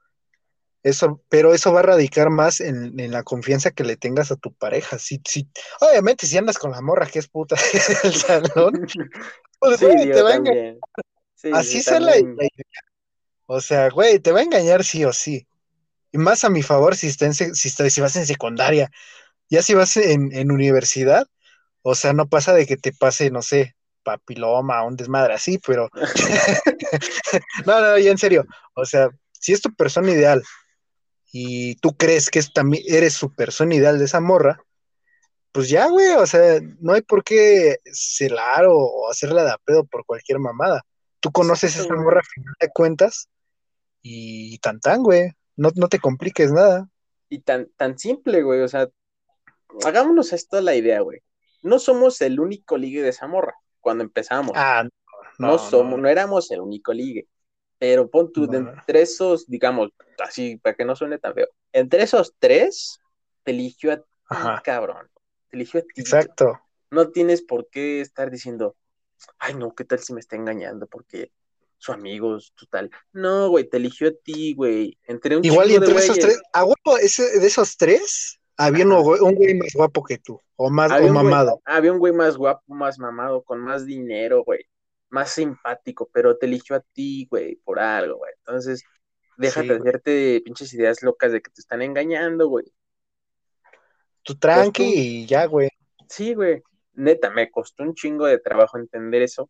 [0.84, 4.38] Eso, pero eso va a radicar más en, en la confianza que le tengas a
[4.38, 4.98] tu pareja.
[5.00, 5.50] Si, si,
[5.82, 7.56] obviamente, si andas con la morra que es puta
[8.04, 8.74] del salón,
[9.60, 10.56] pues, Sí, güey, te va a engañar.
[10.64, 10.80] también.
[11.36, 12.50] Sí, Así sí, sea la idea.
[13.52, 15.48] O sea, güey, te va a engañar sí o sí.
[16.12, 18.92] Y más a mi favor si, está en si, está- si vas en secundaria.
[19.50, 21.26] Ya si vas en, en universidad,
[21.82, 25.90] o sea, no pasa de que te pase, no sé, papiloma, un desmadre así, pero
[27.66, 28.46] no, no, ya en serio.
[28.76, 30.44] O sea, si es tu persona ideal
[31.32, 34.62] y tú crees que es también eres su persona ideal de esa morra,
[35.52, 39.58] pues ya, güey, o sea, no hay por qué celar o, o hacerla de a
[39.58, 40.84] pedo por cualquier mamada.
[41.20, 43.28] Tú conoces Exacto, esa morra a final de cuentas
[44.02, 45.32] y tan tan, güey.
[45.56, 46.90] No, no te compliques nada.
[47.30, 48.62] Y tan, tan simple, güey.
[48.62, 48.90] O sea,
[49.86, 51.22] hagámonos esto la idea, güey.
[51.62, 54.54] No somos el único ligue de esa morra cuando empezamos.
[54.56, 54.88] Ah,
[55.38, 57.28] no, no, somos, no, éramos el único ligue.
[57.78, 59.90] Pero pon tú, No, entre esos, digamos,
[60.24, 63.00] así, para que no suene tan feo, entre esos tres,
[63.44, 64.62] te eligió a ti, Ajá.
[64.64, 65.10] cabrón.
[65.50, 66.02] Te eligió a ti.
[66.02, 66.60] Exacto.
[66.92, 68.76] No tienes por qué estar diciendo,
[69.38, 70.88] ay, no, ¿qué tal si me está engañando?
[70.88, 71.32] Porque
[71.80, 72.92] su amigo, es total.
[73.14, 74.98] No, güey, te eligió a ti, güey.
[75.08, 76.26] Entre un Igual y de entre esos güeyes.
[76.26, 80.70] tres, a huevo, ese, de esos tres, había un güey más guapo que tú, o
[80.70, 81.62] más, Había o güey, mamado.
[81.66, 84.60] había un güey más guapo, más mamado, con más dinero, güey.
[85.10, 88.32] Más simpático, pero te eligió a ti, güey, por algo, güey.
[88.40, 88.84] Entonces,
[89.38, 92.66] déjate Sí, hacerte pinches ideas locas de que te están engañando, güey.
[94.24, 95.70] Tú tranqui y ya, güey.
[96.10, 96.62] Sí, güey.
[96.94, 99.50] Neta, me costó un chingo de trabajo entender eso.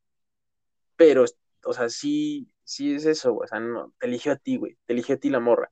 [0.95, 1.25] Pero,
[1.65, 3.45] o sea, sí, sí es eso, güey.
[3.45, 4.77] O sea, no, te eligió a ti, güey.
[4.85, 5.71] Te eligió a ti la morra.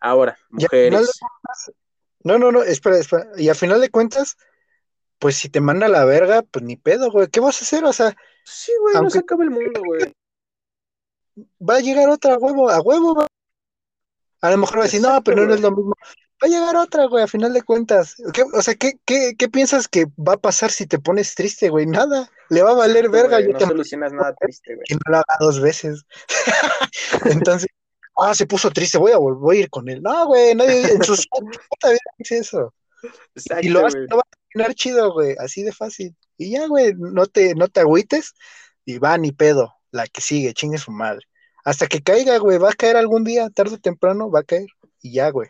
[0.00, 1.10] Ahora, mujeres.
[2.22, 3.28] no, no, no, espera, espera.
[3.36, 4.36] Y a final de cuentas,
[5.18, 7.28] pues si te manda a la verga, pues ni pedo, güey.
[7.28, 7.84] ¿Qué vas a hacer?
[7.84, 10.12] O sea, Sí, güey, no se acaba el mundo, güey.
[11.60, 13.26] va a llegar otra a huevo, a huevo, va.
[14.42, 15.54] A lo mejor va a decir, no, pero no güey.
[15.56, 15.94] es lo mismo.
[16.42, 18.16] Va a llegar otra, güey, a final de cuentas.
[18.32, 21.68] ¿Qué- o sea, ¿qué, qué, ¿qué piensas que va a pasar si te pones triste,
[21.70, 21.86] güey?
[21.86, 22.28] Nada.
[22.50, 23.36] Le va a valer verga.
[23.38, 24.84] Güey, yo no te solucionas nada triste, güey.
[24.86, 26.02] que no lo haga dos veces.
[27.24, 27.68] Entonces,
[28.18, 30.02] ah, se puso triste, voy a, voy a ir con él.
[30.02, 32.74] No, güey, nadie en su puta vida dice eso.
[33.34, 33.92] Exacto, Y lo güey.
[34.10, 36.16] no va a terminar chido, güey, así de fácil.
[36.36, 38.34] Y ya, güey, no te, no te agüites
[38.84, 41.20] y va ni pedo, la que sigue, chingue su madre.
[41.64, 44.66] hasta que caiga, güey, va a caer algún día, tarde o temprano, va a caer.
[45.00, 45.48] Y ya, güey,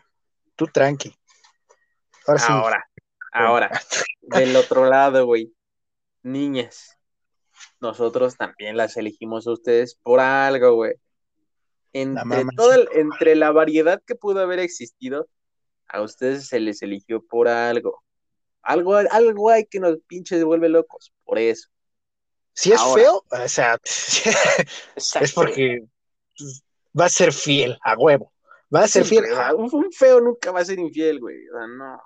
[0.55, 1.15] tú tranqui.
[2.27, 2.51] Ahora, sí.
[2.51, 2.89] ahora,
[3.31, 3.71] ahora,
[4.21, 5.53] del otro lado, güey,
[6.23, 6.97] niñas,
[7.79, 10.93] nosotros también las elegimos a ustedes por algo, güey.
[11.93, 12.43] Entre,
[12.93, 15.29] entre la variedad que pudo haber existido,
[15.87, 18.03] a ustedes se les eligió por algo.
[18.61, 21.69] Algo, algo hay que nos pinches vuelve locos, por eso.
[22.53, 23.77] Si es feo, o sea,
[24.95, 25.83] es porque
[26.97, 28.31] va a ser fiel, a huevo.
[28.73, 29.25] Va a ser fiel.
[29.55, 31.47] Un feo nunca va a ser infiel, güey.
[31.49, 32.01] O sea, no.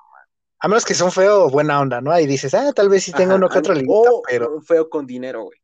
[0.61, 2.11] A menos que sea un feo buena onda, ¿no?
[2.11, 4.55] Ahí dices, ah, tal vez sí tengo uno que otro O pero...
[4.55, 5.59] un feo con dinero, güey.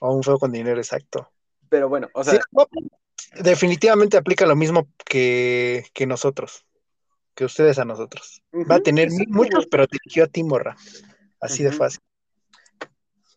[0.00, 1.30] O un feo con dinero, exacto.
[1.68, 2.38] Pero bueno, o sea.
[3.40, 6.64] definitivamente aplica lo mismo que, que nosotros
[7.34, 8.42] que ustedes a nosotros.
[8.70, 10.76] Va a tener muchos, pero te eligió a ti, morra.
[11.40, 12.00] Así de fácil.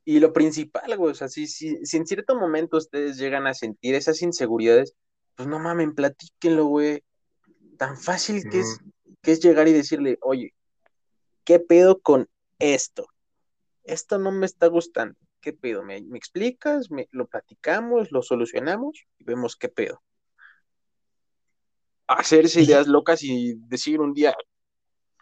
[0.05, 3.95] Y lo principal, güey, o sea, si, si, en cierto momento ustedes llegan a sentir
[3.95, 4.93] esas inseguridades,
[5.37, 7.03] pues no mamen, platíquenlo, güey.
[7.77, 8.79] Tan fácil que, es,
[9.21, 10.55] que es llegar y decirle, oye,
[11.43, 12.27] ¿qué pedo con
[12.57, 13.07] esto?
[13.83, 15.15] Esto no me está gustando.
[15.39, 15.83] ¿Qué pedo?
[15.83, 16.89] ¿Me, explicas?
[16.89, 18.11] Me, ¿Lo platicamos?
[18.11, 19.05] ¿Lo solucionamos?
[19.19, 20.01] Y vemos qué pedo
[22.07, 24.33] hacerse ideas locas y decir un día,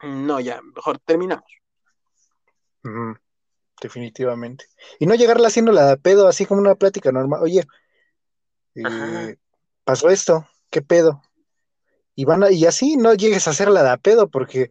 [0.03, 1.51] no, ya, mejor terminamos.
[3.81, 4.65] definitivamente.
[4.99, 7.41] Y no llegarla haciendo la de pedo, así como una plática normal.
[7.41, 7.63] Oye,
[8.75, 9.37] eh,
[9.85, 11.21] pasó esto, ¿qué pedo?
[12.15, 14.69] Y van y así no llegues a hacer la de pedo, porque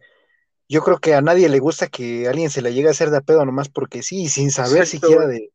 [0.67, 3.21] yo creo que a nadie le gusta que alguien se la llegue a hacer de
[3.21, 5.51] pedo nomás porque sí, sin saber siquiera de,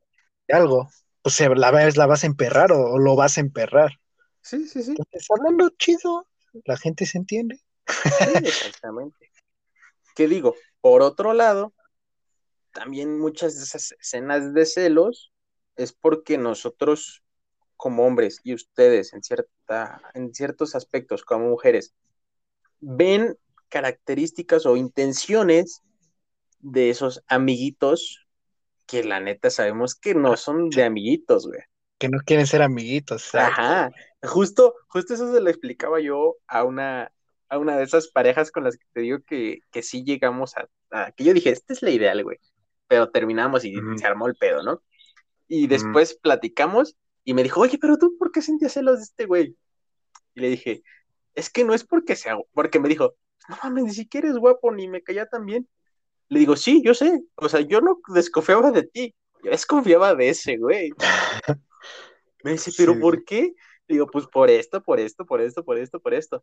[0.48, 0.88] algo.
[1.22, 3.92] O sea, la, la vas a emperrar o, lo vas a emperrar.
[4.40, 4.90] Sí, sí, sí.
[4.90, 6.26] Entonces, hablando chido,
[6.64, 7.60] la gente se entiende.
[8.42, 9.30] exactamente.
[10.14, 10.54] ¿Qué digo?
[10.80, 11.74] Por otro lado,
[12.72, 15.32] también muchas de esas escenas de celos
[15.76, 17.22] es porque nosotros
[17.80, 21.94] como hombres y ustedes en, cierta, en ciertos aspectos como mujeres
[22.80, 23.36] ven
[23.68, 25.82] características o intenciones
[26.60, 28.26] de esos amiguitos
[28.86, 31.62] que la neta sabemos que no son de amiguitos, güey
[32.00, 33.34] que no quieren ser amiguitos.
[33.34, 33.90] Ajá,
[34.22, 37.12] justo, justo eso se lo explicaba yo a una,
[37.50, 41.12] a una de esas parejas con las que te digo que, que sí llegamos a,
[41.12, 42.38] que yo dije, esta es la ideal, güey,
[42.88, 44.82] pero terminamos y se armó el pedo, ¿no?
[45.46, 49.26] Y después platicamos y me dijo, oye, pero tú, ¿por qué sentías celos de este
[49.26, 49.56] güey?
[50.34, 50.82] Y le dije,
[51.34, 53.14] es que no es porque sea, porque me dijo,
[53.48, 55.68] no mames, ni siquiera eres guapo, ni me caía tan bien.
[56.28, 60.28] Le digo, sí, yo sé, o sea, yo no desconfiaba de ti, yo desconfiaba de
[60.28, 60.90] ese güey.
[62.42, 63.52] Me dice, ¿pero por qué?
[63.86, 66.42] Le digo, pues por esto, por esto, por esto, por esto, por esto.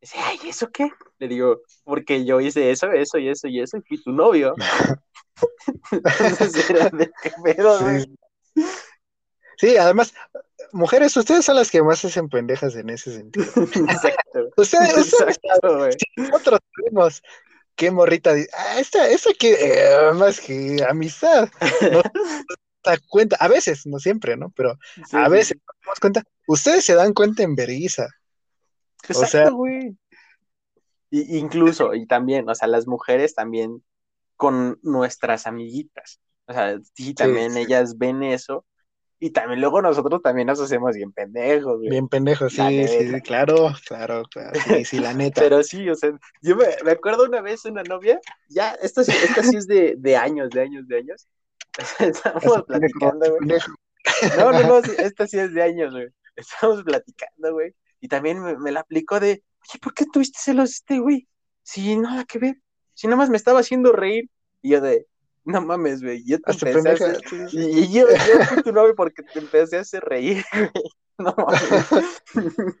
[0.00, 0.90] Dice, ay, ¿eso qué?
[1.18, 4.54] Le digo, porque yo hice eso, eso y eso y eso y fui tu novio.
[5.92, 8.16] Entonces era de qué pedo, sí.
[9.58, 10.14] Sí, además,
[10.72, 13.46] mujeres, ustedes son las que más hacen pendejas en ese sentido.
[13.56, 14.50] Exacto.
[14.56, 15.92] ustedes, Exacto, güey.
[16.16, 17.22] nosotros tenemos
[17.76, 21.48] qué morrita, ah, esta, esta que eh, más que amistad.
[21.90, 22.02] ¿no?
[23.08, 24.50] cuenta, a veces, no siempre, ¿no?
[24.50, 24.78] Pero
[25.12, 28.08] a veces nos cuenta, ustedes se dan cuenta en vergüenza.
[29.08, 29.96] o sea, güey.
[31.10, 33.82] Y, incluso, y también, o sea, las mujeres también
[34.36, 36.20] con nuestras amiguitas.
[36.46, 38.66] O sea, sí, también ellas ven eso.
[39.24, 41.88] Y también luego nosotros también nos hacemos bien pendejos, güey.
[41.88, 45.40] Bien pendejos, sí, sí, claro, claro, claro, sí, sí, la neta.
[45.40, 48.20] Pero sí, o sea, yo me, acuerdo una vez una novia,
[48.50, 51.26] ya, esta, esta sí es de, de años, de años, de años,
[52.00, 53.58] Estamos platicando, güey.
[54.36, 56.08] No, no, no, esta sí es de años, güey.
[56.36, 57.74] Estamos platicando, güey.
[58.02, 61.26] Y también me, la aplicó de, oye, ¿por qué tuviste celos este, güey?
[61.62, 62.56] Si nada que ver.
[62.92, 64.28] Si nada más me estaba haciendo reír.
[64.60, 65.06] Y yo de,
[65.44, 66.24] no mames, güey.
[66.24, 67.20] Yo te empecé a hacer...
[67.52, 70.70] Y, yo, yo fui tu novio porque te empecé a hacer reír, güey.
[71.18, 72.22] No mames.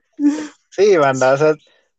[0.70, 1.54] Sí, banda, o sea,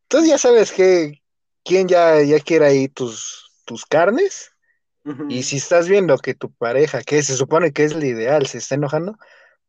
[0.10, 1.22] tú ya sabes que
[1.64, 4.52] quién ya, ya quiere ahí tus, tus carnes
[5.30, 8.58] y si estás viendo que tu pareja, que se supone que es el ideal, se
[8.58, 9.18] está enojando,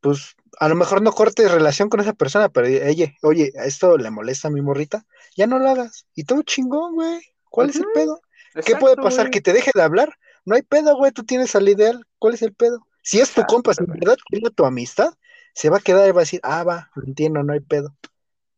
[0.00, 4.10] pues a lo mejor no cortes relación con esa persona, pero oye, oye, esto le
[4.10, 5.04] molesta a mi morrita,
[5.36, 6.06] ya no lo hagas.
[6.14, 7.20] Y todo chingón, güey.
[7.50, 8.20] ¿Cuál es el pedo?
[8.64, 9.30] ¿Qué puede pasar?
[9.30, 10.16] ¿Que te deje de hablar?
[10.46, 12.06] No hay pedo, güey, tú tienes al ideal.
[12.18, 12.86] ¿Cuál es el pedo?
[13.02, 15.12] Si es tu compa, si en verdad quiere tu amistad,
[15.52, 17.94] se va a quedar y va a decir, ah, va, entiendo, no hay pedo.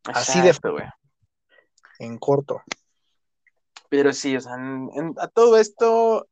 [0.05, 0.85] Así de güey.
[1.97, 2.61] En corto.
[3.89, 4.55] Pero sí, o sea,
[5.17, 6.27] a todo esto,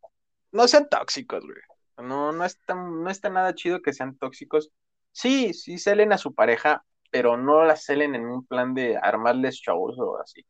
[0.52, 2.08] no sean tóxicos, güey.
[2.08, 4.70] No, no está, no está nada chido que sean tóxicos.
[5.12, 9.56] Sí, sí celen a su pareja, pero no la celen en un plan de armarles
[9.56, 10.46] shows o así.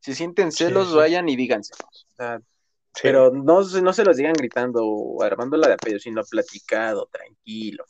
[0.00, 1.36] Si sienten celos, vayan y
[3.02, 7.84] Pero no, no se los digan gritando o armándola de apellido, sino platicado, tranquilo.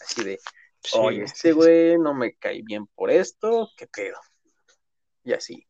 [0.00, 0.40] Así de,
[0.84, 1.52] Sí, Oye, este sí.
[1.52, 4.18] güey no me cae bien por esto, ¿qué pedo?
[5.24, 5.66] Y así.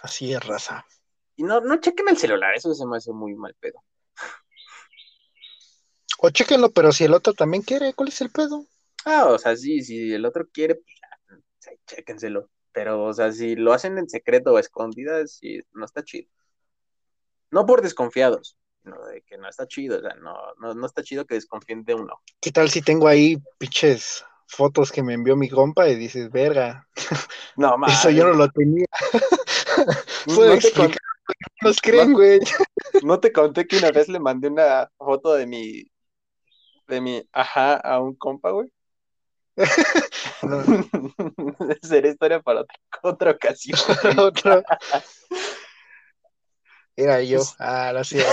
[0.00, 0.86] Así es, raza.
[1.34, 3.82] Y no, no chequen el celular, eso se me hace muy mal pedo.
[6.18, 8.64] O chéquenlo, pero si el otro también quiere, ¿cuál es el pedo?
[9.04, 12.48] Ah, o sea, sí, si el otro quiere, pues chéquenselo.
[12.70, 16.30] Pero, o sea, si lo hacen en secreto o escondidas, sí, no está chido.
[17.50, 21.02] No por desconfiados, sino de que no está chido, o sea, no, no, no está
[21.02, 22.20] chido que desconfíen de uno.
[22.40, 26.86] ¿Qué tal si tengo ahí pinches fotos que me envió mi compa y dices, verga,
[27.56, 27.98] No, mames.
[27.98, 28.86] eso yo no lo tenía?
[30.26, 32.40] No Puedo te explicar, con- no nos creen, güey.
[33.02, 35.84] No te conté que una vez le mandé una foto de mi,
[36.88, 38.72] de mi, ajá, a un compa, güey.
[40.42, 40.62] No,
[41.82, 43.78] Será historia para otra, otra ocasión.
[44.18, 44.62] otro.
[46.96, 47.42] Era yo.
[47.58, 48.24] Ah, no sé.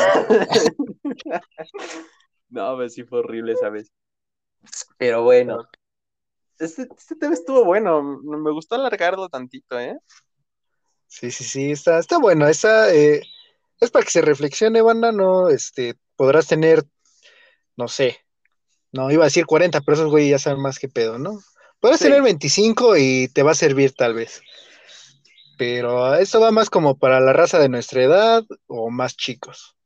[2.50, 3.92] No, pues sí fue horrible esa vez.
[4.98, 5.68] Pero bueno,
[6.60, 8.02] este, este tema estuvo bueno.
[8.24, 9.98] Me gustó alargarlo tantito, ¿eh?
[11.08, 12.48] Sí, sí, sí, está, está bueno.
[12.48, 13.22] Esa eh,
[13.80, 15.12] es para que se reflexione, banda.
[15.12, 16.84] No, este, podrás tener,
[17.76, 18.18] no sé,
[18.92, 21.40] no iba a decir 40, pero esos güey ya saben más que pedo, ¿no?
[21.80, 22.06] Podrás Sí.
[22.06, 24.42] tener 25 y te va a servir tal vez.
[25.66, 29.78] Pero eso va más como para la raza de nuestra edad o más chicos.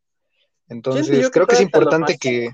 [0.67, 2.49] Entonces, que creo que es importante que.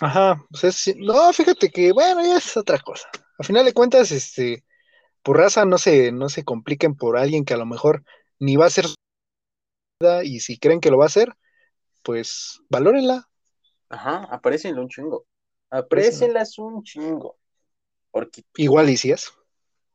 [0.00, 3.08] Ajá, pues es- no, fíjate que, bueno, ya es otra cosa.
[3.38, 4.64] A final de cuentas, este,
[5.24, 8.04] por raza no se, no se compliquen por alguien que a lo mejor
[8.38, 8.70] ni va a
[10.00, 11.34] vida y si creen que lo va a hacer,
[12.04, 13.28] pues valórenla.
[13.88, 15.26] Ajá, aprécienla un chingo.
[15.70, 17.36] Aprécienlas un chingo.
[18.12, 19.32] Porque, Igual y si es.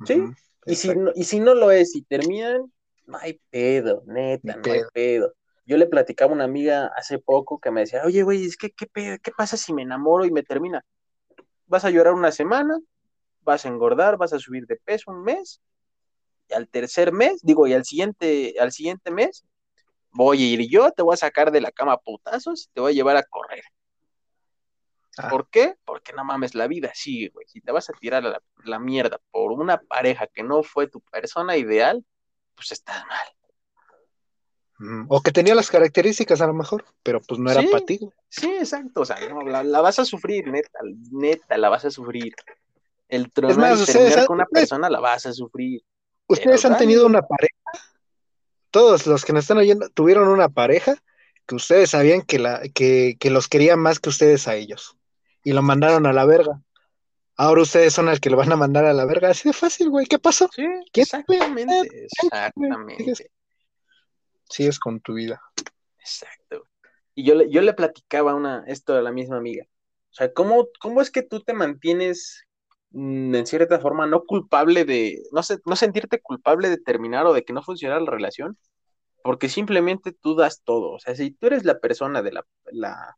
[0.06, 0.22] Sí,
[0.66, 2.72] y si, no, y si no lo es y terminan,
[3.06, 5.34] no hay pedo, neta, no hay pedo.
[5.66, 8.72] Yo le platicaba a una amiga hace poco que me decía, oye, güey, es que,
[8.72, 9.18] ¿qué, pedo?
[9.22, 10.84] ¿qué pasa si me enamoro y me termina?
[11.68, 12.80] Vas a llorar una semana,
[13.42, 15.62] vas a engordar, vas a subir de peso un mes,
[16.50, 19.46] y al tercer mes, digo, y al siguiente, al siguiente mes,
[20.12, 22.82] voy a ir yo, te voy a sacar de la cama a putazos y te
[22.82, 23.64] voy a llevar a correr.
[25.22, 25.28] Ah.
[25.30, 25.76] ¿Por qué?
[25.86, 27.46] Porque no mames, la vida sigue, güey.
[27.48, 30.88] Si te vas a tirar a la, la mierda por una pareja que no fue
[30.88, 32.06] tu persona ideal,
[32.56, 33.28] pues estás mal.
[34.80, 35.06] Ujú.
[35.10, 37.68] O que tenía las características a lo mejor, pero pues no era Sí.
[37.68, 38.00] para ti.
[38.30, 39.02] Sí, exacto.
[39.02, 40.80] O sea, no, la, la vas a sufrir, neta,
[41.12, 42.34] neta, la vas a sufrir.
[43.10, 45.82] El tronar más, ustedes terminar con una persona la vas a sufrir.
[46.28, 47.54] ¿Ustedes Pero han tenido una pareja?
[48.72, 50.96] Todos los que nos están oyendo tuvieron una pareja
[51.48, 54.96] que ustedes sabían que, la, que, que los quería más que ustedes a ellos.
[55.44, 56.62] Y lo mandaron a la verga.
[57.36, 59.30] Ahora ustedes son el que lo van a mandar a la verga.
[59.30, 60.06] Así de fácil, güey.
[60.06, 60.50] ¿Qué pasó?
[60.54, 63.32] Sí, ¿Quién exactamente, exactamente,
[64.50, 65.42] Sigues con tu vida.
[66.00, 66.66] exacto.
[67.16, 69.66] Y yo le, yo le platicaba una, esto a la misma amiga.
[70.12, 72.46] O sea, ¿cómo, cómo es que tú te mantienes
[72.92, 77.34] mm, en cierta forma no culpable de, no sé, no sentirte culpable de terminar o
[77.34, 78.58] de que no funcionara la relación?
[79.24, 80.92] Porque simplemente tú das todo.
[80.94, 83.18] O sea, si tú eres la persona de la, la,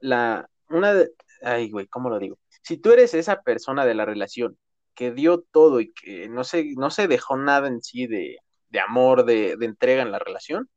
[0.00, 1.10] la, una, de-
[1.42, 2.38] ay, güey, ¿cómo lo digo?
[2.62, 4.58] Si tú eres esa persona de la relación
[4.94, 8.38] que dio todo y que no se, no se dejó nada en sí de,
[8.68, 10.68] de amor, de, de entrega en la relación,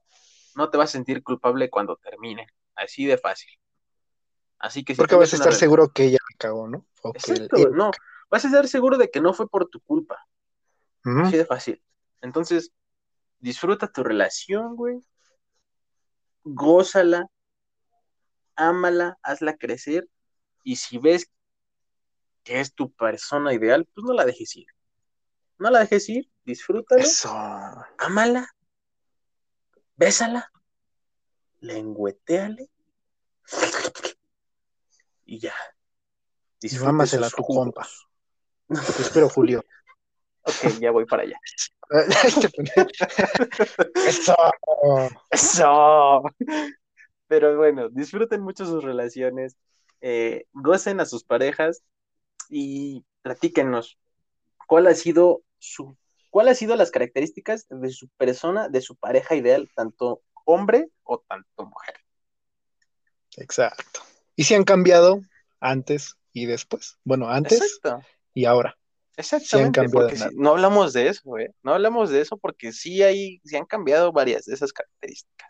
[0.55, 2.47] no te vas a sentir culpable cuando termine.
[2.75, 3.51] Así de fácil.
[4.59, 6.85] Así que si Porque vas a estar seguro que ella me cagó, ¿no?
[7.01, 7.91] O que él- Exacto, no.
[8.29, 10.17] Vas a estar seguro de que no fue por tu culpa.
[11.23, 11.83] Así de fácil.
[12.21, 12.71] Entonces,
[13.39, 14.99] disfruta tu relación, güey.
[16.43, 17.27] Gózala.
[18.55, 20.07] Ámala, hazla crecer.
[20.65, 21.31] Y si ves
[22.43, 24.65] que es tu persona ideal, pues no la dejes ir.
[25.59, 27.31] No la dejes ir, disfrútalo, Eso.
[27.99, 28.49] ámala,
[29.95, 30.51] bésala,
[31.61, 32.69] lengüeteale
[35.25, 35.53] y ya.
[36.59, 37.87] Sus a tu compa.
[38.67, 39.63] Te espero, Julio.
[40.47, 41.39] Ok, ya voy para allá.
[43.95, 44.35] Eso.
[45.31, 46.21] Eso.
[47.27, 49.57] Pero bueno, disfruten mucho sus relaciones,
[50.01, 51.83] eh, gocen a sus parejas
[52.49, 53.97] y platíquenos
[54.67, 55.97] cuál ha sido su,
[56.29, 61.19] cuál ha sido las características de su persona, de su pareja ideal, tanto hombre o
[61.19, 61.95] tanto mujer.
[63.37, 64.01] Exacto.
[64.35, 65.21] ¿Y si han cambiado
[65.59, 66.97] antes y después?
[67.03, 68.05] Bueno, antes Exacto.
[68.33, 68.77] y ahora.
[69.17, 71.53] Exactamente, porque si- no hablamos de eso, ¿eh?
[71.63, 75.49] No hablamos de eso porque sí hay, sí han cambiado varias de esas características.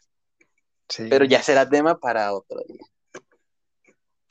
[0.88, 1.08] Sí.
[1.10, 2.86] pero ya será tema para otro día.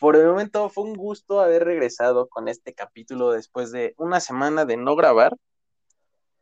[0.05, 4.67] Por el momento fue un gusto haber regresado con este capítulo después de una semana
[4.67, 5.35] de no grabar.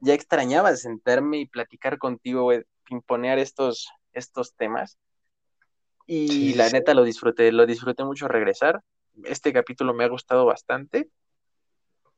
[0.01, 4.99] Ya extrañaba sentarme y platicar contigo, güey, pimponear estos, estos temas.
[6.07, 6.73] Y Sí, la sí.
[6.73, 8.83] neta lo disfruté, lo disfruté mucho regresar.
[9.27, 11.09] este capítulo me ha gustado bastante.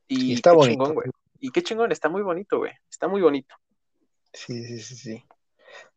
[0.09, 0.71] Y, Y está qué bonito.
[0.85, 1.11] chingón, güey.
[1.41, 2.73] Y qué chingón, está muy bonito, güey.
[2.91, 3.55] Está muy bonito.
[4.33, 5.25] Sí, sí, sí, sí.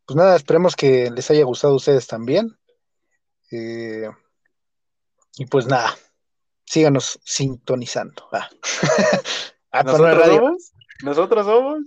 [0.05, 2.49] Pues nada, esperemos que les haya gustado a ustedes también.
[3.49, 4.09] Eh,
[5.37, 5.95] y pues nada,
[6.65, 8.27] síganos sintonizando.
[8.31, 8.49] Ah.
[9.69, 10.73] Ah, pero no es Nosotros somos,
[11.03, 11.79] nosotros somos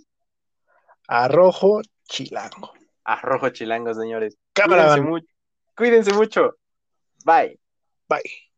[1.08, 2.72] Arrojo Chilango.
[3.02, 4.36] Arrojo Chilango, señores.
[4.52, 5.26] Cámara, Cuídense mucho.
[5.76, 6.56] Cuídense mucho.
[7.24, 7.58] Bye.
[8.08, 8.49] bye.